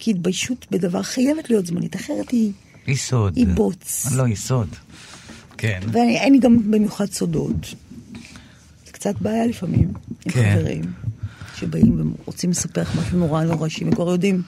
כי 0.00 0.10
התביישות 0.10 0.66
בדבר 0.70 1.02
חייבת 1.02 1.50
להיות 1.50 1.66
זמנית, 1.66 1.96
אחרת 1.96 2.30
היא, 2.30 2.52
יסוד. 2.86 3.36
היא 3.36 3.46
בוץ. 3.46 4.06
לא 4.12 4.28
יסוד. 4.28 4.68
כן. 5.56 5.80
ואין 5.92 6.32
לי 6.32 6.38
גם 6.38 6.70
במיוחד 6.70 7.06
סודות. 7.06 7.74
זה 8.86 8.92
קצת 8.92 9.14
בעיה 9.20 9.46
לפעמים, 9.46 9.92
עם 10.26 10.32
כן. 10.32 10.56
חברים, 10.58 10.82
שבאים 11.56 12.12
ורוצים 12.24 12.50
לספר 12.50 12.80
לך 12.80 12.96
משהו 12.98 13.18
נורא 13.18 13.44
נורא 13.44 13.68
שהם 13.68 13.94
כבר 13.94 14.10
יודעים. 14.10 14.42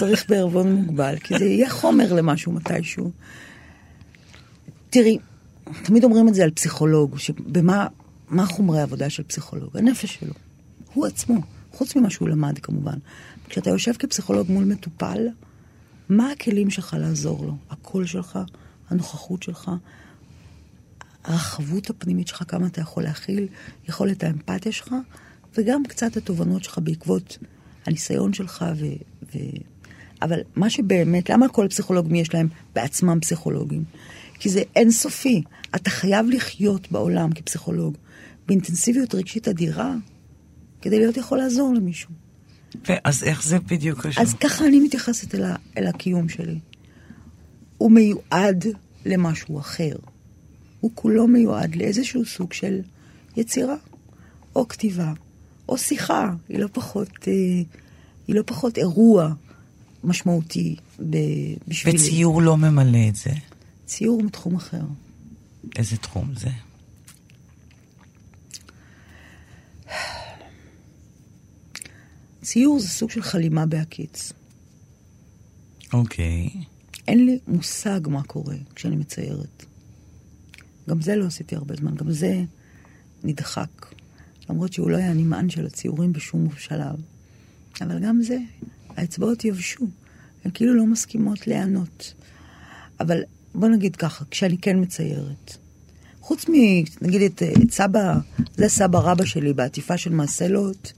צריך 0.00 0.24
בערבון 0.28 0.72
מוגבל, 0.72 1.16
כי 1.18 1.38
זה 1.38 1.44
יהיה 1.44 1.70
חומר 1.70 2.12
למשהו 2.12 2.52
מתישהו. 2.52 3.10
תראי, 4.90 5.18
תמיד 5.82 6.04
אומרים 6.04 6.28
את 6.28 6.34
זה 6.34 6.44
על 6.44 6.50
פסיכולוג, 6.50 7.18
שבמה 7.18 7.86
מה 8.28 8.46
חומרי 8.46 8.80
העבודה 8.80 9.10
של 9.10 9.22
פסיכולוג? 9.22 9.76
הנפש 9.76 10.18
שלו. 10.20 10.32
הוא 10.94 11.06
עצמו, 11.06 11.40
חוץ 11.72 11.96
ממה 11.96 12.10
שהוא 12.10 12.28
למד 12.28 12.58
כמובן. 12.58 12.98
כשאתה 13.48 13.70
יושב 13.70 13.92
כפסיכולוג 13.92 14.50
מול 14.50 14.64
מטופל, 14.64 15.28
מה 16.08 16.30
הכלים 16.30 16.70
שלך 16.70 16.96
לעזור 17.00 17.46
לו? 17.46 17.56
הקול 17.70 18.06
שלך, 18.06 18.38
הנוכחות 18.90 19.42
שלך, 19.42 19.70
הרחבות 21.24 21.90
הפנימית 21.90 22.28
שלך, 22.28 22.42
כמה 22.48 22.66
אתה 22.66 22.80
יכול 22.80 23.02
להכיל, 23.02 23.48
יכולת 23.88 24.24
האמפתיה 24.24 24.72
שלך, 24.72 24.94
וגם 25.54 25.82
קצת 25.88 26.16
התובנות 26.16 26.64
שלך 26.64 26.78
בעקבות 26.82 27.38
הניסיון 27.86 28.32
שלך. 28.32 28.64
ו... 28.76 28.86
ו... 29.34 29.38
אבל 30.22 30.40
מה 30.56 30.70
שבאמת, 30.70 31.30
למה 31.30 31.48
כל 31.48 31.66
פסיכולוגים 31.68 32.14
יש 32.14 32.34
להם 32.34 32.48
בעצמם 32.74 33.18
פסיכולוגים? 33.20 33.84
כי 34.38 34.48
זה 34.48 34.62
אינסופי. 34.76 35.42
אתה 35.74 35.90
חייב 35.90 36.26
לחיות 36.30 36.92
בעולם 36.92 37.32
כפסיכולוג 37.32 37.96
באינטנסיביות 38.46 39.14
רגשית 39.14 39.48
אדירה, 39.48 39.94
כדי 40.82 40.98
להיות 40.98 41.16
יכול 41.16 41.38
לעזור 41.38 41.74
למישהו. 41.74 42.25
אז 43.04 43.24
איך 43.24 43.44
זה 43.44 43.58
בדיוק 43.58 44.06
קשור? 44.06 44.22
אז 44.22 44.34
ככה 44.34 44.66
אני 44.66 44.80
מתייחסת 44.80 45.34
אל, 45.34 45.44
ה, 45.44 45.56
אל 45.78 45.86
הקיום 45.86 46.28
שלי. 46.28 46.58
הוא 47.78 47.92
מיועד 47.92 48.64
למשהו 49.06 49.60
אחר. 49.60 49.96
הוא 50.80 50.90
כולו 50.94 51.28
מיועד 51.28 51.76
לאיזשהו 51.76 52.24
סוג 52.24 52.52
של 52.52 52.80
יצירה, 53.36 53.76
או 54.56 54.68
כתיבה, 54.68 55.12
או 55.68 55.78
שיחה. 55.78 56.30
היא 56.48 56.58
לא 56.58 56.68
פחות, 56.72 57.08
אה, 57.28 57.32
היא 58.26 58.36
לא 58.36 58.42
פחות 58.46 58.78
אירוע 58.78 59.32
משמעותי 60.04 60.76
בשבילי. 61.68 61.98
וציור 61.98 62.42
לא 62.42 62.56
ממלא 62.56 63.08
את 63.08 63.16
זה. 63.16 63.30
ציור 63.86 64.22
מתחום 64.22 64.54
אחר. 64.54 64.82
איזה 65.76 65.96
תחום 65.96 66.28
זה? 66.36 66.50
ציור 72.46 72.80
זה 72.80 72.88
סוג 72.88 73.10
של 73.10 73.22
חלימה 73.22 73.66
בהקיץ. 73.66 74.32
אוקיי. 75.92 76.50
אין 77.08 77.26
לי 77.26 77.38
מושג 77.48 78.00
מה 78.08 78.22
קורה 78.22 78.54
כשאני 78.74 78.96
מציירת. 78.96 79.64
גם 80.88 81.02
זה 81.02 81.16
לא 81.16 81.24
עשיתי 81.24 81.56
הרבה 81.56 81.76
זמן, 81.76 81.94
גם 81.94 82.12
זה 82.12 82.42
נדחק. 83.24 83.94
למרות 84.50 84.72
שהוא 84.72 84.90
לא 84.90 84.96
היה 84.96 85.12
נמען 85.12 85.50
של 85.50 85.66
הציורים 85.66 86.12
בשום 86.12 86.48
שלב. 86.58 86.96
אבל 87.80 87.98
גם 87.98 88.22
זה, 88.22 88.38
האצבעות 88.88 89.44
יבשו. 89.44 89.86
הן 90.44 90.50
כאילו 90.54 90.74
לא 90.74 90.86
מסכימות 90.86 91.46
להיענות. 91.46 92.14
אבל 93.00 93.22
בוא 93.54 93.68
נגיד 93.68 93.96
ככה, 93.96 94.24
כשאני 94.30 94.58
כן 94.58 94.80
מציירת, 94.80 95.56
חוץ 96.20 96.48
מ... 96.48 96.52
נגיד 97.02 97.22
את, 97.22 97.42
את 97.42 97.70
סבא, 97.70 98.18
זה 98.56 98.68
סבא 98.68 98.98
רבא 98.98 99.24
שלי 99.24 99.52
בעטיפה 99.52 99.98
של 99.98 100.10
מעשלות. 100.10 100.92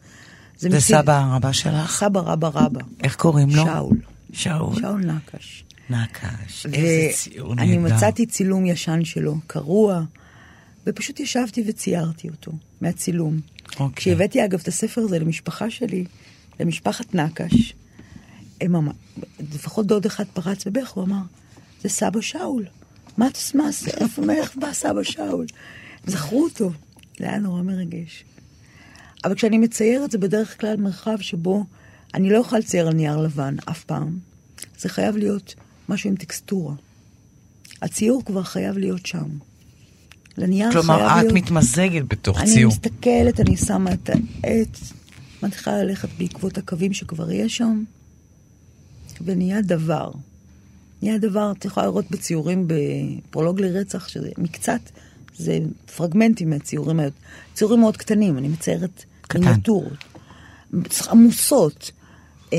זה 0.59 0.69
מצי- 0.69 0.81
סבא 0.81 1.31
רבא 1.33 1.53
שלך? 1.53 1.97
סבא 2.01 2.21
רבא 2.21 2.51
רבא. 2.55 2.81
איך 3.05 3.17
קוראים 3.17 3.49
לו? 3.51 3.65
שאול. 3.65 3.97
שאול. 4.33 4.75
שאול 4.81 5.05
נקש. 5.05 5.65
נקש. 5.91 6.67
איזה 6.67 7.09
ציור 7.15 7.55
נהדר. 7.55 7.69
אני 7.69 7.79
מצאתי 7.79 8.27
צילום 8.27 8.67
ישן 8.67 9.05
שלו, 9.05 9.37
קרוע, 9.47 10.03
ופשוט 10.87 11.21
ישבתי 11.21 11.65
וציירתי 11.67 12.29
אותו, 12.29 12.53
מהצילום. 12.81 13.41
אוקיי. 13.81 13.97
כשהבאתי 13.97 14.45
אגב 14.45 14.59
את 14.63 14.69
הספר 14.69 15.01
הזה 15.01 15.19
למשפחה 15.19 15.71
שלי, 15.71 16.05
למשפחת 16.61 17.15
נקש, 17.15 17.75
הם 18.61 18.77
אמר, 18.77 18.93
לפחות 19.55 19.87
דוד 19.87 20.07
אחד 20.07 20.25
פרץ 20.35 20.67
בבך, 20.67 20.89
הוא 20.91 21.05
אמר, 21.05 21.23
זה 21.83 21.89
סבא 21.89 22.21
שאול. 22.21 22.65
מה 23.17 23.27
את 23.29 23.37
עושה? 23.37 23.59
מה 23.59 23.71
זה? 23.73 23.91
איפה, 23.91 24.23
מאיך 24.23 24.57
בא 24.57 24.73
סבא 24.73 25.03
שאול? 25.03 25.47
זכרו 26.07 26.45
אותו. 26.45 26.71
זה 27.19 27.25
היה 27.29 27.39
נורא 27.39 27.63
מרגש. 27.63 28.25
אבל 29.25 29.35
כשאני 29.35 29.59
מציירת 29.59 30.11
זה 30.11 30.19
בדרך 30.19 30.61
כלל 30.61 30.77
מרחב 30.77 31.21
שבו 31.21 31.65
אני 32.15 32.31
לא 32.31 32.39
יכולה 32.39 32.59
לצייר 32.59 32.87
על 32.87 32.95
נייר 32.95 33.17
לבן 33.17 33.57
אף 33.71 33.85
פעם. 33.85 34.19
זה 34.79 34.89
חייב 34.89 35.17
להיות 35.17 35.55
משהו 35.89 36.11
עם 36.11 36.17
טקסטורה. 36.17 36.75
הציור 37.83 38.25
כבר 38.25 38.43
חייב 38.43 38.79
להיות 38.79 39.07
שם. 39.07 39.29
לנייר 40.39 40.71
חייב 40.73 40.85
להיות... 40.87 40.99
כלומר, 40.99 41.21
את 41.29 41.33
מתמזגת 41.33 42.03
בתוך 42.09 42.41
אני 42.41 42.55
ציור. 42.55 42.73
מסתכלת, 42.73 43.41
אני 43.41 43.57
שמה 43.57 43.93
את 43.93 44.11
העט, 44.11 44.79
מתחילה 45.43 45.83
ללכת 45.83 46.09
בעקבות 46.19 46.59
הקווים 46.59 46.93
שכבר 46.93 47.31
יש 47.31 47.57
שם, 47.57 47.85
ונהיה 49.21 49.63
דבר. 49.63 50.11
נהיה 51.03 51.19
דבר, 51.19 51.53
את 51.59 51.65
יכולה 51.65 51.87
לראות 51.87 52.11
בציורים 52.11 52.69
בפרולוג 52.69 53.61
לרצח, 53.61 54.09
שזה 54.09 54.29
מקצת, 54.39 54.81
זה 55.37 55.59
פרגמנטים 55.97 56.51
מהציורים. 56.51 57.01
ציורים 57.55 57.81
מאוד 57.81 57.97
קטנים, 57.97 58.39
אני 58.39 58.49
מציירת 58.49 59.05
קטן. 59.29 59.41
מיניאטורות. 59.41 60.05
עמוסות, 61.11 61.91
אה, 62.53 62.59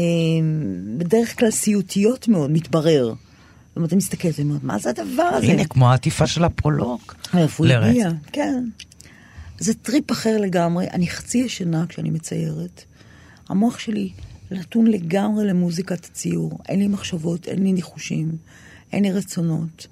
בדרך 0.98 1.40
כלל 1.40 1.52
סיוטיות 1.52 2.28
מאוד, 2.28 2.52
מתברר. 2.52 3.08
זאת 3.08 3.76
אומרת, 3.76 3.94
אני 3.94 3.98
מסתכלת, 3.98 4.40
אני 4.40 4.48
אומרת, 4.48 4.64
מה 4.64 4.80
זה 4.80 4.90
הדבר 4.90 5.24
הזה? 5.24 5.48
הנה, 5.48 5.66
כמו 5.66 5.92
העטיפה 5.92 6.28
של 6.28 6.44
הפרולוג. 6.44 7.02
מאיפה 7.34 7.66
הוא. 7.66 7.74
הגיע? 7.74 8.10
כן. 8.32 8.66
זה 9.60 9.74
טריפ 9.74 10.12
אחר 10.12 10.38
לגמרי. 10.38 10.88
אני 10.88 11.08
חצי 11.08 11.38
ישנה 11.38 11.86
כשאני 11.88 12.10
מציירת. 12.10 12.84
המוח 13.50 13.80
שלי 13.80 14.10
נתון 14.52 14.88
לגמרי 14.88 15.48
למוזיקת 15.48 16.06
הציור. 16.06 16.60
אין 16.70 16.80
לי 16.80 16.88
מחשבות, 16.88 17.48
אין 17.48 17.64
לי 17.64 17.74
ניחושים, 17.74 18.32
אין 18.92 19.04
לי 19.04 19.12
רצונות. 19.12 19.88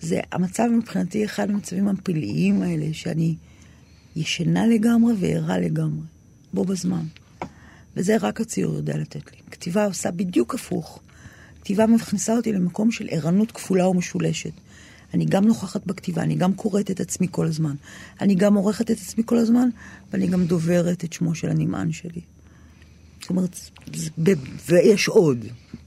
זה 0.00 0.20
המצב 0.32 0.64
מבחינתי 0.78 1.24
אחד 1.24 1.50
המצבים 1.50 1.88
הפלאיים 1.88 2.62
האלה, 2.62 2.86
שאני 2.92 3.34
ישנה 4.18 4.66
לגמרי 4.66 5.14
וערה 5.18 5.58
לגמרי, 5.58 6.06
בו 6.52 6.64
בזמן. 6.64 7.04
וזה 7.96 8.16
רק 8.20 8.40
הציור 8.40 8.74
יודע 8.74 8.96
לתת 8.96 9.32
לי. 9.32 9.38
כתיבה 9.50 9.84
עושה 9.84 10.10
בדיוק 10.10 10.54
הפוך. 10.54 11.00
כתיבה 11.60 11.86
מכניסה 11.86 12.36
אותי 12.36 12.52
למקום 12.52 12.90
של 12.90 13.06
ערנות 13.10 13.52
כפולה 13.52 13.88
ומשולשת. 13.88 14.52
אני 15.14 15.24
גם 15.24 15.44
נוכחת 15.44 15.86
בכתיבה, 15.86 16.22
אני 16.22 16.34
גם 16.34 16.54
קוראת 16.54 16.90
את 16.90 17.00
עצמי 17.00 17.26
כל 17.30 17.46
הזמן. 17.46 17.74
אני 18.20 18.34
גם 18.34 18.54
עורכת 18.54 18.90
את 18.90 18.96
עצמי 18.96 19.22
כל 19.26 19.36
הזמן, 19.36 19.68
ואני 20.12 20.26
גם 20.26 20.44
דוברת 20.44 21.04
את 21.04 21.12
שמו 21.12 21.34
של 21.34 21.50
הנמען 21.50 21.92
שלי. 21.92 22.20
זאת 23.20 23.30
אומרת, 23.30 23.58
ויש 24.68 25.08
עוד, 25.08 25.44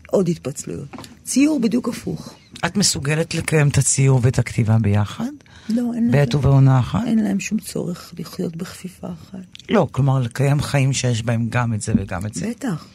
עוד 0.07 0.29
התפצלויות. 0.29 0.88
ציור 1.23 1.59
בדיוק 1.59 1.89
הפוך. 1.89 2.36
את 2.65 2.77
מסוגלת 2.77 3.36
לקיים 3.36 3.67
את 3.67 3.77
הציור 3.77 4.19
ואת 4.23 4.39
הכתיבה 4.39 4.77
ביחד? 4.82 5.32
לא, 5.70 5.91
אין 5.95 6.03
להם, 6.03 6.12
בעת 6.12 6.36
ובעונה 6.36 6.80
אחת? 6.80 7.03
אין 7.07 7.20
להם 7.20 7.39
שום 7.39 7.59
צורך 7.59 8.14
לחיות 8.18 8.55
בכפיפה 8.55 9.07
אחת. 9.07 9.39
לא, 9.70 9.88
כלומר, 9.91 10.20
לקיים 10.20 10.62
חיים 10.62 10.93
שיש 10.93 11.24
בהם 11.24 11.47
גם 11.49 11.74
את 11.74 11.82
זה 11.82 11.93
וגם 11.97 12.26
את 12.26 12.34
זה. 12.34 12.49
בטח. 12.49 12.86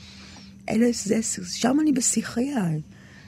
אלה, 0.68 0.86
זה, 0.92 1.20
שם 1.44 1.76
אני 1.80 1.92
בשיא 1.92 2.22
חיי. 2.22 2.80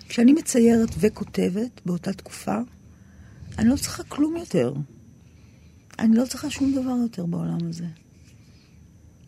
כשאני 0.09 0.33
מציירת 0.33 0.89
וכותבת 0.99 1.81
באותה 1.87 2.13
תקופה, 2.13 2.59
אני 3.59 3.69
לא 3.69 3.77
צריכה 3.77 4.03
כלום 4.03 4.37
יותר. 4.37 4.73
אני 5.99 6.17
לא 6.17 6.25
צריכה 6.27 6.51
שום 6.51 6.73
דבר 6.73 6.97
יותר 7.03 7.27
בעולם 7.27 7.59
הזה. 7.69 7.87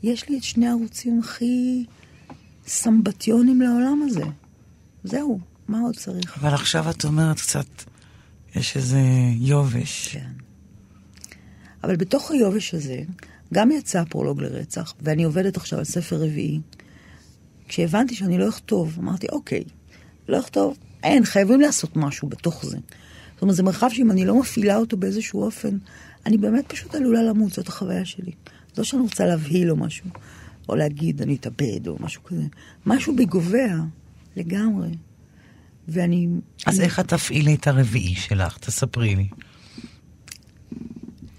יש 0.02 0.28
לי 0.28 0.38
את 0.38 0.44
שני 0.44 0.66
הערוצים 0.66 1.20
הכי 1.24 1.84
סמבטיונים 2.66 3.60
לעולם 3.60 4.02
הזה. 4.06 4.24
זהו, 5.04 5.40
מה 5.68 5.80
עוד 5.80 5.96
צריך? 5.96 6.38
אבל 6.38 6.54
עכשיו 6.54 6.90
את 6.90 7.04
אומרת 7.04 7.40
קצת, 7.40 7.66
יש 8.56 8.76
איזה 8.76 9.00
יובש. 9.36 10.08
כן. 10.08 10.30
אבל 11.84 11.96
בתוך 11.96 12.30
היובש 12.30 12.74
הזה, 12.74 13.02
גם 13.54 13.70
יצא 13.70 14.04
פרולוג 14.04 14.42
לרצח, 14.42 14.94
ואני 15.00 15.24
עובדת 15.24 15.56
עכשיו 15.56 15.78
על 15.78 15.84
ספר 15.84 16.16
רביעי. 16.16 16.60
כשהבנתי 17.68 18.14
שאני 18.14 18.38
לא 18.38 18.48
אכתוב, 18.48 18.96
אמרתי, 18.98 19.26
אוקיי, 19.32 19.64
לא 20.28 20.38
אכתוב, 20.38 20.78
אין, 21.02 21.24
חייבים 21.24 21.60
לעשות 21.60 21.96
משהו 21.96 22.28
בתוך 22.28 22.66
זה. 22.66 22.78
זאת 23.32 23.42
אומרת, 23.42 23.56
זה 23.56 23.62
מרחב 23.62 23.88
שאם 23.92 24.10
אני 24.10 24.24
לא 24.24 24.40
מפעילה 24.40 24.76
אותו 24.76 24.96
באיזשהו 24.96 25.42
אופן, 25.42 25.78
אני 26.26 26.38
באמת 26.38 26.64
פשוט 26.68 26.94
עלולה 26.94 27.22
למות, 27.22 27.52
זאת 27.52 27.68
החוויה 27.68 28.04
שלי. 28.04 28.32
לא 28.78 28.84
שאני 28.84 29.02
רוצה 29.02 29.26
להבהיל 29.26 29.70
או 29.70 29.76
משהו, 29.76 30.10
או 30.68 30.76
להגיד, 30.76 31.22
אני 31.22 31.36
אתאבד 31.36 31.88
או 31.88 31.96
משהו 32.00 32.24
כזה. 32.24 32.42
משהו 32.86 33.16
בי 33.16 33.26
לגמרי. 34.36 34.88
ואני... 35.88 36.28
אז 36.66 36.76
אני... 36.76 36.84
איך 36.84 37.00
את 37.00 37.08
תפעילי 37.08 37.54
את 37.54 37.66
הרביעי 37.66 38.14
שלך? 38.14 38.58
תספרי 38.58 39.16
לי. 39.16 39.28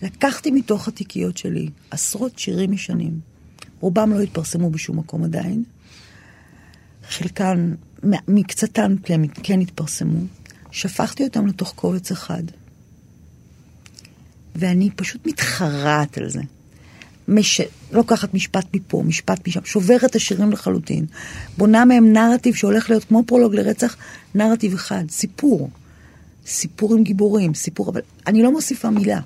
לקחתי 0.01 0.51
מתוך 0.51 0.87
התיקיות 0.87 1.37
שלי 1.37 1.69
עשרות 1.91 2.39
שירים 2.39 2.73
ישנים. 2.73 3.19
רובם 3.79 4.13
לא 4.13 4.21
התפרסמו 4.21 4.69
בשום 4.69 4.99
מקום 4.99 5.23
עדיין. 5.23 5.63
חלקן, 7.09 7.73
מקצתן 8.27 8.95
כן, 9.03 9.21
כן 9.43 9.59
התפרסמו. 9.59 10.19
שפכתי 10.71 11.23
אותם 11.23 11.47
לתוך 11.47 11.73
קובץ 11.75 12.11
אחד. 12.11 12.43
ואני 14.55 14.89
פשוט 14.95 15.27
מתחרעת 15.27 16.17
על 16.17 16.29
זה. 16.29 16.41
מש... 17.31 17.61
לוקחת 17.91 18.33
משפט 18.33 18.65
מפה, 18.73 19.03
משפט 19.05 19.47
משם, 19.47 19.59
שוברת 19.63 20.03
את 20.03 20.15
השירים 20.15 20.51
לחלוטין. 20.51 21.05
בונה 21.57 21.85
מהם 21.85 22.13
נרטיב 22.13 22.55
שהולך 22.55 22.89
להיות 22.89 23.03
כמו 23.03 23.23
פרולוג 23.25 23.55
לרצח, 23.55 23.95
נרטיב 24.35 24.73
אחד, 24.73 25.03
סיפור. 25.09 25.69
סיפור 26.45 26.95
עם 26.95 27.03
גיבורים, 27.03 27.53
סיפור, 27.53 27.89
אבל 27.89 28.01
אני 28.27 28.43
לא 28.43 28.51
מוסיפה 28.51 28.89
מילה. 28.89 29.19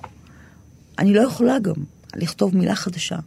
אני 0.99 1.14
לא 1.14 1.22
יכולה 1.22 1.60
גם 1.60 1.76
לכתוב 2.16 2.58
מילה 2.58 2.76
חדשה. 2.76 3.18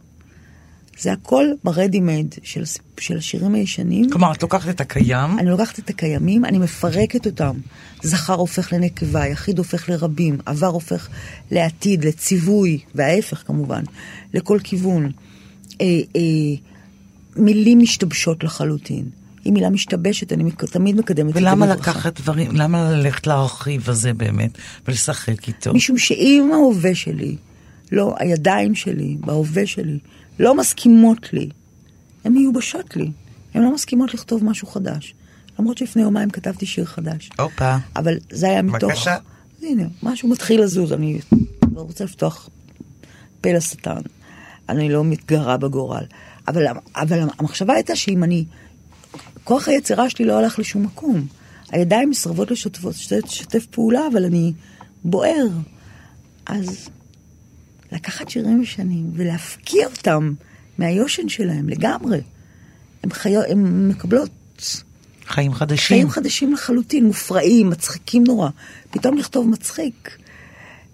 זה 0.99 1.11
הכל 1.11 1.45
ברדי 1.63 1.99
מייד 1.99 2.35
של, 2.43 2.63
של 2.99 3.17
השירים 3.17 3.55
הישנים. 3.55 4.09
כלומר, 4.09 4.31
את 4.31 4.41
לוקחת 4.41 4.69
את 4.69 4.81
הקיים? 4.81 5.39
אני 5.39 5.49
לוקחת 5.49 5.79
את 5.79 5.89
הקיימים, 5.89 6.45
אני 6.45 6.57
מפרקת 6.57 7.25
אותם. 7.25 7.55
זכר 8.03 8.33
הופך 8.33 8.73
לנקבה, 8.73 9.27
יחיד 9.27 9.57
הופך 9.57 9.89
לרבים, 9.89 10.37
עבר 10.45 10.67
הופך 10.67 11.07
לעתיד, 11.51 12.05
לציווי, 12.05 12.79
וההפך 12.95 13.43
כמובן, 13.47 13.83
לכל 14.33 14.59
כיוון. 14.63 15.11
אה, 15.81 15.85
אה, 16.15 16.21
מילים 17.35 17.79
משתבשות 17.79 18.43
לחלוטין. 18.43 19.05
אם 19.45 19.53
מילה 19.53 19.69
משתבשת, 19.69 20.33
אני 20.33 20.51
תמיד 20.51 20.95
מקדמת 20.95 21.29
את 21.29 21.33
זה 21.33 21.39
ולמה 21.39 21.67
לקחת 21.67 22.21
דברים, 22.21 22.51
למה 22.55 22.91
ללכת 22.91 23.27
להרחיב 23.27 23.89
הזה 23.89 24.13
באמת, 24.13 24.51
ולשחק 24.87 25.47
איתו? 25.47 25.73
משום 25.73 25.97
שאם 25.97 26.49
ההווה 26.53 26.95
שלי, 26.95 27.35
לא, 27.91 28.15
הידיים 28.19 28.75
שלי, 28.75 29.17
בהווה 29.19 29.65
שלי, 29.65 29.97
לא 30.39 30.55
מסכימות 30.55 31.33
לי, 31.33 31.49
הן 32.23 32.33
מיובשות 32.33 32.95
לי. 32.95 33.11
הן 33.53 33.63
לא 33.63 33.73
מסכימות 33.73 34.13
לכתוב 34.13 34.45
משהו 34.45 34.67
חדש. 34.67 35.13
למרות 35.59 35.77
שלפני 35.77 36.01
יומיים 36.01 36.29
כתבתי 36.29 36.65
שיר 36.65 36.85
חדש. 36.85 37.29
הופה. 37.39 37.75
אבל 37.95 38.17
זה 38.31 38.49
היה 38.49 38.61
מתוך... 38.61 38.91
בבקשה. 38.91 39.17
הנה, 39.61 39.83
משהו 40.03 40.29
מתחיל 40.29 40.61
לזוז, 40.61 40.93
אני 40.93 41.19
לא 41.75 41.81
רוצה 41.81 42.03
לפתוח 42.03 42.49
פה 43.41 43.51
לשטן. 43.51 44.01
אני 44.69 44.89
לא 44.89 45.03
מתגרה 45.03 45.57
בגורל. 45.57 46.03
אבל, 46.47 46.65
אבל 46.95 47.19
המחשבה 47.39 47.73
הייתה 47.73 47.95
שאם 47.95 48.23
אני... 48.23 48.45
כוח 49.43 49.67
היצירה 49.67 50.09
שלי 50.09 50.25
לא 50.25 50.37
הלך 50.37 50.59
לשום 50.59 50.83
מקום. 50.83 51.27
הידיים 51.71 52.09
מסרבות 52.09 52.51
לשתף, 52.51 52.85
לשתף 53.11 53.65
פעולה, 53.65 54.01
אבל 54.11 54.25
אני 54.25 54.53
בוער. 55.03 55.47
אז 56.45 56.89
לקחת 57.91 58.29
שירים 58.29 58.61
ישנים 58.61 59.11
ולהפקיע 59.13 59.87
אותם 59.87 60.33
מהיושן 60.77 61.29
שלהם 61.29 61.69
לגמרי. 61.69 62.21
הם, 63.03 63.11
חיו, 63.11 63.41
הם 63.49 63.89
מקבלות... 63.89 64.29
חיים 65.27 65.53
חדשים. 65.53 65.97
חיים 65.97 66.09
חדשים 66.09 66.53
לחלוטין, 66.53 67.05
מופרעים, 67.05 67.69
מצחיקים 67.69 68.23
נורא. 68.23 68.49
פתאום 68.91 69.17
לכתוב 69.17 69.49
מצחיק. 69.49 70.17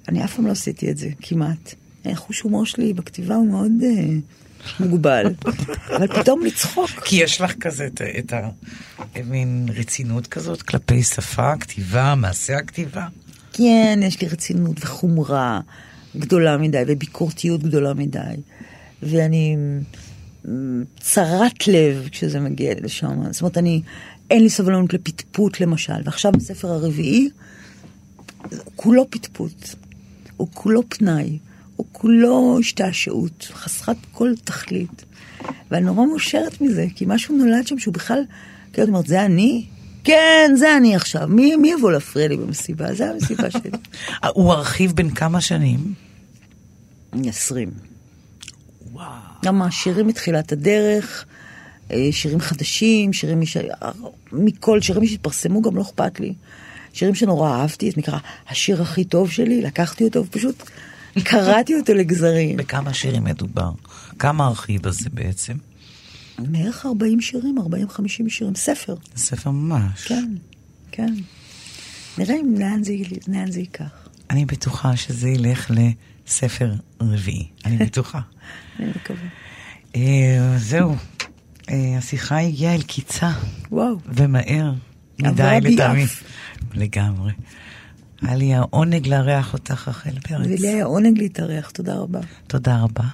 אני 0.07 0.23
אף 0.23 0.35
פעם 0.35 0.47
לא 0.47 0.51
עשיתי 0.51 0.91
את 0.91 0.97
זה, 0.97 1.09
כמעט. 1.21 1.75
חוש 2.13 2.41
הומור 2.41 2.65
שלי 2.65 2.93
בכתיבה 2.93 3.35
הוא 3.35 3.47
מאוד 3.47 3.71
uh, 3.81 4.79
מוגבל. 4.79 5.33
אבל 5.95 6.07
פתאום 6.07 6.45
לצחוק. 6.45 6.89
כי 6.89 7.15
יש 7.15 7.41
לך 7.41 7.53
כזה 7.59 7.85
את, 7.85 8.01
את 8.19 8.33
המין 9.15 9.65
רצינות 9.75 10.27
כזאת 10.27 10.61
כלפי 10.61 11.03
שפה, 11.03 11.57
כתיבה, 11.57 12.15
מעשה 12.15 12.57
הכתיבה. 12.57 13.07
כן, 13.53 13.99
יש 14.03 14.21
לי 14.21 14.27
רצינות 14.27 14.77
וחומרה. 14.79 15.59
גדולה 16.19 16.57
מדי 16.57 16.83
וביקורתיות 16.87 17.63
גדולה 17.63 17.93
מדי. 17.93 18.19
ואני 19.03 19.57
צרת 20.99 21.67
לב 21.67 22.07
כשזה 22.11 22.39
מגיע 22.39 22.73
לשם. 22.81 23.31
זאת 23.31 23.41
אומרת, 23.41 23.57
אני, 23.57 23.81
אין 24.31 24.43
לי 24.43 24.49
סבלנות 24.49 24.93
לפטפוט 24.93 25.59
למשל. 25.59 25.93
ועכשיו 26.03 26.31
בספר 26.31 26.67
הרביעי, 26.67 27.29
כולו 28.75 29.05
פטפוט. 29.09 29.69
הוא 30.37 30.47
כולו 30.53 30.81
פנאי. 30.89 31.37
הוא 31.75 31.85
כולו 31.91 32.57
השתעשעות, 32.59 33.51
חסרת 33.53 33.97
כל 34.11 34.33
תכלית. 34.43 35.05
ואני 35.71 35.85
נורא 35.85 36.05
מאושרת 36.05 36.61
מזה, 36.61 36.85
כי 36.95 37.05
משהו 37.07 37.37
נולד 37.37 37.67
שם 37.67 37.79
שהוא 37.79 37.93
בכלל, 37.93 38.19
כאילו, 38.73 38.83
את 38.83 38.89
אומרת, 38.89 39.07
זה 39.07 39.25
אני? 39.25 39.65
כן, 40.03 40.51
זה 40.55 40.77
אני 40.77 40.95
עכשיו. 40.95 41.27
מי, 41.27 41.55
מי 41.55 41.71
יבוא 41.71 41.91
להפריע 41.91 42.27
לי 42.27 42.37
במסיבה? 42.37 42.93
זה 42.93 43.09
המסיבה 43.09 43.51
שלי. 43.51 43.71
הוא 44.35 44.53
ארכיב 44.53 44.91
בין 44.91 45.09
כמה 45.09 45.41
שנים? 45.41 46.04
עשרים. 47.23 47.71
וואו. 48.91 49.09
גם 49.45 49.61
השירים 49.61 50.07
מתחילת 50.07 50.51
הדרך, 50.51 51.25
אה, 51.91 52.07
שירים 52.11 52.39
חדשים, 52.39 53.13
שירים 53.13 53.39
מש... 53.39 53.57
מכל, 54.31 54.81
שירים 54.81 55.05
שהתפרסמו 55.05 55.61
גם 55.61 55.75
לא 55.75 55.81
אכפת 55.81 56.19
לי. 56.19 56.33
שירים 56.93 57.15
שנורא 57.15 57.49
אהבתי, 57.49 57.91
זה 57.91 57.97
נקרא 57.97 58.17
השיר 58.49 58.81
הכי 58.81 59.03
טוב 59.03 59.31
שלי, 59.31 59.61
לקחתי 59.61 60.03
אותו 60.03 60.25
ופשוט 60.25 60.63
קראתי 61.23 61.75
אותו 61.75 61.93
לגזרים. 61.93 62.57
בכמה 62.57 62.93
שירים 62.93 63.23
מדובר? 63.23 63.71
כמה 64.19 64.47
ארכיב 64.47 64.87
הזה 64.87 65.09
בעצם? 65.13 65.53
בערך 66.39 66.85
40 66.85 67.21
שירים, 67.21 67.57
40-50 67.57 68.29
שירים, 68.29 68.55
ספר. 68.55 68.95
ספר 69.15 69.51
ממש. 69.51 70.03
כן, 70.07 70.33
כן. 70.91 71.13
נראה 72.17 72.35
אם 72.35 72.55
לאן 72.59 72.83
זה, 72.83 72.93
לאן 73.27 73.51
זה 73.51 73.59
ייקח. 73.59 74.04
אני 74.35 74.45
בטוחה 74.45 74.95
שזה 74.95 75.29
ילך 75.29 75.71
לספר 75.71 76.73
רביעי, 77.01 77.47
אני 77.65 77.77
בטוחה. 77.77 78.19
אני 78.79 78.87
מקווה. 78.87 79.27
אה, 79.95 80.53
זהו, 80.57 80.95
אה, 81.69 81.97
השיחה 81.97 82.39
הגיעה 82.39 82.75
אל 82.75 82.81
קיצה. 82.81 83.31
וואו. 83.71 83.95
ומהר. 84.05 84.73
מדי 85.19 85.59
לטעמי. 85.61 86.05
לגמרי. 86.73 87.31
היה 88.21 88.35
לי 88.35 88.53
העונג 88.53 89.07
לארח 89.07 89.53
אותך, 89.53 89.87
רחל 89.87 90.19
פרץ. 90.19 90.47
ולי 90.47 90.67
היה 90.67 90.85
עונג 90.85 91.17
להתארח, 91.17 91.69
תודה 91.69 91.95
רבה. 91.95 92.19
תודה 92.47 92.79
רבה. 92.79 93.05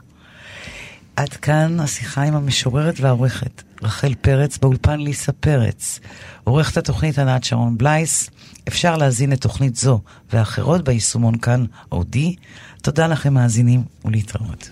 עד 1.15 1.29
כאן 1.29 1.79
השיחה 1.79 2.23
עם 2.23 2.35
המשוררת 2.35 2.99
והעורכת, 2.99 3.63
רחל 3.83 4.13
פרץ, 4.21 4.57
באולפן 4.57 4.99
ליסה 4.99 5.31
פרץ. 5.31 5.99
עורכת 6.43 6.77
התוכנית 6.77 7.19
ענת 7.19 7.43
שרון 7.43 7.77
בלייס. 7.77 8.29
אפשר 8.67 8.97
להזין 8.97 9.33
את 9.33 9.41
תוכנית 9.41 9.75
זו 9.75 9.99
ואחרות 10.33 10.83
ביישומון 10.83 11.37
כאן 11.37 11.65
אודי. 11.91 12.35
תודה 12.81 13.07
לכם 13.07 13.33
מאזינים 13.33 13.83
ולהתראות. 14.05 14.69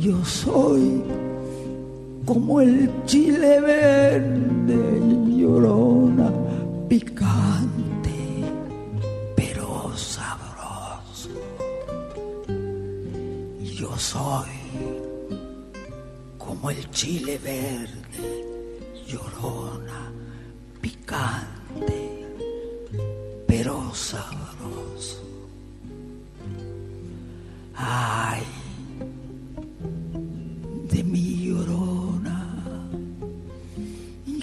Yo 0.00 0.24
soy 0.24 1.02
como 2.24 2.60
el 2.62 2.90
chile 3.04 3.60
verde, 3.60 5.00
llorona, 5.36 6.32
picante, 6.88 8.44
pero 9.36 9.92
sabroso. 9.94 11.28
Yo 13.60 13.96
soy 13.98 14.48
como 16.38 16.70
el 16.70 16.90
chile 16.90 17.38
verde, 17.44 18.44
llorona, 19.06 20.10
picante, 20.80 21.49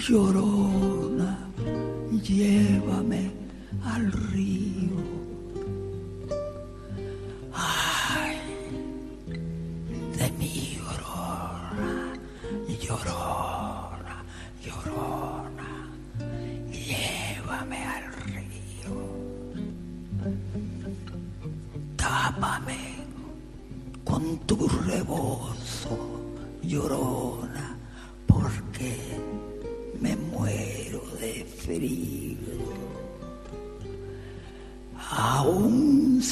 llorona, 0.08 1.36
llévame 2.24 3.07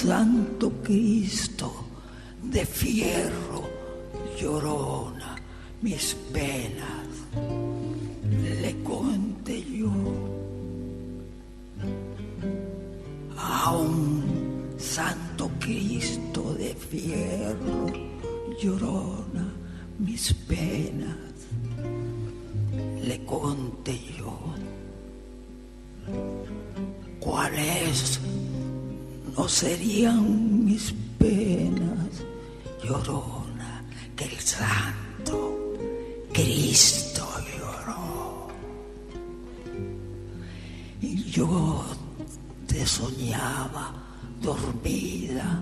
santo 0.06 0.70
Cristo 0.84 1.68
de 2.40 2.64
fierro 2.64 3.64
llorona 4.40 5.34
mis 5.82 6.14
penas 6.32 7.08
le 8.62 8.72
conté 8.84 9.64
yo. 9.64 9.90
A 13.36 13.72
un 13.72 14.76
santo 14.78 15.50
Cristo 15.58 16.54
de 16.54 16.72
fierro 16.90 17.86
llorona 18.62 19.46
mis 19.98 20.32
penas 20.48 21.36
le 23.08 23.24
conté 23.24 23.98
yo 24.16 24.38
cuáles 27.18 28.20
no 29.36 29.46
serían 29.48 30.64
mis 30.64 30.94
penas, 31.18 32.24
llorona, 32.82 33.84
que 34.16 34.24
el 34.24 34.38
santo 34.40 35.56
Cristo 36.32 37.26
lloró. 37.58 38.48
Y 41.02 41.22
yo 41.24 41.84
te 42.66 42.86
soñaba 42.86 43.92
dormida, 44.40 45.60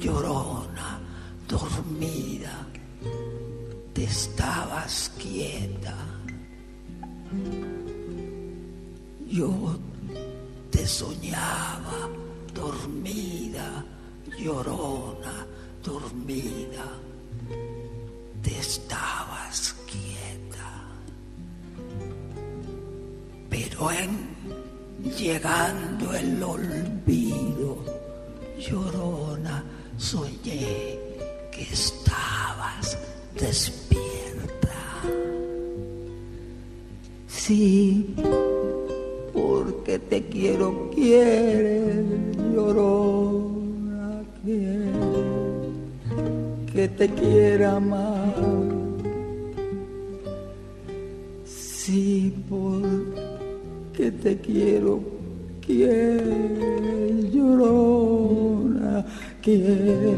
llorona, 0.00 1.00
dormida, 1.48 2.66
te 3.92 4.04
estabas 4.04 5.12
quieta. 5.18 5.96
Yo 9.28 9.78
te 10.70 10.86
soñaba 10.86 12.19
dormida, 12.54 13.84
llorona, 14.38 15.46
dormida. 15.82 16.86
Te 18.42 18.58
estabas 18.58 19.74
quieta. 19.86 20.70
Pero 23.48 23.90
en 23.90 24.18
llegando 25.16 26.14
el 26.14 26.42
olvido, 26.42 27.84
llorona, 28.58 29.64
soñé 29.96 30.98
que 31.50 31.62
estabas 31.70 32.96
despierta. 33.34 34.00
Sí 37.28 38.14
porque 39.32 39.98
te 39.98 40.26
quiero, 40.26 40.90
quiere, 40.94 41.79
corona 42.72 44.22
quiere 44.44 44.92
que 46.72 46.88
te 46.88 47.08
quiera 47.08 47.80
más. 47.80 48.34
Sí, 51.44 52.32
porque 52.48 54.12
te 54.22 54.38
quiero, 54.38 55.00
quiere 55.60 57.30
llorona, 57.32 59.04
quiere 59.42 60.14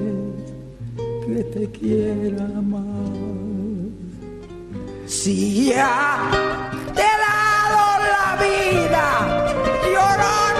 que 1.27 1.45
te 1.55 1.67
quiera 1.71 2.49
más. 2.73 3.13
Si 5.07 5.67
ya 5.71 6.31
te 6.97 7.01
he 7.01 7.17
dado 7.27 7.83
la 8.13 8.27
vida, 8.45 9.05
llorona. 9.95 10.52